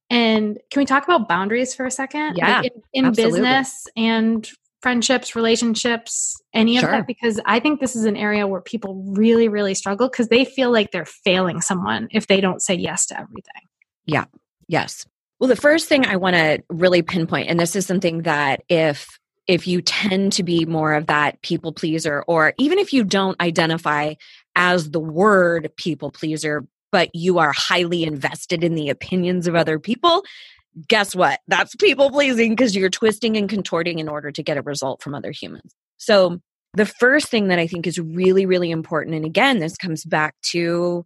and 0.10 0.58
can 0.72 0.82
we 0.82 0.86
talk 0.86 1.04
about 1.04 1.28
boundaries 1.28 1.76
for 1.76 1.86
a 1.86 1.92
second? 1.92 2.38
Yeah. 2.38 2.62
Like 2.62 2.74
in, 2.94 3.06
in 3.06 3.14
business 3.14 3.86
and 3.96 4.48
friendships, 4.82 5.36
relationships, 5.36 6.36
any 6.54 6.78
sure. 6.78 6.90
of 6.90 6.92
that? 6.92 7.08
Because 7.08 7.40
I 7.46 7.60
think 7.60 7.80
this 7.80 7.96
is 7.96 8.06
an 8.06 8.16
area 8.16 8.48
where 8.48 8.62
people 8.62 9.04
really, 9.16 9.48
really 9.48 9.74
struggle 9.74 10.08
because 10.08 10.30
they 10.30 10.46
feel 10.46 10.72
like 10.72 10.92
they're 10.92 11.06
failing 11.06 11.62
someone 11.62 12.08
if 12.12 12.28
they 12.28 12.42
don't 12.42 12.62
say 12.62 12.76
yes 12.76 13.06
to 13.08 13.20
everything. 13.20 13.64
Yeah. 14.06 14.26
Yes. 14.68 15.06
Well, 15.40 15.48
the 15.48 15.56
first 15.56 15.88
thing 15.88 16.06
I 16.06 16.16
want 16.16 16.36
to 16.36 16.64
really 16.70 17.02
pinpoint, 17.02 17.50
and 17.50 17.60
this 17.60 17.76
is 17.76 17.86
something 17.86 18.24
that 18.24 18.64
if 18.70 19.20
if 19.48 19.66
you 19.66 19.82
tend 19.82 20.34
to 20.34 20.44
be 20.44 20.66
more 20.66 20.94
of 20.94 21.08
that 21.08 21.42
people 21.42 21.72
pleaser, 21.72 22.24
or 22.28 22.54
even 22.58 22.80
if 22.80 22.92
you 22.92 23.06
don't 23.06 23.40
identify 23.40 24.14
as 24.56 24.92
the 24.92 25.00
word 25.00 25.72
people 25.78 26.12
pleaser, 26.12 26.68
but 26.98 27.14
you 27.14 27.38
are 27.38 27.52
highly 27.52 28.04
invested 28.04 28.64
in 28.64 28.74
the 28.74 28.90
opinions 28.90 29.46
of 29.46 29.54
other 29.54 29.78
people, 29.78 30.24
guess 30.88 31.16
what? 31.16 31.42
That's 31.48 31.76
people 31.76 32.10
pleasing 32.10 32.54
because 32.54 32.76
you're 32.76 32.90
twisting 32.90 33.38
and 33.38 33.48
contorting 33.48 34.00
in 34.00 34.10
order 34.10 34.32
to 34.32 34.42
get 34.42 34.58
a 34.58 34.64
result 34.64 35.04
from 35.04 35.14
other 35.14 35.30
humans. 35.30 35.76
So, 35.98 36.40
the 36.74 36.88
first 36.88 37.28
thing 37.28 37.50
that 37.50 37.60
I 37.60 37.68
think 37.68 37.86
is 37.86 38.00
really, 38.00 38.48
really 38.48 38.72
important, 38.72 39.16
and 39.16 39.26
again, 39.26 39.60
this 39.60 39.78
comes 39.78 40.06
back 40.06 40.34
to 40.54 41.06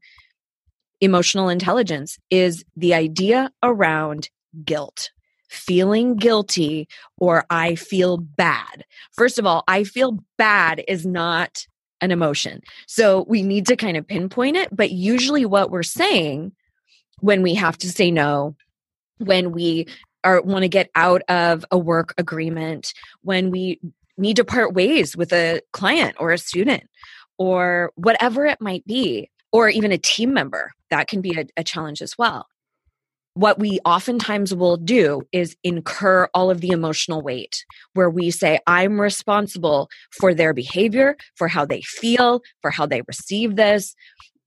emotional 1.02 1.50
intelligence, 1.50 2.18
is 2.30 2.64
the 2.78 2.94
idea 2.94 3.52
around 3.62 4.30
guilt. 4.64 5.10
Feeling 5.50 6.16
guilty 6.16 6.88
or 7.18 7.44
I 7.50 7.76
feel 7.76 8.16
bad. 8.16 8.86
First 9.12 9.38
of 9.39 9.46
all, 9.46 9.66
I 9.68 9.84
feel 9.84 10.20
bad 10.38 10.86
is 10.88 11.06
not 11.06 11.68
an 12.02 12.12
emotion. 12.12 12.62
So 12.88 13.26
we 13.28 13.43
need 13.43 13.66
to 13.68 13.76
kind 13.76 13.95
of 13.95 14.08
pinpoint 14.08 14.58
it. 14.58 14.76
But 14.76 14.91
usually, 14.91 15.45
what 15.45 15.72
we're 15.72 15.84
saying 15.84 16.52
when 17.20 17.43
we 17.43 17.54
have 17.54 17.78
to 17.78 17.89
say 17.89 18.12
no, 18.12 18.56
when 19.20 19.52
we 19.52 19.88
are 20.24 20.41
want 20.41 20.64
to 20.64 20.70
get 20.70 20.89
out 20.95 21.22
of 21.30 21.64
a 21.72 21.78
work 21.78 22.14
agreement, 22.18 22.93
when 23.22 23.52
we 23.52 23.80
need 24.18 24.36
to 24.36 24.43
part 24.43 24.74
ways 24.74 25.16
with 25.16 25.32
a 25.32 25.62
client 25.72 26.16
or 26.20 26.32
a 26.32 26.38
student 26.38 26.84
or 27.38 27.91
whatever 27.95 28.45
it 28.45 28.60
might 28.62 28.86
be, 28.86 29.30
or 29.52 29.70
even 29.70 29.91
a 29.91 29.97
team 29.97 30.34
member, 30.34 30.72
that 30.89 31.08
can 31.08 31.22
be 31.22 31.38
a, 31.39 31.45
a 31.58 31.64
challenge 31.64 32.02
as 32.02 32.18
well 32.18 32.47
what 33.34 33.59
we 33.59 33.79
oftentimes 33.86 34.53
will 34.53 34.77
do 34.77 35.23
is 35.32 35.55
incur 35.63 36.27
all 36.34 36.49
of 36.51 36.59
the 36.61 36.69
emotional 36.69 37.21
weight 37.21 37.65
where 37.93 38.09
we 38.09 38.29
say, 38.29 38.59
I'm 38.67 38.99
responsible 38.99 39.89
for 40.11 40.34
their 40.34 40.53
behavior, 40.53 41.15
for 41.36 41.47
how 41.47 41.65
they 41.65 41.82
feel, 41.82 42.41
for 42.61 42.71
how 42.71 42.86
they 42.86 43.01
receive 43.07 43.55
this. 43.55 43.95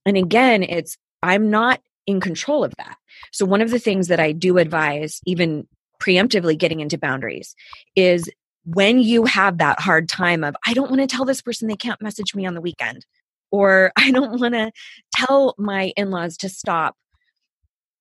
And 0.04 0.16
again, 0.16 0.62
it's, 0.62 0.98
I'm 1.22 1.50
not 1.50 1.80
in 2.06 2.20
control 2.20 2.62
of 2.64 2.74
that. 2.76 2.96
So, 3.32 3.46
one 3.46 3.62
of 3.62 3.70
the 3.70 3.78
things 3.78 4.08
that 4.08 4.20
I 4.20 4.32
do 4.32 4.58
advise, 4.58 5.20
even 5.24 5.66
preemptively 6.02 6.58
getting 6.58 6.80
into 6.80 6.98
boundaries, 6.98 7.54
is 7.96 8.28
when 8.64 8.98
you 8.98 9.24
have 9.24 9.58
that 9.58 9.80
hard 9.80 10.08
time 10.08 10.44
of, 10.44 10.54
I 10.66 10.74
don't 10.74 10.90
want 10.90 11.00
to 11.00 11.06
tell 11.06 11.24
this 11.24 11.40
person 11.40 11.68
they 11.68 11.76
can't 11.76 12.02
message 12.02 12.34
me 12.34 12.44
on 12.44 12.54
the 12.54 12.60
weekend, 12.60 13.06
or 13.50 13.92
I 13.96 14.10
don't 14.10 14.38
want 14.38 14.54
to 14.54 14.72
tell 15.14 15.54
my 15.56 15.92
in 15.96 16.10
laws 16.10 16.36
to 16.38 16.50
stop 16.50 16.96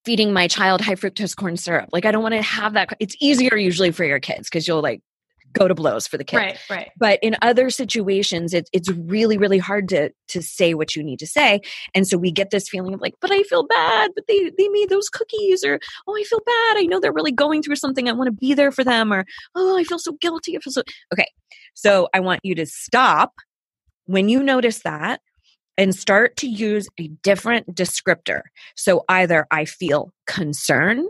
feeding 0.06 0.34
my 0.34 0.48
child 0.48 0.82
high 0.82 0.96
fructose 0.96 1.36
corn 1.36 1.58
syrup. 1.58 1.90
Like 1.92 2.06
I 2.06 2.12
don't 2.12 2.24
want 2.24 2.36
to 2.36 2.42
have 2.42 2.74
that. 2.74 2.90
It's 3.00 3.16
easier 3.20 3.56
usually 3.56 3.92
for 3.92 4.04
your 4.04 4.20
kids 4.20 4.50
because 4.50 4.68
you'll 4.68 4.82
like 4.82 5.02
go 5.54 5.68
to 5.68 5.76
blows 5.76 6.08
for 6.08 6.18
the 6.18 6.24
kids. 6.24 6.40
Right, 6.40 6.60
right. 6.70 6.92
But 6.98 7.20
in 7.22 7.38
other 7.42 7.70
situations, 7.70 8.54
it's 8.54 8.70
it's 8.74 8.90
really, 8.90 9.38
really 9.38 9.60
hard 9.60 9.88
to 9.90 10.12
to 10.30 10.42
say 10.42 10.74
what 10.74 10.96
you 10.96 11.04
need 11.04 11.20
to 11.20 11.28
say. 11.28 11.62
And 11.94 12.08
so 12.08 12.18
we 12.18 12.32
get 12.32 12.50
this 12.50 12.68
feeling 12.68 12.94
of 12.94 13.02
like, 13.02 13.14
but 13.22 13.32
I 13.32 13.44
feel 13.44 13.66
bad, 13.66 14.12
but 14.16 14.26
they 14.28 14.52
they 14.58 14.68
made 14.70 14.90
those 14.90 15.10
cookies, 15.10 15.64
or 15.64 15.80
oh, 16.08 16.16
I 16.18 16.24
feel 16.24 16.42
bad. 16.46 16.78
I 16.78 16.86
know 16.88 17.00
they're 17.00 17.14
really 17.14 17.32
going 17.32 17.62
through 17.62 17.78
something. 17.78 18.10
I 18.10 18.14
want 18.14 18.28
to 18.28 18.32
be 18.32 18.54
there 18.54 18.72
for 18.72 18.84
them, 18.84 19.14
or 19.14 19.26
oh, 19.56 19.78
I 19.78 19.84
feel 19.84 20.00
so 20.00 20.14
guilty. 20.14 20.58
I 20.58 20.60
feel 20.60 20.74
so 20.74 20.84
okay. 21.14 21.28
So 21.76 22.10
I 22.14 22.20
want 22.20 22.42
you 22.44 22.56
to 22.56 22.66
stop 22.66 23.34
when 24.06 24.30
you 24.30 24.44
notice 24.44 24.80
that 24.80 25.22
and 25.78 25.96
start 25.96 26.36
to 26.38 26.48
use 26.48 26.88
a 27.00 27.08
different 27.08 27.76
descriptor. 27.76 28.42
So 28.76 29.04
either 29.10 29.48
I 29.52 29.66
feel 29.66 30.14
concern, 30.28 31.08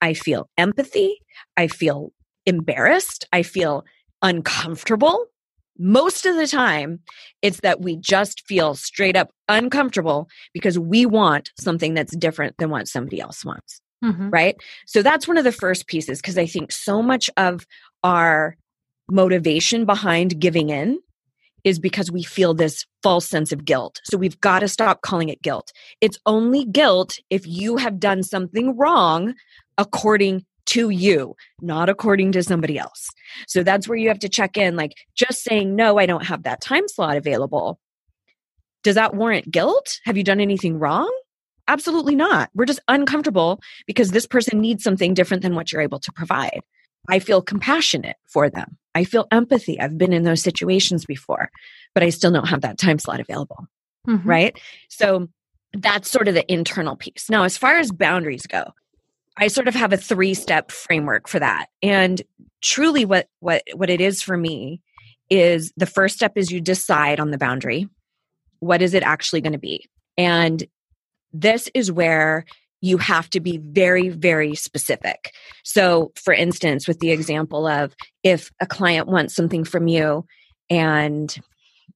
I 0.00 0.14
feel 0.14 0.48
empathy, 0.56 1.20
I 1.56 1.68
feel 1.68 2.12
embarrassed, 2.44 3.26
I 3.32 3.42
feel 3.42 3.84
uncomfortable. 4.22 5.26
Most 5.78 6.24
of 6.24 6.36
the 6.36 6.46
time, 6.46 7.00
it's 7.42 7.60
that 7.60 7.82
we 7.82 7.96
just 7.96 8.46
feel 8.46 8.74
straight 8.74 9.16
up 9.16 9.30
uncomfortable 9.48 10.28
because 10.54 10.78
we 10.78 11.04
want 11.04 11.50
something 11.60 11.92
that's 11.92 12.16
different 12.16 12.56
than 12.58 12.70
what 12.70 12.88
somebody 12.88 13.20
else 13.20 13.44
wants. 13.44 13.80
Mm-hmm. 14.04 14.30
Right. 14.30 14.56
So 14.86 15.02
that's 15.02 15.26
one 15.26 15.38
of 15.38 15.44
the 15.44 15.52
first 15.52 15.86
pieces 15.86 16.20
because 16.20 16.38
I 16.38 16.46
think 16.46 16.70
so 16.70 17.02
much 17.02 17.28
of 17.36 17.66
our 18.04 18.56
motivation 19.10 19.84
behind 19.84 20.38
giving 20.40 20.70
in 20.70 20.98
is 21.66 21.80
because 21.80 22.12
we 22.12 22.22
feel 22.22 22.54
this 22.54 22.86
false 23.02 23.26
sense 23.26 23.50
of 23.50 23.64
guilt. 23.64 24.00
So 24.04 24.16
we've 24.16 24.40
got 24.40 24.60
to 24.60 24.68
stop 24.68 25.02
calling 25.02 25.28
it 25.28 25.42
guilt. 25.42 25.72
It's 26.00 26.16
only 26.24 26.64
guilt 26.64 27.18
if 27.28 27.44
you 27.44 27.76
have 27.76 27.98
done 27.98 28.22
something 28.22 28.76
wrong 28.76 29.34
according 29.76 30.46
to 30.66 30.90
you, 30.90 31.34
not 31.60 31.88
according 31.88 32.30
to 32.32 32.42
somebody 32.44 32.78
else. 32.78 33.08
So 33.48 33.64
that's 33.64 33.88
where 33.88 33.98
you 33.98 34.06
have 34.08 34.20
to 34.20 34.28
check 34.28 34.56
in 34.56 34.76
like 34.76 34.92
just 35.16 35.42
saying, 35.42 35.74
no, 35.74 35.98
I 35.98 36.06
don't 36.06 36.24
have 36.24 36.44
that 36.44 36.60
time 36.60 36.86
slot 36.86 37.16
available. 37.16 37.80
Does 38.84 38.94
that 38.94 39.16
warrant 39.16 39.50
guilt? 39.50 39.98
Have 40.04 40.16
you 40.16 40.22
done 40.22 40.40
anything 40.40 40.78
wrong? 40.78 41.12
Absolutely 41.66 42.14
not. 42.14 42.48
We're 42.54 42.64
just 42.66 42.80
uncomfortable 42.86 43.58
because 43.88 44.12
this 44.12 44.26
person 44.26 44.60
needs 44.60 44.84
something 44.84 45.14
different 45.14 45.42
than 45.42 45.56
what 45.56 45.72
you're 45.72 45.82
able 45.82 45.98
to 45.98 46.12
provide. 46.12 46.60
I 47.08 47.18
feel 47.18 47.42
compassionate 47.42 48.16
for 48.26 48.50
them. 48.50 48.76
I 48.94 49.04
feel 49.04 49.26
empathy. 49.30 49.78
I've 49.80 49.98
been 49.98 50.12
in 50.12 50.22
those 50.22 50.42
situations 50.42 51.04
before, 51.04 51.50
but 51.94 52.02
I 52.02 52.10
still 52.10 52.32
don't 52.32 52.48
have 52.48 52.62
that 52.62 52.78
time 52.78 52.98
slot 52.98 53.20
available. 53.20 53.66
Mm-hmm. 54.08 54.28
Right. 54.28 54.60
So 54.88 55.28
that's 55.72 56.10
sort 56.10 56.28
of 56.28 56.34
the 56.34 56.50
internal 56.50 56.96
piece. 56.96 57.28
Now, 57.28 57.44
as 57.44 57.58
far 57.58 57.76
as 57.76 57.92
boundaries 57.92 58.46
go, 58.46 58.72
I 59.36 59.48
sort 59.48 59.68
of 59.68 59.74
have 59.74 59.92
a 59.92 59.98
three 59.98 60.34
step 60.34 60.70
framework 60.70 61.28
for 61.28 61.38
that. 61.38 61.66
And 61.82 62.22
truly 62.62 63.04
what, 63.04 63.28
what, 63.40 63.62
what 63.74 63.90
it 63.90 64.00
is 64.00 64.22
for 64.22 64.36
me 64.36 64.80
is 65.28 65.72
the 65.76 65.86
first 65.86 66.14
step 66.14 66.32
is 66.36 66.50
you 66.50 66.60
decide 66.60 67.20
on 67.20 67.30
the 67.30 67.38
boundary. 67.38 67.88
What 68.60 68.80
is 68.80 68.94
it 68.94 69.02
actually 69.02 69.42
going 69.42 69.52
to 69.52 69.58
be? 69.58 69.86
And 70.16 70.64
this 71.32 71.68
is 71.74 71.92
where 71.92 72.46
you 72.80 72.98
have 72.98 73.28
to 73.30 73.40
be 73.40 73.58
very, 73.58 74.08
very 74.08 74.54
specific. 74.54 75.32
So, 75.64 76.12
for 76.14 76.34
instance, 76.34 76.86
with 76.86 77.00
the 77.00 77.10
example 77.10 77.66
of 77.66 77.94
if 78.22 78.50
a 78.60 78.66
client 78.66 79.08
wants 79.08 79.34
something 79.34 79.64
from 79.64 79.88
you 79.88 80.26
and 80.68 81.34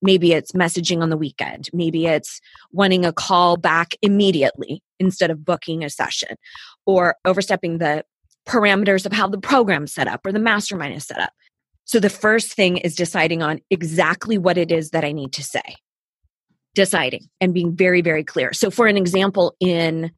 maybe 0.02 0.32
it's 0.32 0.52
messaging 0.52 1.02
on 1.02 1.10
the 1.10 1.16
weekend, 1.16 1.68
maybe 1.72 2.06
it's 2.06 2.40
wanting 2.72 3.04
a 3.04 3.12
call 3.12 3.56
back 3.56 3.94
immediately 4.02 4.82
instead 4.98 5.30
of 5.30 5.44
booking 5.44 5.84
a 5.84 5.90
session, 5.90 6.36
or 6.86 7.16
overstepping 7.24 7.78
the 7.78 8.04
parameters 8.46 9.06
of 9.06 9.12
how 9.12 9.28
the 9.28 9.38
program's 9.38 9.92
set 9.92 10.08
up 10.08 10.24
or 10.24 10.32
the 10.32 10.38
mastermind 10.38 10.94
is 10.94 11.06
set 11.06 11.18
up. 11.18 11.32
So, 11.84 12.00
the 12.00 12.10
first 12.10 12.54
thing 12.54 12.78
is 12.78 12.94
deciding 12.94 13.42
on 13.42 13.60
exactly 13.70 14.38
what 14.38 14.56
it 14.56 14.72
is 14.72 14.90
that 14.90 15.04
I 15.04 15.12
need 15.12 15.32
to 15.34 15.42
say. 15.42 15.76
Deciding 16.74 17.28
and 17.40 17.52
being 17.52 17.74
very, 17.76 18.00
very 18.00 18.24
clear. 18.24 18.52
So, 18.52 18.70
for 18.70 18.86
an 18.86 18.96
example, 18.96 19.54
in 19.60 20.12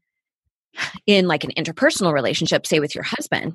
in 1.07 1.27
like 1.27 1.45
an 1.45 1.53
interpersonal 1.57 2.12
relationship, 2.12 2.66
say 2.66 2.81
with 2.81 2.95
your 2.95 3.05
husband, 3.05 3.55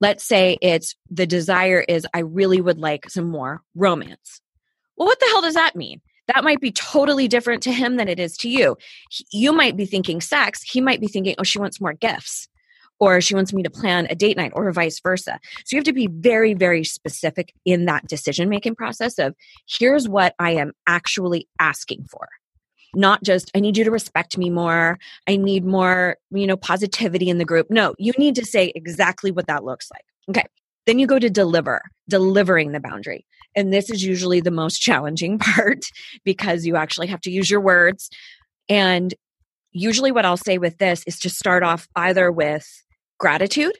let's 0.00 0.24
say 0.24 0.58
it's 0.60 0.94
the 1.10 1.26
desire 1.26 1.80
is, 1.80 2.06
I 2.14 2.20
really 2.20 2.60
would 2.60 2.78
like 2.78 3.08
some 3.10 3.28
more 3.28 3.62
romance. 3.74 4.40
Well, 4.96 5.06
what 5.06 5.20
the 5.20 5.26
hell 5.26 5.42
does 5.42 5.54
that 5.54 5.76
mean? 5.76 6.00
That 6.28 6.44
might 6.44 6.60
be 6.60 6.72
totally 6.72 7.28
different 7.28 7.62
to 7.64 7.72
him 7.72 7.96
than 7.96 8.08
it 8.08 8.20
is 8.20 8.36
to 8.38 8.48
you. 8.48 8.76
You 9.32 9.52
might 9.52 9.76
be 9.76 9.86
thinking 9.86 10.20
sex, 10.20 10.62
he 10.62 10.80
might 10.80 11.00
be 11.00 11.08
thinking, 11.08 11.34
oh, 11.38 11.42
she 11.42 11.58
wants 11.58 11.80
more 11.80 11.92
gifts, 11.92 12.48
or 13.00 13.20
she 13.20 13.34
wants 13.34 13.52
me 13.52 13.62
to 13.64 13.70
plan 13.70 14.06
a 14.08 14.14
date 14.14 14.36
night, 14.36 14.52
or 14.54 14.70
vice 14.70 15.00
versa. 15.00 15.40
So 15.64 15.76
you 15.76 15.78
have 15.78 15.84
to 15.84 15.92
be 15.92 16.06
very, 16.06 16.54
very 16.54 16.84
specific 16.84 17.52
in 17.64 17.86
that 17.86 18.06
decision 18.06 18.48
making 18.48 18.76
process 18.76 19.18
of 19.18 19.34
here's 19.66 20.08
what 20.08 20.34
I 20.38 20.52
am 20.52 20.72
actually 20.86 21.48
asking 21.58 22.04
for 22.04 22.28
not 22.94 23.22
just 23.22 23.50
i 23.54 23.60
need 23.60 23.76
you 23.76 23.84
to 23.84 23.90
respect 23.90 24.36
me 24.38 24.50
more. 24.50 24.98
I 25.26 25.36
need 25.36 25.64
more 25.64 26.16
you 26.30 26.46
know 26.46 26.56
positivity 26.56 27.28
in 27.28 27.38
the 27.38 27.44
group. 27.44 27.68
No 27.70 27.94
you 27.98 28.12
need 28.18 28.34
to 28.36 28.44
say 28.44 28.72
exactly 28.74 29.30
what 29.30 29.46
that 29.46 29.64
looks 29.64 29.88
like. 29.90 30.04
Okay 30.30 30.46
then 30.86 30.98
you 30.98 31.06
go 31.06 31.18
to 31.18 31.30
deliver 31.30 31.82
delivering 32.08 32.72
the 32.72 32.80
boundary. 32.80 33.24
And 33.54 33.72
this 33.72 33.88
is 33.88 34.02
usually 34.02 34.40
the 34.40 34.50
most 34.50 34.78
challenging 34.78 35.38
part 35.54 35.84
because 36.24 36.66
you 36.66 36.76
actually 36.76 37.06
have 37.08 37.20
to 37.22 37.30
use 37.30 37.50
your 37.50 37.60
words. 37.60 38.10
And 38.68 39.14
usually 39.72 40.12
what 40.12 40.26
i'll 40.26 40.36
say 40.36 40.58
with 40.58 40.76
this 40.78 41.02
is 41.06 41.18
to 41.18 41.30
start 41.30 41.62
off 41.62 41.88
either 41.96 42.30
with 42.30 42.66
gratitude 43.18 43.76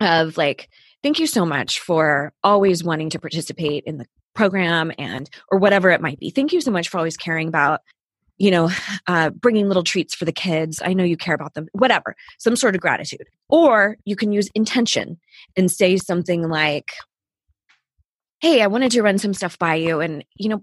of 0.00 0.36
like 0.36 0.68
thank 1.02 1.18
you 1.18 1.26
so 1.26 1.44
much 1.44 1.80
for 1.80 2.32
always 2.42 2.82
wanting 2.82 3.10
to 3.10 3.18
participate 3.18 3.84
in 3.84 3.98
the 3.98 4.06
program 4.34 4.92
and 4.98 5.28
or 5.50 5.58
whatever 5.58 5.90
it 5.90 6.00
might 6.00 6.18
be. 6.18 6.30
Thank 6.30 6.52
you 6.52 6.60
so 6.60 6.70
much 6.70 6.88
for 6.88 6.98
always 6.98 7.16
caring 7.16 7.48
about 7.48 7.80
you 8.38 8.50
know, 8.50 8.70
uh, 9.06 9.30
bringing 9.30 9.68
little 9.68 9.82
treats 9.82 10.14
for 10.14 10.24
the 10.24 10.32
kids. 10.32 10.80
I 10.84 10.92
know 10.92 11.04
you 11.04 11.16
care 11.16 11.34
about 11.34 11.54
them, 11.54 11.68
whatever, 11.72 12.14
some 12.38 12.56
sort 12.56 12.74
of 12.74 12.80
gratitude. 12.80 13.26
Or 13.48 13.96
you 14.04 14.16
can 14.16 14.32
use 14.32 14.48
intention 14.54 15.18
and 15.56 15.70
say 15.70 15.96
something 15.96 16.48
like, 16.48 16.92
Hey, 18.40 18.62
I 18.62 18.68
wanted 18.68 18.92
to 18.92 19.02
run 19.02 19.18
some 19.18 19.34
stuff 19.34 19.58
by 19.58 19.74
you. 19.74 20.00
And, 20.00 20.24
you 20.36 20.48
know, 20.48 20.62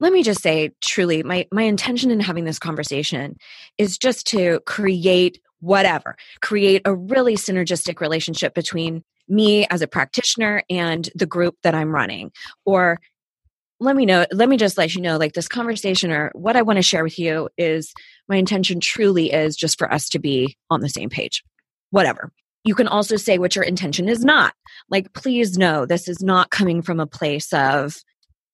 let 0.00 0.12
me 0.12 0.22
just 0.22 0.42
say 0.42 0.70
truly, 0.80 1.22
my, 1.22 1.46
my 1.52 1.62
intention 1.62 2.10
in 2.10 2.20
having 2.20 2.44
this 2.44 2.58
conversation 2.58 3.36
is 3.76 3.98
just 3.98 4.26
to 4.28 4.60
create 4.64 5.40
whatever, 5.60 6.16
create 6.40 6.82
a 6.84 6.94
really 6.94 7.34
synergistic 7.34 8.00
relationship 8.00 8.54
between 8.54 9.02
me 9.28 9.66
as 9.66 9.82
a 9.82 9.88
practitioner 9.88 10.62
and 10.70 11.10
the 11.14 11.26
group 11.26 11.56
that 11.62 11.74
I'm 11.74 11.94
running. 11.94 12.30
Or 12.64 13.00
let 13.80 13.94
me 13.94 14.06
know 14.06 14.26
let 14.32 14.48
me 14.48 14.56
just 14.56 14.76
let 14.76 14.94
you 14.94 15.00
know 15.00 15.16
like 15.16 15.34
this 15.34 15.48
conversation 15.48 16.10
or 16.10 16.30
what 16.34 16.56
i 16.56 16.62
want 16.62 16.76
to 16.76 16.82
share 16.82 17.04
with 17.04 17.18
you 17.18 17.48
is 17.56 17.92
my 18.28 18.36
intention 18.36 18.80
truly 18.80 19.32
is 19.32 19.56
just 19.56 19.78
for 19.78 19.92
us 19.92 20.08
to 20.08 20.18
be 20.18 20.56
on 20.70 20.80
the 20.80 20.88
same 20.88 21.08
page 21.08 21.42
whatever. 21.90 22.32
You 22.64 22.74
can 22.74 22.88
also 22.88 23.16
say 23.16 23.38
what 23.38 23.54
your 23.54 23.64
intention 23.64 24.08
is 24.08 24.24
not. 24.24 24.54
Like 24.90 25.12
please 25.12 25.56
know 25.56 25.86
this 25.86 26.08
is 26.08 26.22
not 26.22 26.50
coming 26.50 26.82
from 26.82 27.00
a 27.00 27.06
place 27.06 27.52
of 27.52 27.96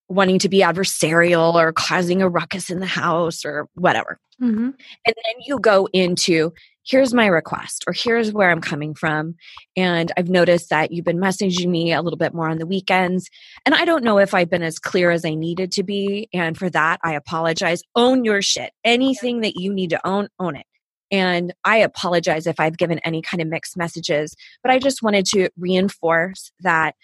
wanting 0.07 0.39
to 0.39 0.49
be 0.49 0.59
adversarial 0.59 1.55
or 1.55 1.73
causing 1.73 2.21
a 2.21 2.29
ruckus 2.29 2.69
in 2.69 2.79
the 2.79 2.85
house 2.85 3.43
or 3.45 3.67
whatever 3.73 4.19
mm-hmm. 4.41 4.69
and 4.69 4.75
then 5.05 5.35
you 5.45 5.59
go 5.59 5.87
into 5.93 6.51
here's 6.85 7.13
my 7.13 7.25
request 7.25 7.83
or 7.87 7.93
here's 7.93 8.31
where 8.31 8.51
I'm 8.51 8.61
coming 8.61 8.93
from. 8.93 9.35
And 9.75 10.11
I've 10.15 10.29
noticed 10.29 10.69
that 10.69 10.91
you've 10.91 11.05
been 11.05 11.17
messaging 11.17 11.67
me 11.67 11.91
a 11.91 12.01
little 12.01 12.17
bit 12.17 12.33
more 12.33 12.49
on 12.49 12.59
the 12.59 12.67
weekends. 12.67 13.29
And 13.65 13.73
I 13.73 13.85
don't 13.85 14.03
know 14.03 14.19
if 14.19 14.33
I've 14.33 14.49
been 14.49 14.63
as 14.63 14.79
clear 14.79 15.09
as 15.09 15.25
I 15.25 15.33
needed 15.33 15.71
to 15.73 15.83
be. 15.83 16.29
And 16.31 16.57
for 16.57 16.69
that, 16.69 16.99
I 17.03 17.13
apologize. 17.13 17.81
Own 17.95 18.23
your 18.23 18.41
shit. 18.41 18.71
Anything 18.83 19.41
that 19.41 19.55
you 19.55 19.73
need 19.73 19.89
to 19.89 20.07
own, 20.07 20.29
own 20.39 20.55
it. 20.55 20.65
And 21.11 21.53
I 21.63 21.77
apologize 21.77 22.47
if 22.47 22.59
I've 22.59 22.77
given 22.77 22.99
any 22.99 23.21
kind 23.21 23.41
of 23.41 23.47
mixed 23.47 23.77
messages, 23.77 24.35
but 24.63 24.71
I 24.71 24.79
just 24.79 25.01
wanted 25.01 25.25
to 25.27 25.49
reinforce 25.57 26.51
that 26.61 26.95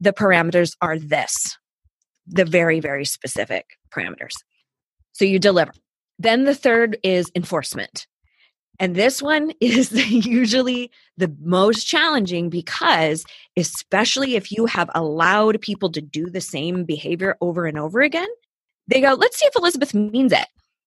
the 0.00 0.12
parameters 0.12 0.72
are 0.80 0.98
this 0.98 1.56
the 2.28 2.44
very, 2.44 2.80
very 2.80 3.04
specific 3.04 3.78
parameters. 3.90 4.34
So 5.12 5.24
you 5.24 5.38
deliver. 5.38 5.72
Then 6.18 6.44
the 6.44 6.54
third 6.54 6.98
is 7.02 7.30
enforcement. 7.34 8.06
And 8.80 8.94
this 8.94 9.20
one 9.20 9.52
is 9.60 9.92
usually 9.92 10.90
the 11.16 11.34
most 11.40 11.84
challenging 11.84 12.50
because, 12.50 13.24
especially 13.56 14.36
if 14.36 14.52
you 14.52 14.66
have 14.66 14.90
allowed 14.94 15.60
people 15.60 15.90
to 15.92 16.00
do 16.00 16.30
the 16.30 16.40
same 16.40 16.84
behavior 16.84 17.36
over 17.40 17.66
and 17.66 17.78
over 17.78 18.00
again, 18.00 18.28
they 18.86 19.00
go, 19.00 19.14
let's 19.14 19.38
see 19.38 19.46
if 19.46 19.56
Elizabeth 19.56 19.94
means 19.94 20.32
it. 20.32 20.46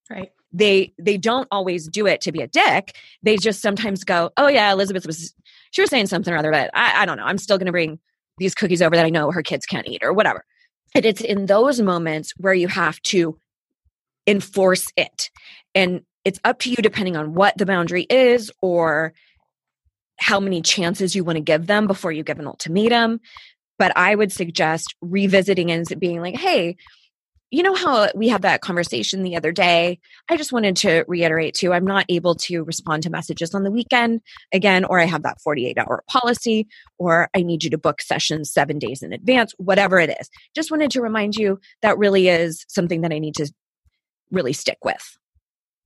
Right. 0.09 0.31
They 0.53 0.93
they 0.97 1.17
don't 1.17 1.47
always 1.49 1.87
do 1.87 2.05
it 2.07 2.19
to 2.21 2.31
be 2.33 2.41
a 2.41 2.47
dick. 2.47 2.97
They 3.23 3.37
just 3.37 3.61
sometimes 3.61 4.03
go, 4.03 4.31
oh 4.35 4.49
yeah, 4.49 4.71
Elizabeth 4.73 5.05
was 5.05 5.33
she 5.71 5.81
was 5.81 5.89
saying 5.89 6.07
something 6.07 6.33
or 6.33 6.37
other, 6.37 6.51
but 6.51 6.69
I, 6.73 7.03
I 7.03 7.05
don't 7.05 7.15
know. 7.15 7.23
I'm 7.23 7.37
still 7.37 7.57
gonna 7.57 7.71
bring 7.71 7.99
these 8.37 8.53
cookies 8.53 8.81
over 8.81 8.95
that 8.97 9.05
I 9.05 9.09
know 9.09 9.31
her 9.31 9.43
kids 9.43 9.65
can't 9.65 9.87
eat 9.87 10.03
or 10.03 10.11
whatever. 10.11 10.43
And 10.93 11.05
it's 11.05 11.21
in 11.21 11.45
those 11.45 11.81
moments 11.81 12.33
where 12.37 12.53
you 12.53 12.67
have 12.67 13.01
to 13.03 13.37
enforce 14.27 14.91
it. 14.97 15.29
And 15.73 16.01
it's 16.25 16.39
up 16.43 16.59
to 16.59 16.69
you 16.69 16.77
depending 16.77 17.17
on 17.17 17.33
what 17.33 17.57
the 17.57 17.65
boundary 17.65 18.03
is 18.03 18.51
or 18.61 19.13
how 20.19 20.39
many 20.39 20.61
chances 20.61 21.15
you 21.15 21.23
want 21.23 21.37
to 21.37 21.41
give 21.41 21.65
them 21.65 21.87
before 21.87 22.11
you 22.11 22.23
give 22.23 22.39
an 22.39 22.47
ultimatum. 22.47 23.19
But 23.79 23.97
I 23.97 24.13
would 24.13 24.31
suggest 24.31 24.93
revisiting 25.01 25.71
and 25.71 25.87
being 25.99 26.21
like, 26.21 26.35
hey, 26.35 26.77
you 27.51 27.63
know 27.63 27.75
how 27.75 28.07
we 28.15 28.29
had 28.29 28.41
that 28.43 28.61
conversation 28.61 29.23
the 29.23 29.35
other 29.35 29.51
day? 29.51 29.99
I 30.29 30.37
just 30.37 30.53
wanted 30.53 30.77
to 30.77 31.03
reiterate 31.07 31.53
too, 31.53 31.73
I'm 31.73 31.85
not 31.85 32.05
able 32.07 32.35
to 32.35 32.63
respond 32.63 33.03
to 33.03 33.09
messages 33.09 33.53
on 33.53 33.63
the 33.63 33.71
weekend 33.71 34.21
again, 34.53 34.85
or 34.85 34.99
I 34.99 35.05
have 35.05 35.23
that 35.23 35.41
48 35.41 35.77
hour 35.77 36.03
policy, 36.07 36.67
or 36.97 37.29
I 37.35 37.41
need 37.43 37.63
you 37.63 37.69
to 37.71 37.77
book 37.77 38.01
sessions 38.01 38.51
seven 38.51 38.79
days 38.79 39.03
in 39.03 39.11
advance, 39.11 39.53
whatever 39.57 39.99
it 39.99 40.15
is. 40.19 40.29
Just 40.55 40.71
wanted 40.71 40.91
to 40.91 41.01
remind 41.01 41.35
you 41.35 41.59
that 41.81 41.97
really 41.97 42.29
is 42.29 42.65
something 42.69 43.01
that 43.01 43.11
I 43.11 43.19
need 43.19 43.35
to 43.35 43.51
really 44.31 44.53
stick 44.53 44.77
with 44.83 45.17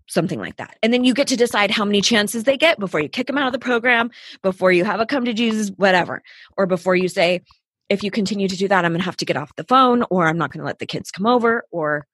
something 0.07 0.39
like 0.39 0.57
that. 0.57 0.78
And 0.84 0.93
then 0.93 1.03
you 1.03 1.16
get 1.16 1.28
to 1.30 1.36
decide 1.36 1.72
how 1.72 1.84
many 1.84 1.99
chances 1.99 2.43
they 2.43 2.57
get 2.57 2.80
before 2.80 2.99
you 2.99 3.09
kick 3.09 3.26
them 3.28 3.39
out 3.39 3.47
of 3.47 3.53
the 3.53 3.59
program, 3.59 4.11
before 4.43 4.72
you 4.72 4.84
have 4.84 4.99
a 4.99 5.05
come 5.05 5.26
to 5.26 5.34
Jesus, 5.34 5.72
whatever, 5.78 6.22
or 6.57 6.68
before 6.68 6.95
you 6.95 7.07
say, 7.07 7.41
if 7.89 8.03
you 8.03 8.11
continue 8.11 8.47
to 8.47 8.57
do 8.57 8.67
that, 8.67 8.86
I'm 8.86 8.91
going 8.91 8.99
to 8.99 9.05
have 9.05 9.17
to 9.17 9.25
get 9.25 9.38
off 9.38 9.55
the 9.55 9.63
phone, 9.63 10.03
or 10.09 10.27
I'm 10.27 10.38
not 10.38 10.51
going 10.51 10.59
to 10.59 10.65
let 10.65 10.79
the 10.79 10.86
kids 10.86 11.11
come 11.11 11.25
over, 11.25 11.65
or, 11.71 12.07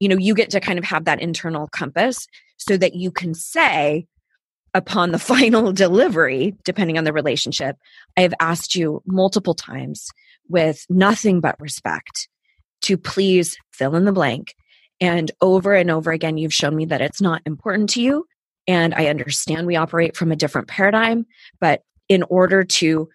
you 0.00 0.08
know, 0.08 0.16
you 0.16 0.34
get 0.34 0.50
to 0.50 0.60
kind 0.60 0.78
of 0.78 0.84
have 0.84 1.04
that 1.04 1.20
internal 1.20 1.68
compass 1.68 2.26
so 2.56 2.76
that 2.76 2.94
you 2.94 3.10
can 3.10 3.34
say, 3.34 4.06
upon 4.74 5.12
the 5.12 5.18
final 5.32 5.72
delivery, 5.72 6.54
depending 6.64 6.98
on 6.98 7.04
the 7.04 7.12
relationship, 7.12 7.76
I 8.16 8.22
have 8.22 8.34
asked 8.40 8.74
you 8.74 9.02
multiple 9.06 9.54
times 9.54 10.08
with 10.48 10.86
nothing 10.88 11.40
but 11.40 11.60
respect 11.60 12.28
to 12.82 12.96
please 12.96 13.56
fill 13.72 13.94
in 13.94 14.04
the 14.04 14.12
blank 14.12 14.54
and 15.02 15.32
over 15.40 15.74
and 15.74 15.90
over 15.90 16.12
again, 16.12 16.38
you've 16.38 16.54
shown 16.54 16.76
me 16.76 16.84
that 16.86 17.00
it's 17.00 17.20
not 17.20 17.42
important 17.44 17.90
to 17.90 18.00
you. 18.00 18.24
And 18.68 18.94
I 18.94 19.06
understand 19.06 19.66
we 19.66 19.74
operate 19.74 20.16
from 20.16 20.30
a 20.30 20.36
different 20.36 20.68
paradigm, 20.68 21.26
but 21.60 21.82
in 22.08 22.22
order 22.22 22.62
to 22.62 23.08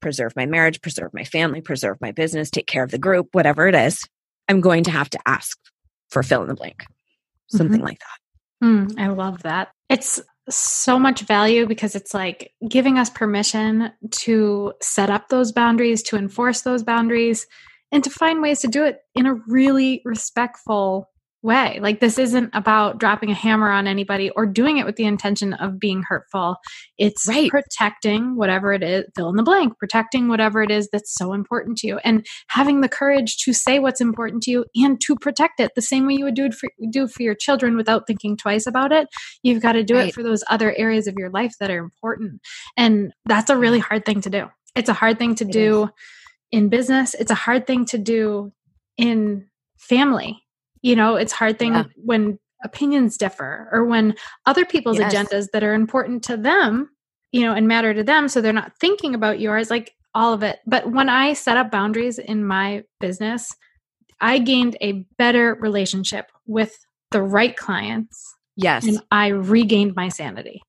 preserve 0.00 0.34
my 0.36 0.46
marriage, 0.46 0.80
preserve 0.80 1.12
my 1.12 1.24
family, 1.24 1.60
preserve 1.60 1.98
my 2.00 2.12
business, 2.12 2.50
take 2.50 2.66
care 2.66 2.84
of 2.84 2.90
the 2.90 2.98
group, 2.98 3.28
whatever 3.32 3.66
it 3.68 3.74
is, 3.74 4.02
I'm 4.48 4.60
going 4.60 4.84
to 4.84 4.90
have 4.90 5.10
to 5.10 5.18
ask 5.26 5.58
for 6.10 6.22
fill 6.22 6.42
in 6.42 6.48
the 6.48 6.54
blank, 6.54 6.84
something 7.48 7.78
mm-hmm. 7.78 7.84
like 7.84 7.98
that. 7.98 8.66
Mm, 8.66 8.98
I 8.98 9.08
love 9.08 9.42
that. 9.42 9.68
It's 9.88 10.20
so 10.48 10.98
much 10.98 11.20
value 11.20 11.66
because 11.66 11.94
it's 11.94 12.14
like 12.14 12.52
giving 12.66 12.98
us 12.98 13.10
permission 13.10 13.92
to 14.10 14.72
set 14.80 15.10
up 15.10 15.28
those 15.28 15.52
boundaries, 15.52 16.02
to 16.04 16.16
enforce 16.16 16.62
those 16.62 16.82
boundaries, 16.82 17.46
and 17.92 18.02
to 18.04 18.10
find 18.10 18.42
ways 18.42 18.60
to 18.60 18.68
do 18.68 18.84
it 18.84 19.00
in 19.14 19.26
a 19.26 19.34
really 19.46 20.02
respectful 20.04 21.10
way. 21.42 21.78
Like 21.80 22.00
this 22.00 22.18
isn't 22.18 22.50
about 22.52 22.98
dropping 22.98 23.30
a 23.30 23.34
hammer 23.34 23.70
on 23.70 23.86
anybody 23.86 24.30
or 24.30 24.46
doing 24.46 24.78
it 24.78 24.86
with 24.86 24.96
the 24.96 25.04
intention 25.04 25.52
of 25.54 25.78
being 25.78 26.02
hurtful. 26.02 26.56
It's 26.98 27.26
right. 27.28 27.50
protecting 27.50 28.36
whatever 28.36 28.72
it 28.72 28.82
is, 28.82 29.04
fill 29.14 29.30
in 29.30 29.36
the 29.36 29.42
blank, 29.42 29.78
protecting 29.78 30.28
whatever 30.28 30.62
it 30.62 30.70
is 30.70 30.88
that's 30.92 31.14
so 31.14 31.32
important 31.32 31.78
to 31.78 31.86
you 31.86 31.98
and 32.04 32.26
having 32.48 32.80
the 32.80 32.88
courage 32.88 33.36
to 33.44 33.52
say 33.52 33.78
what's 33.78 34.00
important 34.00 34.42
to 34.44 34.50
you 34.50 34.64
and 34.76 35.00
to 35.02 35.14
protect 35.16 35.60
it 35.60 35.72
the 35.74 35.82
same 35.82 36.06
way 36.06 36.14
you 36.14 36.24
would 36.24 36.34
do 36.34 36.46
it 36.46 36.54
for, 36.54 36.70
do 36.90 37.06
for 37.06 37.22
your 37.22 37.34
children 37.34 37.76
without 37.76 38.06
thinking 38.06 38.36
twice 38.36 38.66
about 38.66 38.92
it. 38.92 39.08
You've 39.42 39.62
got 39.62 39.72
to 39.72 39.84
do 39.84 39.94
right. 39.94 40.08
it 40.08 40.14
for 40.14 40.22
those 40.22 40.42
other 40.50 40.74
areas 40.76 41.06
of 41.06 41.14
your 41.16 41.30
life 41.30 41.52
that 41.60 41.70
are 41.70 41.78
important. 41.78 42.40
And 42.76 43.12
that's 43.26 43.50
a 43.50 43.56
really 43.56 43.78
hard 43.78 44.04
thing 44.04 44.20
to 44.22 44.30
do. 44.30 44.46
It's 44.74 44.88
a 44.88 44.94
hard 44.94 45.18
thing 45.18 45.34
to 45.36 45.44
it 45.44 45.52
do. 45.52 45.84
Is 45.84 45.90
in 46.50 46.68
business 46.68 47.14
it's 47.14 47.30
a 47.30 47.34
hard 47.34 47.66
thing 47.66 47.84
to 47.84 47.98
do 47.98 48.52
in 48.96 49.46
family 49.78 50.42
you 50.82 50.96
know 50.96 51.16
it's 51.16 51.32
hard 51.32 51.58
thing 51.58 51.74
yeah. 51.74 51.84
when 51.96 52.38
opinions 52.64 53.16
differ 53.16 53.68
or 53.72 53.84
when 53.84 54.14
other 54.46 54.64
people's 54.64 54.98
yes. 54.98 55.12
agendas 55.12 55.46
that 55.52 55.62
are 55.62 55.74
important 55.74 56.24
to 56.24 56.36
them 56.36 56.90
you 57.32 57.42
know 57.42 57.54
and 57.54 57.68
matter 57.68 57.94
to 57.94 58.02
them 58.02 58.28
so 58.28 58.40
they're 58.40 58.52
not 58.52 58.72
thinking 58.80 59.14
about 59.14 59.40
yours 59.40 59.70
like 59.70 59.94
all 60.14 60.32
of 60.32 60.42
it 60.42 60.58
but 60.66 60.90
when 60.90 61.08
i 61.08 61.32
set 61.32 61.56
up 61.56 61.70
boundaries 61.70 62.18
in 62.18 62.44
my 62.44 62.82
business 63.00 63.54
i 64.20 64.38
gained 64.38 64.76
a 64.80 65.04
better 65.16 65.56
relationship 65.60 66.30
with 66.46 66.76
the 67.10 67.22
right 67.22 67.56
clients 67.56 68.34
yes 68.56 68.86
and 68.86 69.00
i 69.10 69.28
regained 69.28 69.94
my 69.94 70.08
sanity 70.08 70.60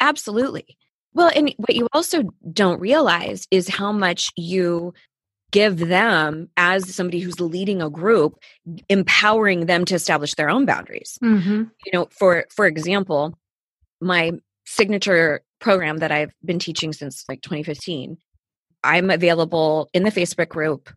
absolutely 0.00 0.76
well 1.12 1.30
and 1.34 1.54
what 1.58 1.76
you 1.76 1.86
also 1.92 2.22
don't 2.52 2.80
realize 2.80 3.46
is 3.50 3.68
how 3.68 3.92
much 3.92 4.30
you 4.36 4.92
give 5.50 5.78
them 5.78 6.48
as 6.56 6.94
somebody 6.94 7.20
who's 7.20 7.40
leading 7.40 7.80
a 7.80 7.90
group 7.90 8.38
empowering 8.88 9.66
them 9.66 9.84
to 9.86 9.94
establish 9.94 10.34
their 10.34 10.50
own 10.50 10.66
boundaries. 10.66 11.18
Mm-hmm. 11.22 11.64
you 11.84 11.92
know 11.92 12.08
for 12.10 12.46
for 12.54 12.66
example 12.66 13.38
my 14.00 14.32
signature 14.66 15.42
program 15.60 15.98
that 15.98 16.12
i've 16.12 16.32
been 16.44 16.58
teaching 16.58 16.92
since 16.92 17.24
like 17.28 17.40
2015 17.42 18.16
i'm 18.84 19.10
available 19.10 19.88
in 19.92 20.04
the 20.04 20.10
facebook 20.10 20.48
group 20.48 20.90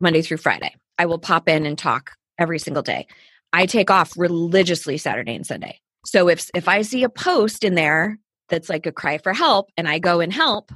monday 0.00 0.22
through 0.22 0.38
friday. 0.38 0.74
I 0.98 1.06
will 1.06 1.18
pop 1.18 1.48
in 1.48 1.66
and 1.66 1.76
talk 1.76 2.12
every 2.38 2.58
single 2.58 2.82
day. 2.82 3.06
I 3.52 3.66
take 3.66 3.90
off 3.90 4.16
religiously 4.16 4.96
saturday 4.98 5.34
and 5.34 5.46
sunday. 5.46 5.80
So 6.06 6.28
if 6.28 6.48
if 6.54 6.68
i 6.68 6.82
see 6.82 7.02
a 7.02 7.08
post 7.08 7.64
in 7.64 7.74
there 7.74 8.18
that's 8.48 8.68
like 8.68 8.86
a 8.86 8.92
cry 8.92 9.18
for 9.18 9.32
help 9.32 9.70
and 9.76 9.88
i 9.88 9.98
go 9.98 10.20
and 10.20 10.32
help 10.32 10.70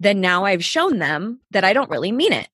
then 0.00 0.20
now 0.20 0.44
I've 0.44 0.64
shown 0.64 0.98
them 0.98 1.40
that 1.50 1.64
I 1.64 1.72
don't 1.72 1.90
really 1.90 2.12
mean 2.12 2.32
it. 2.32 2.48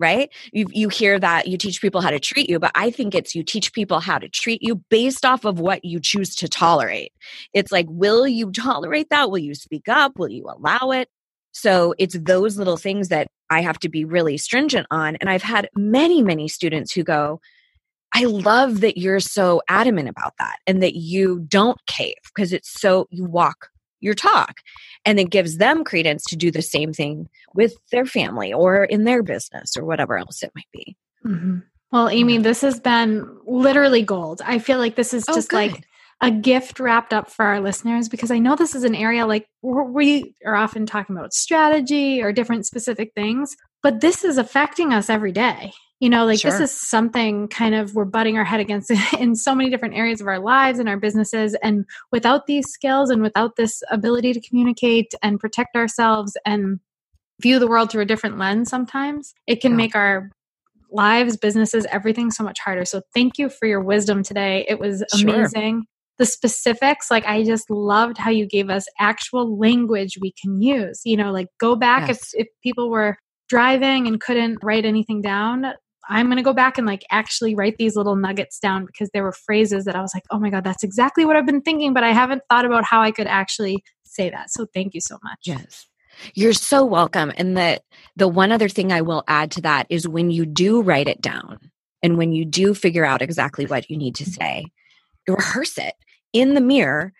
Right? 0.00 0.30
You, 0.52 0.66
you 0.70 0.88
hear 0.88 1.18
that 1.18 1.48
you 1.48 1.58
teach 1.58 1.82
people 1.82 2.00
how 2.00 2.10
to 2.10 2.20
treat 2.20 2.48
you, 2.48 2.60
but 2.60 2.70
I 2.76 2.92
think 2.92 3.16
it's 3.16 3.34
you 3.34 3.42
teach 3.42 3.72
people 3.72 3.98
how 3.98 4.16
to 4.16 4.28
treat 4.28 4.62
you 4.62 4.76
based 4.90 5.24
off 5.24 5.44
of 5.44 5.58
what 5.58 5.84
you 5.84 5.98
choose 5.98 6.36
to 6.36 6.46
tolerate. 6.46 7.12
It's 7.52 7.72
like, 7.72 7.86
will 7.88 8.28
you 8.28 8.52
tolerate 8.52 9.10
that? 9.10 9.28
Will 9.28 9.38
you 9.38 9.56
speak 9.56 9.88
up? 9.88 10.16
Will 10.16 10.30
you 10.30 10.46
allow 10.48 10.92
it? 10.92 11.08
So 11.50 11.94
it's 11.98 12.16
those 12.16 12.58
little 12.58 12.76
things 12.76 13.08
that 13.08 13.26
I 13.50 13.60
have 13.62 13.80
to 13.80 13.88
be 13.88 14.04
really 14.04 14.38
stringent 14.38 14.86
on. 14.92 15.16
And 15.16 15.28
I've 15.28 15.42
had 15.42 15.68
many, 15.76 16.22
many 16.22 16.46
students 16.46 16.92
who 16.92 17.02
go, 17.02 17.40
I 18.14 18.24
love 18.24 18.80
that 18.82 18.98
you're 18.98 19.18
so 19.18 19.62
adamant 19.68 20.08
about 20.08 20.34
that 20.38 20.58
and 20.66 20.80
that 20.80 20.94
you 20.94 21.40
don't 21.40 21.84
cave 21.86 22.14
because 22.32 22.52
it's 22.52 22.70
so, 22.80 23.08
you 23.10 23.24
walk 23.24 23.68
your 24.00 24.14
talk 24.14 24.60
and 25.04 25.18
it 25.18 25.30
gives 25.30 25.56
them 25.56 25.84
credence 25.84 26.24
to 26.24 26.36
do 26.36 26.50
the 26.50 26.62
same 26.62 26.92
thing 26.92 27.28
with 27.54 27.74
their 27.90 28.06
family 28.06 28.52
or 28.52 28.84
in 28.84 29.04
their 29.04 29.22
business 29.22 29.76
or 29.76 29.84
whatever 29.84 30.18
else 30.18 30.42
it 30.42 30.52
might 30.54 30.68
be. 30.72 30.96
Mm-hmm. 31.26 31.58
well 31.90 32.08
amy 32.08 32.38
this 32.38 32.60
has 32.60 32.78
been 32.78 33.28
literally 33.44 34.02
gold. 34.02 34.40
I 34.44 34.60
feel 34.60 34.78
like 34.78 34.94
this 34.94 35.12
is 35.12 35.24
oh, 35.28 35.34
just 35.34 35.52
like 35.52 35.84
a 36.20 36.30
gift 36.30 36.80
wrapped 36.80 37.12
up 37.12 37.30
for 37.30 37.44
our 37.44 37.60
listeners 37.60 38.08
because 38.08 38.30
i 38.30 38.38
know 38.38 38.56
this 38.56 38.74
is 38.74 38.84
an 38.84 38.94
area 38.94 39.26
like 39.26 39.46
we 39.62 40.34
are 40.44 40.56
often 40.56 40.86
talking 40.86 41.16
about 41.16 41.32
strategy 41.32 42.22
or 42.22 42.32
different 42.32 42.66
specific 42.66 43.12
things 43.14 43.56
but 43.82 44.00
this 44.00 44.24
is 44.24 44.38
affecting 44.38 44.92
us 44.92 45.08
every 45.08 45.32
day 45.32 45.72
You 46.00 46.08
know, 46.10 46.24
like 46.26 46.38
Sure. 46.40 46.50
this 46.52 46.60
is 46.60 46.80
something 46.88 47.48
kind 47.48 47.74
of 47.74 47.94
we're 47.94 48.04
butting 48.04 48.36
our 48.38 48.44
head 48.44 48.60
against 48.60 48.90
in 49.18 49.34
so 49.34 49.54
many 49.54 49.68
different 49.68 49.94
areas 49.96 50.20
of 50.20 50.28
our 50.28 50.38
lives 50.38 50.78
and 50.78 50.88
our 50.88 50.96
businesses. 50.98 51.56
And 51.62 51.84
without 52.12 52.46
these 52.46 52.66
skills 52.68 53.10
and 53.10 53.20
without 53.22 53.56
this 53.56 53.82
ability 53.90 54.32
to 54.34 54.40
communicate 54.40 55.12
and 55.22 55.40
protect 55.40 55.74
ourselves 55.76 56.36
and 56.46 56.78
view 57.42 57.58
the 57.58 57.66
world 57.66 57.90
through 57.90 58.02
a 58.02 58.06
different 58.06 58.38
lens, 58.38 58.68
sometimes 58.70 59.34
it 59.46 59.60
can 59.60 59.72
Yeah. 59.72 59.76
make 59.76 59.96
our 59.96 60.30
lives, 60.90 61.36
businesses, 61.36 61.84
everything 61.90 62.30
so 62.30 62.42
much 62.44 62.58
harder. 62.60 62.84
So 62.84 63.02
thank 63.14 63.36
you 63.36 63.48
for 63.50 63.66
your 63.66 63.80
wisdom 63.82 64.22
today. 64.22 64.64
It 64.68 64.78
was 64.78 65.04
Sure. 65.14 65.30
amazing. 65.30 65.84
The 66.18 66.26
specifics, 66.26 67.10
like 67.10 67.26
I 67.26 67.44
just 67.44 67.70
loved 67.70 68.18
how 68.18 68.30
you 68.30 68.46
gave 68.46 68.70
us 68.70 68.86
actual 68.98 69.58
language 69.58 70.16
we 70.20 70.32
can 70.40 70.60
use. 70.62 71.00
You 71.04 71.16
know, 71.16 71.30
like 71.32 71.48
go 71.60 71.76
back 71.76 72.08
Yes. 72.08 72.32
if 72.34 72.46
if 72.46 72.48
people 72.62 72.88
were 72.90 73.18
driving 73.48 74.06
and 74.06 74.20
couldn't 74.20 74.58
write 74.62 74.84
anything 74.84 75.22
down. 75.22 75.66
I'm 76.08 76.26
going 76.26 76.38
to 76.38 76.42
go 76.42 76.52
back 76.52 76.78
and 76.78 76.86
like 76.86 77.04
actually 77.10 77.54
write 77.54 77.76
these 77.78 77.96
little 77.96 78.16
nuggets 78.16 78.58
down 78.58 78.86
because 78.86 79.10
there 79.12 79.22
were 79.22 79.32
phrases 79.32 79.84
that 79.84 79.94
I 79.94 80.00
was 80.00 80.12
like, 80.14 80.24
"Oh 80.30 80.38
my 80.38 80.50
god, 80.50 80.64
that's 80.64 80.82
exactly 80.82 81.24
what 81.24 81.36
I've 81.36 81.46
been 81.46 81.62
thinking, 81.62 81.92
but 81.92 82.04
I 82.04 82.12
haven't 82.12 82.42
thought 82.48 82.64
about 82.64 82.84
how 82.84 83.02
I 83.02 83.10
could 83.10 83.26
actually 83.26 83.82
say 84.04 84.30
that." 84.30 84.50
So 84.50 84.66
thank 84.72 84.94
you 84.94 85.00
so 85.00 85.18
much. 85.22 85.40
Yes. 85.44 85.86
You're 86.34 86.52
so 86.52 86.84
welcome. 86.84 87.32
And 87.36 87.56
the 87.56 87.80
the 88.16 88.28
one 88.28 88.52
other 88.52 88.68
thing 88.68 88.92
I 88.92 89.02
will 89.02 89.24
add 89.28 89.50
to 89.52 89.60
that 89.62 89.86
is 89.90 90.08
when 90.08 90.30
you 90.30 90.46
do 90.46 90.82
write 90.82 91.08
it 91.08 91.20
down 91.20 91.70
and 92.02 92.16
when 92.16 92.32
you 92.32 92.44
do 92.44 92.74
figure 92.74 93.04
out 93.04 93.22
exactly 93.22 93.66
what 93.66 93.90
you 93.90 93.96
need 93.96 94.14
to 94.16 94.24
mm-hmm. 94.24 94.32
say, 94.32 94.64
rehearse 95.28 95.78
it 95.78 95.94
in 96.32 96.54
the 96.54 96.60
mirror 96.60 97.12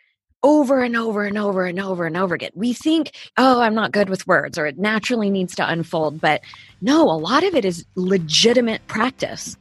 over 0.43 0.81
and 0.83 0.97
over 0.97 1.25
and 1.25 1.37
over 1.37 1.65
and 1.67 1.81
over 1.81 2.07
and 2.07 2.17
over 2.17 2.35
again. 2.35 2.51
We 2.55 2.73
think, 2.73 3.13
oh, 3.37 3.61
I'm 3.61 3.75
not 3.75 3.93
good 3.93 4.09
with 4.09 4.27
words 4.27 4.59
or 4.59 4.67
it 4.67 4.79
naturally 4.79 5.31
needs 5.31 5.55
to 5.57 5.69
unfold. 5.69 6.21
But 6.21 6.43
no, 6.81 7.03
a 7.05 7.19
lot 7.19 7.45
of 7.45 7.55
it 7.55 7.65
is 7.65 7.85
legitimate 7.95 8.87
practice. 8.87 9.57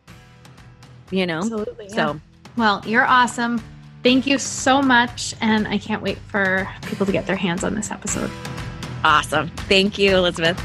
You 1.09 1.25
know? 1.25 1.39
Absolutely. 1.39 1.87
yeah. 1.89 1.95
So 1.95 2.21
Well, 2.57 2.83
you're 2.85 3.05
awesome. 3.05 3.61
Thank 4.03 4.27
you 4.27 4.37
so 4.37 4.81
much. 4.81 5.33
And 5.41 5.67
I 5.67 5.77
can't 5.77 6.01
wait 6.01 6.17
for 6.17 6.67
people 6.83 7.05
to 7.05 7.11
get 7.11 7.25
their 7.25 7.35
hands 7.35 7.63
on 7.63 7.75
this 7.75 7.91
episode. 7.91 8.29
awesome. 9.03 9.49
Thank 9.67 9.97
you, 9.97 10.15
Elizabeth. 10.15 10.61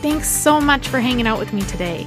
Thanks 0.00 0.28
so 0.28 0.60
much 0.60 0.88
for 0.88 0.98
hanging 0.98 1.26
out 1.26 1.38
with 1.38 1.52
me 1.52 1.60
today. 1.62 2.06